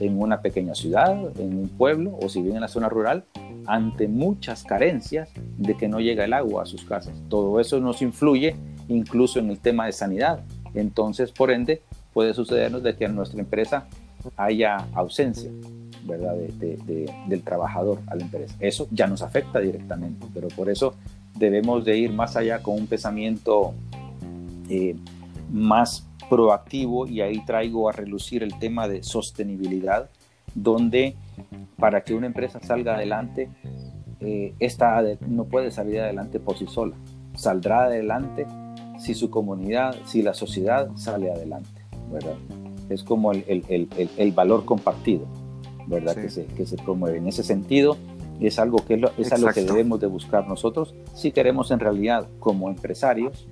en 0.00 0.20
una 0.20 0.40
pequeña 0.40 0.74
ciudad, 0.74 1.16
en 1.38 1.58
un 1.58 1.68
pueblo 1.68 2.18
o 2.20 2.28
si 2.28 2.42
bien 2.42 2.56
en 2.56 2.62
la 2.62 2.68
zona 2.68 2.88
rural, 2.88 3.24
ante 3.66 4.08
muchas 4.08 4.64
carencias 4.64 5.28
de 5.56 5.76
que 5.76 5.88
no 5.88 6.00
llega 6.00 6.24
el 6.24 6.32
agua 6.32 6.62
a 6.62 6.66
sus 6.66 6.84
casas. 6.84 7.14
Todo 7.28 7.60
eso 7.60 7.80
nos 7.80 8.02
influye 8.02 8.56
incluso 8.88 9.38
en 9.38 9.50
el 9.50 9.58
tema 9.58 9.86
de 9.86 9.92
sanidad. 9.92 10.40
Entonces, 10.74 11.32
por 11.32 11.50
ende, 11.50 11.82
puede 12.12 12.34
sucedernos 12.34 12.82
de 12.82 12.96
que 12.96 13.04
en 13.04 13.14
nuestra 13.14 13.40
empresa 13.40 13.86
haya 14.36 14.86
ausencia 14.94 15.50
¿verdad? 16.04 16.34
del 16.34 17.42
trabajador 17.42 18.00
a 18.06 18.14
la 18.14 18.22
empresa. 18.22 18.54
Eso 18.60 18.88
ya 18.90 19.06
nos 19.06 19.22
afecta 19.22 19.58
directamente, 19.60 20.26
pero 20.32 20.48
por 20.48 20.70
eso 20.70 20.94
debemos 21.38 21.84
de 21.84 21.98
ir 21.98 22.12
más 22.12 22.36
allá 22.36 22.62
con 22.62 22.74
un 22.74 22.86
pensamiento 22.86 23.74
eh, 24.68 24.96
más 25.52 26.06
proactivo 26.28 27.06
y 27.06 27.20
ahí 27.20 27.44
traigo 27.44 27.88
a 27.88 27.92
relucir 27.92 28.42
el 28.42 28.58
tema 28.58 28.88
de 28.88 29.02
sostenibilidad, 29.02 30.10
donde 30.56 31.14
para 31.78 32.02
que 32.02 32.14
una 32.14 32.26
empresa 32.26 32.58
salga 32.60 32.96
adelante, 32.96 33.50
eh, 34.20 34.54
esta 34.58 35.00
no 35.28 35.44
puede 35.44 35.70
salir 35.70 36.00
adelante 36.00 36.40
por 36.40 36.56
sí 36.56 36.66
sola. 36.66 36.96
Saldrá 37.34 37.84
adelante 37.84 38.46
si 38.98 39.14
su 39.14 39.30
comunidad, 39.30 39.94
si 40.06 40.22
la 40.22 40.32
sociedad 40.32 40.88
sale 40.96 41.30
adelante, 41.30 41.82
¿verdad? 42.10 42.36
Es 42.88 43.04
como 43.04 43.32
el, 43.32 43.44
el, 43.46 43.64
el, 43.68 44.08
el 44.16 44.32
valor 44.32 44.64
compartido, 44.64 45.26
¿verdad? 45.86 46.16
Que, 46.16 46.30
se, 46.30 46.46
que 46.46 46.64
se 46.64 46.76
promueve. 46.76 47.18
En 47.18 47.28
ese 47.28 47.42
sentido, 47.42 47.98
es 48.40 48.58
algo 48.58 48.78
que 48.86 48.94
es, 48.94 49.00
lo, 49.00 49.10
es 49.18 49.32
algo 49.32 49.48
que 49.48 49.62
debemos 49.62 50.00
de 50.00 50.06
buscar 50.06 50.48
nosotros 50.48 50.94
si 51.14 51.32
queremos 51.32 51.70
en 51.70 51.80
realidad 51.80 52.26
como 52.38 52.68
empresarios, 52.68 53.48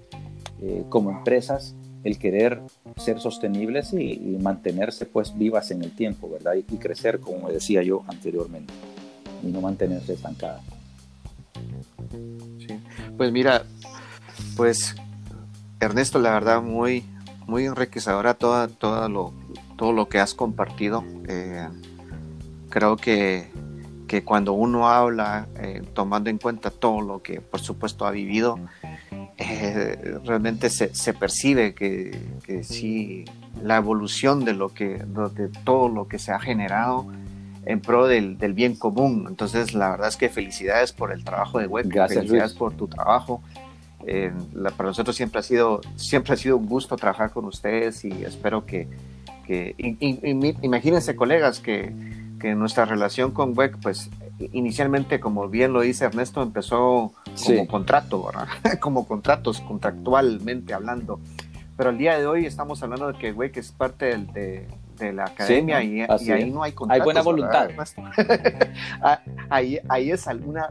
eh, 0.62 0.84
como 0.88 1.10
empresas, 1.10 1.76
el 2.04 2.18
querer 2.18 2.60
ser 2.96 3.18
sostenibles 3.18 3.92
y, 3.94 4.38
mantenerse 4.40 5.06
pues 5.06 5.36
vivas 5.36 5.70
en 5.70 5.82
el 5.82 5.90
tiempo, 5.92 6.30
¿verdad? 6.30 6.54
Y, 6.54 6.76
crecer, 6.76 7.18
como 7.18 7.50
decía 7.50 7.82
yo 7.82 8.04
anteriormente, 8.06 8.72
y 9.42 9.46
no 9.46 9.62
mantenerse 9.62 10.12
estancadas. 10.12 10.62
Sí. 12.58 12.78
Pues 13.16 13.32
mira, 13.32 13.64
pues 14.56 14.94
Ernesto, 15.80 16.18
la 16.18 16.32
verdad 16.32 16.62
muy, 16.62 17.04
muy 17.46 17.64
enriquecedora 17.64 18.34
toda, 18.34 18.68
toda 18.68 19.08
lo, 19.08 19.32
todo 19.76 19.92
lo 19.92 20.08
que 20.08 20.18
has 20.18 20.34
compartido. 20.34 21.04
Eh, 21.26 21.68
creo 22.68 22.96
que, 22.96 23.50
que, 24.06 24.24
cuando 24.24 24.52
uno 24.52 24.88
habla, 24.88 25.48
eh, 25.56 25.82
tomando 25.94 26.28
en 26.28 26.38
cuenta 26.38 26.70
todo 26.70 27.00
lo 27.00 27.22
que 27.22 27.40
por 27.40 27.60
supuesto 27.60 28.06
ha 28.06 28.10
vivido, 28.10 28.58
eh, 29.36 30.18
realmente 30.24 30.70
se, 30.70 30.94
se, 30.94 31.12
percibe 31.12 31.74
que, 31.74 32.16
que 32.44 32.62
sí, 32.62 33.24
la 33.62 33.76
evolución 33.76 34.44
de, 34.44 34.52
lo 34.52 34.68
que, 34.68 34.98
de 35.34 35.48
todo 35.64 35.88
lo 35.88 36.06
que 36.06 36.18
se 36.18 36.32
ha 36.32 36.38
generado 36.38 37.06
en 37.66 37.80
pro 37.80 38.06
del, 38.06 38.38
del, 38.38 38.52
bien 38.52 38.76
común. 38.76 39.26
Entonces, 39.28 39.74
la 39.74 39.90
verdad 39.90 40.08
es 40.08 40.16
que 40.16 40.28
felicidades 40.28 40.92
por 40.92 41.12
el 41.12 41.24
trabajo 41.24 41.58
de 41.58 41.66
web, 41.66 41.86
Gracias, 41.88 42.18
felicidades 42.20 42.54
por 42.54 42.74
tu 42.74 42.86
trabajo. 42.86 43.42
Eh, 44.06 44.32
la, 44.52 44.70
para 44.70 44.90
nosotros 44.90 45.16
siempre 45.16 45.40
ha 45.40 45.42
sido 45.42 45.80
siempre 45.96 46.34
ha 46.34 46.36
sido 46.36 46.58
un 46.58 46.66
gusto 46.66 46.94
trabajar 46.94 47.30
con 47.30 47.46
ustedes 47.46 48.04
y 48.04 48.10
espero 48.22 48.66
que, 48.66 48.86
que 49.46 49.74
y, 49.78 49.96
y, 49.98 50.56
imagínense 50.60 51.16
colegas 51.16 51.58
que, 51.58 51.90
que, 52.38 52.54
nuestra 52.54 52.84
relación 52.84 53.30
con 53.30 53.56
WEC 53.56 53.78
pues 53.80 54.10
inicialmente, 54.38 55.20
como 55.20 55.48
bien 55.48 55.72
lo 55.72 55.80
dice 55.80 56.06
Ernesto, 56.06 56.42
empezó 56.42 57.12
como 57.24 57.34
sí. 57.34 57.66
contrato, 57.66 58.24
¿verdad? 58.24 58.48
como 58.80 59.06
contratos, 59.06 59.60
contractualmente 59.60 60.74
hablando. 60.74 61.20
Pero 61.76 61.90
el 61.90 61.98
día 61.98 62.18
de 62.18 62.26
hoy 62.26 62.46
estamos 62.46 62.82
hablando 62.82 63.12
de 63.12 63.18
que 63.18 63.32
WEC 63.32 63.56
es 63.56 63.72
parte 63.72 64.06
del, 64.06 64.32
de, 64.32 64.68
de, 64.98 65.12
la 65.12 65.24
academia 65.24 65.80
sí, 65.80 65.86
y, 65.86 66.28
y, 66.28 66.32
ahí 66.32 66.50
no 66.50 66.62
hay 66.62 66.72
contratos. 66.72 67.00
Hay 67.00 67.04
buena 67.04 67.22
voluntad. 67.22 67.70
Ah, 69.02 69.20
ahí, 69.50 69.78
ahí 69.88 70.10
es 70.10 70.28
alguna 70.28 70.70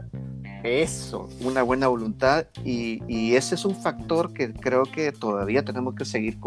eso, 0.64 1.28
una 1.42 1.62
buena 1.62 1.88
voluntad 1.88 2.46
y, 2.64 3.02
y, 3.06 3.36
ese 3.36 3.54
es 3.54 3.66
un 3.66 3.76
factor 3.76 4.32
que 4.32 4.52
creo 4.54 4.84
que 4.84 5.12
todavía 5.12 5.62
tenemos 5.62 5.94
que 5.94 6.06
seguir 6.06 6.38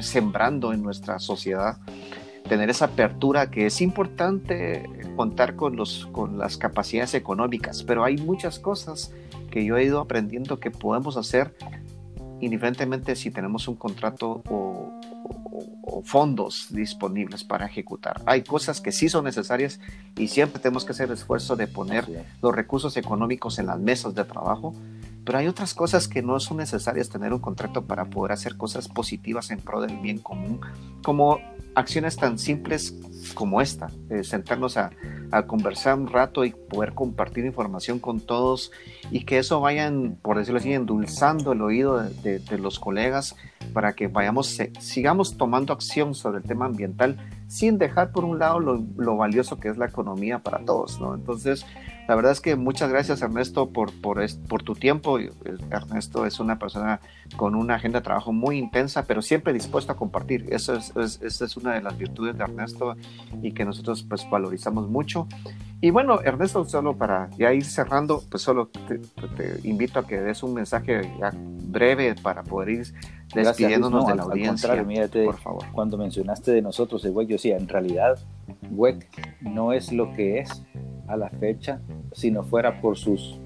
sembrando 0.00 0.72
en 0.72 0.82
nuestra 0.82 1.18
sociedad 1.18 1.76
tener 2.48 2.70
esa 2.70 2.86
apertura 2.86 3.50
que 3.50 3.66
es 3.66 3.80
importante 3.80 4.88
contar 5.16 5.54
con, 5.54 5.76
los, 5.76 6.06
con 6.12 6.38
las 6.38 6.56
capacidades 6.56 7.14
económicas, 7.14 7.82
pero 7.84 8.04
hay 8.04 8.16
muchas 8.16 8.58
cosas 8.58 9.12
que 9.50 9.64
yo 9.64 9.76
he 9.76 9.84
ido 9.84 10.00
aprendiendo 10.00 10.58
que 10.58 10.70
podemos 10.70 11.16
hacer 11.16 11.54
indiferentemente 12.40 13.16
si 13.16 13.30
tenemos 13.30 13.66
un 13.68 13.74
contrato 13.74 14.42
o, 14.48 15.00
o, 15.24 15.80
o, 15.82 16.02
fondos 16.02 16.68
disponibles 16.70 17.42
para 17.42 17.66
ejecutar. 17.66 18.22
Hay 18.26 18.42
cosas 18.42 18.80
que 18.80 18.92
sí 18.92 19.08
son 19.08 19.24
necesarias 19.24 19.80
y 20.16 20.28
siempre 20.28 20.60
tenemos 20.60 20.84
que 20.84 20.92
hacer 20.92 21.08
el 21.08 21.14
esfuerzo 21.14 21.56
de 21.56 21.66
poner 21.66 22.26
los 22.40 22.54
recursos 22.54 22.96
económicos 22.96 23.58
en 23.58 23.66
las 23.66 23.80
mesas 23.80 24.14
de 24.14 24.24
trabajo, 24.24 24.74
pero 25.24 25.38
hay 25.38 25.46
otras 25.46 25.74
cosas 25.74 26.08
que 26.08 26.22
no 26.22 26.40
son 26.40 26.58
necesarias 26.58 27.08
tener 27.08 27.32
un 27.32 27.40
contrato 27.40 27.84
para 27.84 28.06
poder 28.06 28.32
hacer 28.32 28.56
cosas 28.56 28.88
positivas 28.88 29.50
en 29.50 29.60
pro 29.60 29.80
del 29.80 29.98
bien 29.98 30.18
común, 30.18 30.60
como 31.02 31.38
acciones 31.74 32.16
tan 32.16 32.38
simples 32.38 32.94
como 33.34 33.60
esta, 33.60 33.88
eh, 34.10 34.24
sentarnos 34.24 34.76
a, 34.76 34.90
a, 35.30 35.46
conversar 35.46 35.98
un 35.98 36.08
rato 36.08 36.44
y 36.44 36.50
poder 36.50 36.94
compartir 36.94 37.44
información 37.44 37.98
con 37.98 38.20
todos 38.20 38.72
y 39.10 39.24
que 39.24 39.38
eso 39.38 39.60
vayan, 39.60 40.18
por 40.22 40.38
decirlo 40.38 40.58
así, 40.58 40.72
endulzando 40.72 41.52
el 41.52 41.62
oído 41.62 41.98
de, 41.98 42.10
de, 42.22 42.38
de 42.38 42.58
los 42.58 42.78
colegas 42.78 43.36
para 43.72 43.94
que 43.94 44.08
vayamos, 44.08 44.58
sigamos 44.80 45.36
tomando 45.36 45.72
acción 45.72 46.14
sobre 46.14 46.38
el 46.38 46.44
tema 46.44 46.66
ambiental 46.66 47.16
sin 47.46 47.78
dejar 47.78 48.12
por 48.12 48.24
un 48.24 48.38
lado 48.38 48.60
lo, 48.60 48.84
lo 48.96 49.16
valioso 49.16 49.58
que 49.58 49.68
es 49.68 49.76
la 49.76 49.86
economía 49.86 50.40
para 50.40 50.64
todos, 50.64 51.00
¿no? 51.00 51.14
Entonces, 51.14 51.64
la 52.08 52.16
verdad 52.16 52.32
es 52.32 52.40
que 52.40 52.56
muchas 52.56 52.88
gracias 52.88 53.20
Ernesto 53.20 53.68
por, 53.68 53.92
por, 54.00 54.18
por, 54.48 54.62
tu 54.62 54.74
tiempo. 54.74 55.18
Ernesto 55.70 56.24
es 56.24 56.40
una 56.40 56.58
persona 56.58 57.00
con 57.36 57.54
una 57.54 57.74
agenda 57.74 58.00
de 58.00 58.04
trabajo 58.04 58.32
muy 58.32 58.56
intensa, 58.56 59.04
pero 59.04 59.20
siempre 59.20 59.52
dispuesto 59.52 59.92
a 59.92 59.96
compartir. 59.96 60.46
Eso 60.48 60.74
es, 60.74 60.96
es, 60.96 61.20
esa 61.20 61.44
es 61.44 61.56
una 61.58 61.74
de 61.74 61.82
las 61.82 61.98
virtudes 61.98 62.38
de 62.38 62.44
Ernesto 62.44 62.96
y 63.42 63.52
que 63.52 63.66
nosotros 63.66 64.06
pues 64.08 64.26
valorizamos 64.30 64.88
mucho. 64.88 65.28
Y 65.82 65.90
bueno, 65.90 66.22
Ernesto, 66.22 66.64
solo 66.64 66.96
para 66.96 67.28
ya 67.36 67.52
ir 67.52 67.66
cerrando, 67.66 68.22
pues 68.30 68.42
solo 68.42 68.68
te, 68.68 69.00
te 69.36 69.68
invito 69.68 69.98
a 69.98 70.06
que 70.06 70.18
des 70.18 70.42
un 70.42 70.54
mensaje 70.54 71.02
breve 71.64 72.14
para 72.14 72.42
poder 72.42 72.70
ir 72.70 72.94
despidiéndonos 73.34 74.04
no, 74.04 74.08
de 74.08 74.16
la 74.16 74.22
al, 74.22 74.30
audiencia. 74.30 74.72
Al 74.72 74.86
mírate, 74.86 75.26
por 75.26 75.38
favor. 75.38 75.64
Cuando 75.72 75.98
mencionaste 75.98 76.52
de 76.52 76.62
nosotros 76.62 77.04
el 77.04 77.10
WEC, 77.10 77.28
yo 77.28 77.34
decía, 77.34 77.58
en 77.58 77.68
realidad, 77.68 78.18
WEC 78.70 79.06
no 79.42 79.74
es 79.74 79.92
lo 79.92 80.10
que 80.14 80.38
es 80.38 80.62
a 81.08 81.16
la 81.16 81.28
fecha 81.30 81.80
si 82.12 82.30
no 82.30 82.42
fuera 82.42 82.80
por 82.80 82.96
sus 82.96 83.38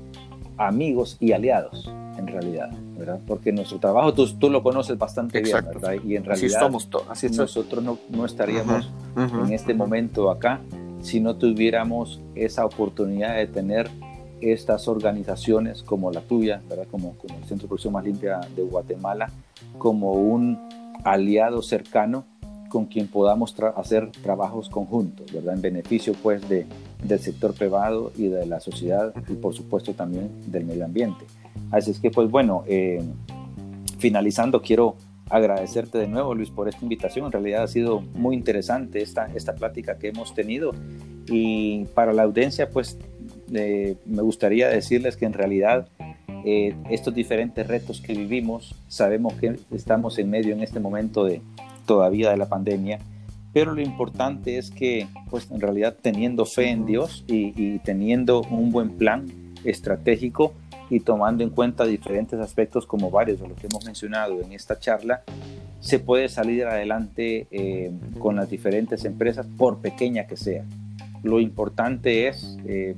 amigos 0.59 1.17
y 1.21 1.33
aliados, 1.33 1.91
en 2.19 2.27
realidad, 2.27 2.71
¿verdad? 2.97 3.21
Porque 3.27 3.53
nuestro 3.53 3.79
trabajo 3.79 4.13
tú, 4.13 4.27
tú 4.35 4.51
lo 4.51 4.63
conoces 4.63 4.99
bastante 4.99 5.39
Exacto. 5.39 5.71
bien, 5.71 5.81
¿verdad? 5.81 6.05
Y 6.05 6.17
en 6.17 6.25
realidad 6.25 6.63
así 6.63 6.65
somos 6.65 6.89
así 7.09 7.29
nosotros 7.31 7.83
no, 7.83 7.99
no 8.11 8.25
estaríamos 8.25 8.87
uh 9.17 9.21
-huh, 9.21 9.25
uh 9.25 9.35
-huh. 9.35 9.47
en 9.47 9.53
este 9.55 9.75
momento 9.75 10.31
acá 10.31 10.61
si 11.01 11.21
no 11.21 11.37
tuviéramos 11.37 12.21
esa 12.35 12.65
oportunidad 12.65 13.37
de 13.37 13.47
tener 13.47 13.91
estas 14.41 14.89
organizaciones 14.89 15.83
como 15.83 16.11
la 16.11 16.21
tuya, 16.21 16.63
¿verdad? 16.69 16.87
Como, 16.91 17.15
como 17.17 17.37
el 17.39 17.45
Centro 17.45 17.65
de 17.65 17.69
Producción 17.69 17.93
Más 17.93 18.05
Limpia 18.05 18.41
de 18.57 18.63
Guatemala, 18.63 19.31
como 19.79 20.13
un 20.13 20.59
aliado 21.05 21.63
cercano 21.63 22.25
con 22.69 22.87
quien 22.87 23.07
podamos 23.07 23.55
tra 23.55 23.69
hacer 23.71 24.11
trabajos 24.23 24.69
conjuntos, 24.69 25.31
¿verdad? 25.33 25.55
En 25.55 25.61
beneficio, 25.61 26.15
pues, 26.23 26.49
de, 26.49 26.67
del 27.03 27.19
sector 27.19 27.55
privado 27.55 28.13
y 28.17 28.29
de 28.29 28.47
la 28.47 28.61
sociedad 28.61 29.13
y, 29.29 29.35
por 29.35 29.55
supuesto, 29.55 29.95
también 29.95 30.31
del 30.47 30.65
medio 30.65 30.85
ambiente. 30.85 31.25
Así 31.71 31.91
es 31.91 31.99
que, 31.99 32.11
pues, 32.11 32.31
bueno, 32.31 32.65
eh, 32.67 33.03
finalizando, 33.99 34.63
quiero 34.63 34.97
agradecerte 35.29 35.99
de 35.99 36.09
nuevo, 36.09 36.35
Luis, 36.35 36.51
por 36.51 36.69
esta 36.69 36.83
invitación. 36.83 37.27
En 37.27 37.33
realidad 37.33 37.63
ha 37.63 37.69
sido 37.69 38.01
muy 38.01 38.37
interesante 38.37 39.01
esta, 39.01 39.27
esta 39.35 39.55
plática 39.55 39.99
que 39.99 40.09
hemos 40.09 40.35
tenido. 40.35 40.73
Y 41.27 41.87
para 41.95 42.13
la 42.13 42.23
audiencia, 42.23 42.69
pues, 42.69 42.99
eh, 43.53 43.97
me 44.07 44.23
gustaría 44.23 44.69
decirles 44.69 45.17
que 45.17 45.25
en 45.25 45.33
realidad 45.33 45.89
eh, 46.45 46.75
estos 46.91 47.15
diferentes 47.15 47.67
retos 47.67 48.01
que 48.01 48.15
vivimos, 48.15 48.75
sabemos 48.89 49.35
que 49.35 49.57
estamos 49.71 50.19
en 50.19 50.31
medio 50.31 50.53
en 50.53 50.63
este 50.63 50.81
momento 50.81 51.25
de 51.25 51.41
todavía 51.87 52.31
de 52.31 52.37
la 52.37 52.49
pandemia, 52.49 52.99
pero 53.53 53.75
lo 53.75 53.83
importante 53.83 54.59
es 54.59 54.71
que, 54.71 55.09
pues 55.31 55.51
en 55.51 55.61
realidad 55.61 55.97
teniendo 56.01 56.47
fe 56.47 56.71
en 56.71 56.87
Dios 56.87 57.25
y, 57.27 57.53
y 57.57 57.79
teniendo 57.81 58.43
un 58.43 58.71
buen 58.71 58.91
plan 58.97 59.27
estratégico 59.65 60.55
y 60.91 61.01
tomando 61.01 61.43
en 61.43 61.51
cuenta 61.51 61.85
diferentes 61.85 62.39
aspectos 62.39 62.87
como 62.87 63.11
varios 63.11 63.41
de 63.41 63.49
los 63.49 63.59
que 63.59 63.67
hemos 63.67 63.85
mencionado 63.85 64.43
en 64.43 64.53
esta 64.53 64.79
charla, 64.79 65.23
se 65.81 65.99
puede 65.99 66.29
salir 66.29 66.67
adelante 66.67 67.47
eh, 67.51 67.91
con 68.19 68.37
las 68.37 68.51
diferentes 68.51 69.05
empresas, 69.05 69.47
por 69.57 69.79
pequeña 69.79 70.27
que 70.27 70.37
sea. 70.37 70.65
Lo 71.23 71.41
importante 71.41 72.29
es 72.29 72.59
eh, 72.67 72.95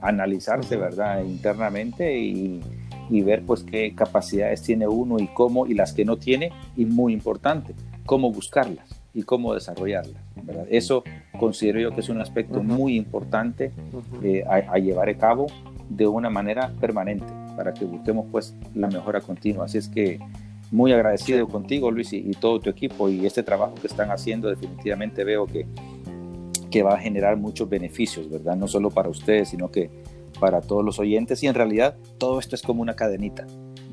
analizarse, 0.00 0.76
¿verdad?, 0.76 1.22
internamente 1.22 2.18
y, 2.18 2.60
y, 3.10 3.20
ver 3.20 3.42
pues 3.42 3.62
qué 3.62 3.94
capacidades 3.94 4.62
tiene 4.62 4.88
uno 4.88 5.18
y 5.18 5.28
cómo, 5.28 5.66
y 5.66 5.74
las 5.74 5.92
que 5.92 6.04
no 6.04 6.16
tiene, 6.16 6.50
y 6.76 6.86
muy 6.86 7.12
importante, 7.12 7.74
cómo 8.06 8.32
buscarlas, 8.32 9.01
y 9.14 9.22
cómo 9.22 9.54
desarrollarla. 9.54 10.18
¿verdad? 10.42 10.66
Eso 10.70 11.04
considero 11.38 11.80
yo 11.80 11.94
que 11.94 12.00
es 12.00 12.08
un 12.08 12.20
aspecto 12.20 12.62
muy 12.62 12.96
importante 12.96 13.72
eh, 14.22 14.44
a, 14.48 14.78
llevar 14.78 15.08
a 15.08 15.16
cabo 15.16 15.46
de 15.88 16.06
una 16.06 16.30
manera 16.30 16.72
permanente 16.80 17.26
para 17.56 17.74
que 17.74 17.84
busquemos 17.84 18.26
pues 18.30 18.54
la 18.74 18.88
mejora 18.88 19.20
continua. 19.20 19.66
Así 19.66 19.78
es 19.78 19.88
que 19.88 20.18
muy 20.70 20.92
agradecido 20.92 21.46
contigo 21.48 21.90
Luis 21.90 22.12
y, 22.12 22.30
todo 22.32 22.60
tu 22.60 22.70
equipo 22.70 23.08
y 23.08 23.26
este 23.26 23.42
trabajo 23.42 23.74
que 23.74 23.86
están 23.86 24.10
haciendo 24.10 24.48
definitivamente 24.48 25.22
veo 25.22 25.46
que, 25.46 25.66
que 26.70 26.82
va 26.82 26.94
a 26.94 26.98
generar 26.98 27.36
muchos 27.36 27.68
beneficios, 27.68 28.30
¿verdad? 28.30 28.56
No 28.56 28.66
solo 28.68 28.90
para 28.90 29.10
ustedes, 29.10 29.50
sino 29.50 29.70
que 29.70 29.90
para 30.40 30.62
todos 30.62 30.82
los 30.82 30.98
oyentes 30.98 31.42
y 31.42 31.46
en 31.46 31.54
realidad 31.54 31.96
todo 32.18 32.40
esto 32.40 32.56
es 32.56 32.62
como 32.62 32.80
una 32.80 32.96
cadenita. 32.96 33.46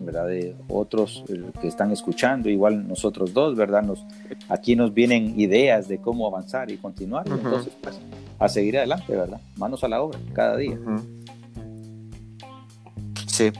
¿Verdad? 0.09 0.27
De 0.27 0.55
otros 0.67 1.23
eh, 1.29 1.51
que 1.61 1.67
están 1.67 1.91
escuchando, 1.91 2.49
igual 2.49 2.87
nosotros 2.87 3.31
dos, 3.31 3.55
¿verdad? 3.55 3.83
Nos, 3.83 4.03
aquí 4.47 4.75
nos 4.75 4.93
vienen 4.93 5.39
ideas 5.39 5.87
de 5.87 5.99
cómo 5.99 6.25
avanzar 6.25 6.71
y 6.71 6.77
continuar, 6.77 7.27
entonces, 7.27 7.73
pues, 7.81 7.99
a 8.39 8.49
seguir 8.49 8.77
adelante, 8.77 9.15
¿verdad? 9.15 9.39
Manos 9.57 9.83
a 9.83 9.87
la 9.87 10.01
obra, 10.01 10.19
cada 10.33 10.57
día. 10.57 10.79
Sí, 13.27 13.51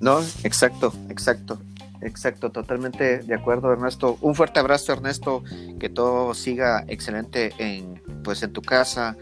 no, 0.00 0.20
exacto, 0.42 0.92
exacto. 1.08 1.58
Exacto, 2.02 2.50
totalmente 2.50 3.20
de 3.20 3.34
acuerdo, 3.34 3.72
Ernesto. 3.72 4.18
Un 4.20 4.34
fuerte 4.34 4.60
abrazo, 4.60 4.92
Ernesto. 4.92 5.42
Que 5.80 5.88
todo 5.88 6.34
siga 6.34 6.84
excelente 6.86 7.52
en, 7.56 8.02
pues, 8.22 8.42
en 8.42 8.52
tu 8.52 8.60
casa, 8.60 9.16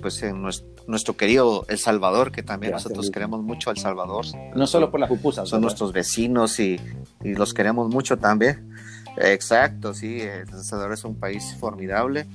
pues, 0.00 0.22
en 0.22 0.40
nuestro 0.40 0.75
nuestro 0.86 1.16
querido 1.16 1.64
El 1.68 1.78
Salvador, 1.78 2.32
que 2.32 2.42
también 2.42 2.72
nosotros 2.72 3.10
queremos 3.10 3.42
mucho 3.42 3.70
El 3.70 3.78
Salvador. 3.78 4.26
No 4.54 4.66
solo 4.66 4.90
por 4.90 5.00
las 5.00 5.08
pupusas. 5.08 5.48
Son 5.48 5.60
nuestros 5.60 5.92
vecinos 5.92 6.58
y, 6.60 6.80
y, 7.22 7.34
los 7.34 7.54
queremos 7.54 7.88
mucho 7.88 8.18
también. 8.18 8.74
Exacto, 9.16 9.94
sí, 9.94 10.20
El 10.20 10.48
Salvador 10.48 10.92
es 10.92 11.04
un 11.04 11.18
país 11.18 11.56
formidable 11.58 12.26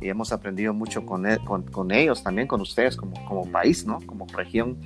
y 0.00 0.08
hemos 0.08 0.32
aprendido 0.32 0.72
mucho 0.72 1.04
con, 1.04 1.26
e, 1.26 1.38
con, 1.44 1.62
con 1.62 1.90
ellos 1.90 2.22
también, 2.22 2.48
con 2.48 2.60
ustedes 2.60 2.96
como, 2.96 3.12
como 3.26 3.50
país, 3.50 3.84
¿no? 3.84 3.98
Como 4.06 4.26
región. 4.26 4.78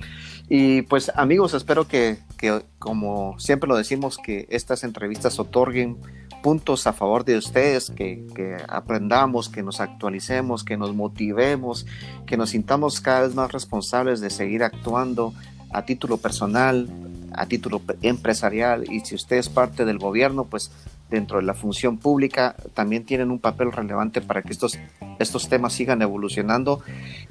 Y 0.47 0.83
pues 0.83 1.11
amigos, 1.15 1.53
espero 1.53 1.87
que, 1.87 2.17
que 2.37 2.61
como 2.77 3.39
siempre 3.39 3.67
lo 3.67 3.75
decimos, 3.75 4.17
que 4.17 4.47
estas 4.49 4.83
entrevistas 4.83 5.39
otorguen 5.39 5.97
puntos 6.45 6.85
a 6.85 6.93
favor 6.93 7.25
de 7.25 7.37
ustedes, 7.37 7.89
que, 7.89 8.23
aprendamos, 8.69 9.49
que 9.49 9.63
nos 9.63 9.81
actualicemos, 9.81 10.63
que 10.63 10.77
nos 10.77 10.93
motivemos, 10.93 11.87
que 12.27 12.37
nos 12.37 12.51
sintamos 12.51 13.01
cada 13.01 13.21
vez 13.21 13.33
más 13.33 13.51
responsables 13.51 14.21
de 14.21 14.29
seguir 14.29 14.61
actuando 14.61 15.33
a 15.73 15.85
título 15.85 16.17
personal, 16.17 16.87
a 17.33 17.47
título 17.47 17.81
empresarial. 18.03 18.83
Y 18.91 18.99
si 18.99 19.15
usted 19.15 19.37
es 19.37 19.49
parte 19.49 19.85
del 19.85 19.97
gobierno, 19.97 20.45
pues 20.45 20.69
dentro 21.15 21.37
de 21.37 21.43
la 21.43 21.53
función 21.53 21.97
pública 21.97 22.55
también 22.73 23.05
tienen 23.05 23.31
un 23.31 23.39
papel 23.39 23.71
relevante 23.71 24.21
para 24.21 24.41
que 24.41 24.51
estos, 24.51 24.77
estos 25.17 25.47
temas 25.47 25.73
sigan 25.73 26.01
evolucionando 26.01 26.81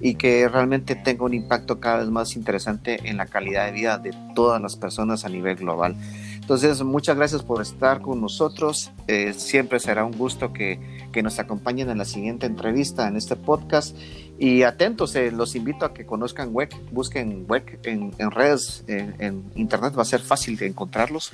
y 0.00 0.14
que 0.14 0.48
realmente 0.48 0.94
tenga 0.94 1.24
un 1.24 1.34
impacto 1.34 1.80
cada 1.80 1.98
vez 1.98 2.08
más 2.08 2.34
interesante 2.34 3.08
en 3.08 3.18
la 3.18 3.26
calidad 3.26 3.66
de 3.66 3.72
vida 3.72 3.98
de 3.98 4.14
todas 4.34 4.60
las 4.60 4.76
personas 4.76 5.24
a 5.24 5.28
nivel 5.28 5.56
global. 5.56 5.96
Entonces, 6.34 6.82
muchas 6.82 7.16
gracias 7.16 7.42
por 7.42 7.62
estar 7.62 8.00
con 8.00 8.20
nosotros. 8.20 8.90
Eh, 9.06 9.32
siempre 9.34 9.80
será 9.80 10.04
un 10.04 10.12
gusto 10.12 10.52
que, 10.52 10.78
que, 11.12 11.22
nos 11.22 11.38
acompañen 11.38 11.88
en 11.88 11.98
la 11.98 12.04
siguiente 12.04 12.46
entrevista 12.46 13.08
en 13.08 13.16
este 13.16 13.36
podcast. 13.36 13.96
Y 14.38 14.62
atentos, 14.62 15.14
eh, 15.14 15.30
los 15.30 15.54
invito 15.54 15.86
a 15.86 15.94
que 15.94 16.04
conozcan 16.04 16.50
WEC, 16.52 16.74
busquen 16.90 17.46
WEC 17.48 17.78
en, 17.84 18.12
redes, 18.32 18.84
en, 18.88 19.44
internet, 19.54 19.96
va 19.96 20.02
a 20.02 20.06
ser 20.06 20.20
fácil 20.20 20.56
de 20.56 20.66
encontrarlos 20.66 21.32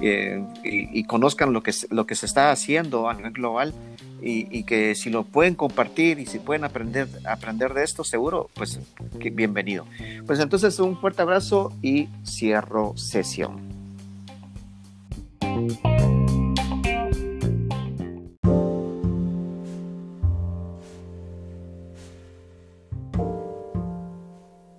eh, 0.00 0.42
y, 0.64 1.04
conozcan 1.04 1.52
lo 1.52 1.62
que, 1.62 1.72
lo 1.90 2.06
que 2.06 2.14
se 2.14 2.24
está 2.24 2.50
haciendo 2.50 3.08
a 3.08 3.14
nivel 3.14 3.32
global 3.32 3.74
y, 4.22 4.64
que 4.64 4.94
si 4.94 5.10
lo 5.10 5.24
pueden 5.24 5.54
compartir 5.54 6.18
y 6.18 6.26
si 6.26 6.38
pueden 6.38 6.64
aprender, 6.64 7.08
aprender 7.24 7.74
de 7.74 7.84
esto, 7.84 8.02
seguro, 8.02 8.50
pues 8.54 8.80
bienvenido. 9.32 9.86
Pues 10.26 10.40
entonces 10.40 10.78
un 10.80 10.98
fuerte 10.98 11.22
abrazo 11.22 11.72
y 11.82 12.08
cierro 12.24 12.96
sesión. 12.96 13.68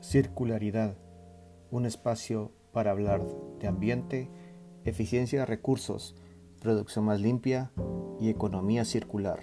circularidad, 0.10 0.98
un 1.70 1.86
espacio 1.86 2.52
para 2.74 2.90
hablar 2.90 3.22
de 3.60 3.68
ambiente, 3.68 4.28
eficiencia 4.84 5.42
de 5.42 5.46
recursos, 5.46 6.16
producción 6.60 7.06
más 7.06 7.22
limpia 7.22 7.72
y 8.20 8.30
economía 8.30 8.86
circular. 8.86 9.42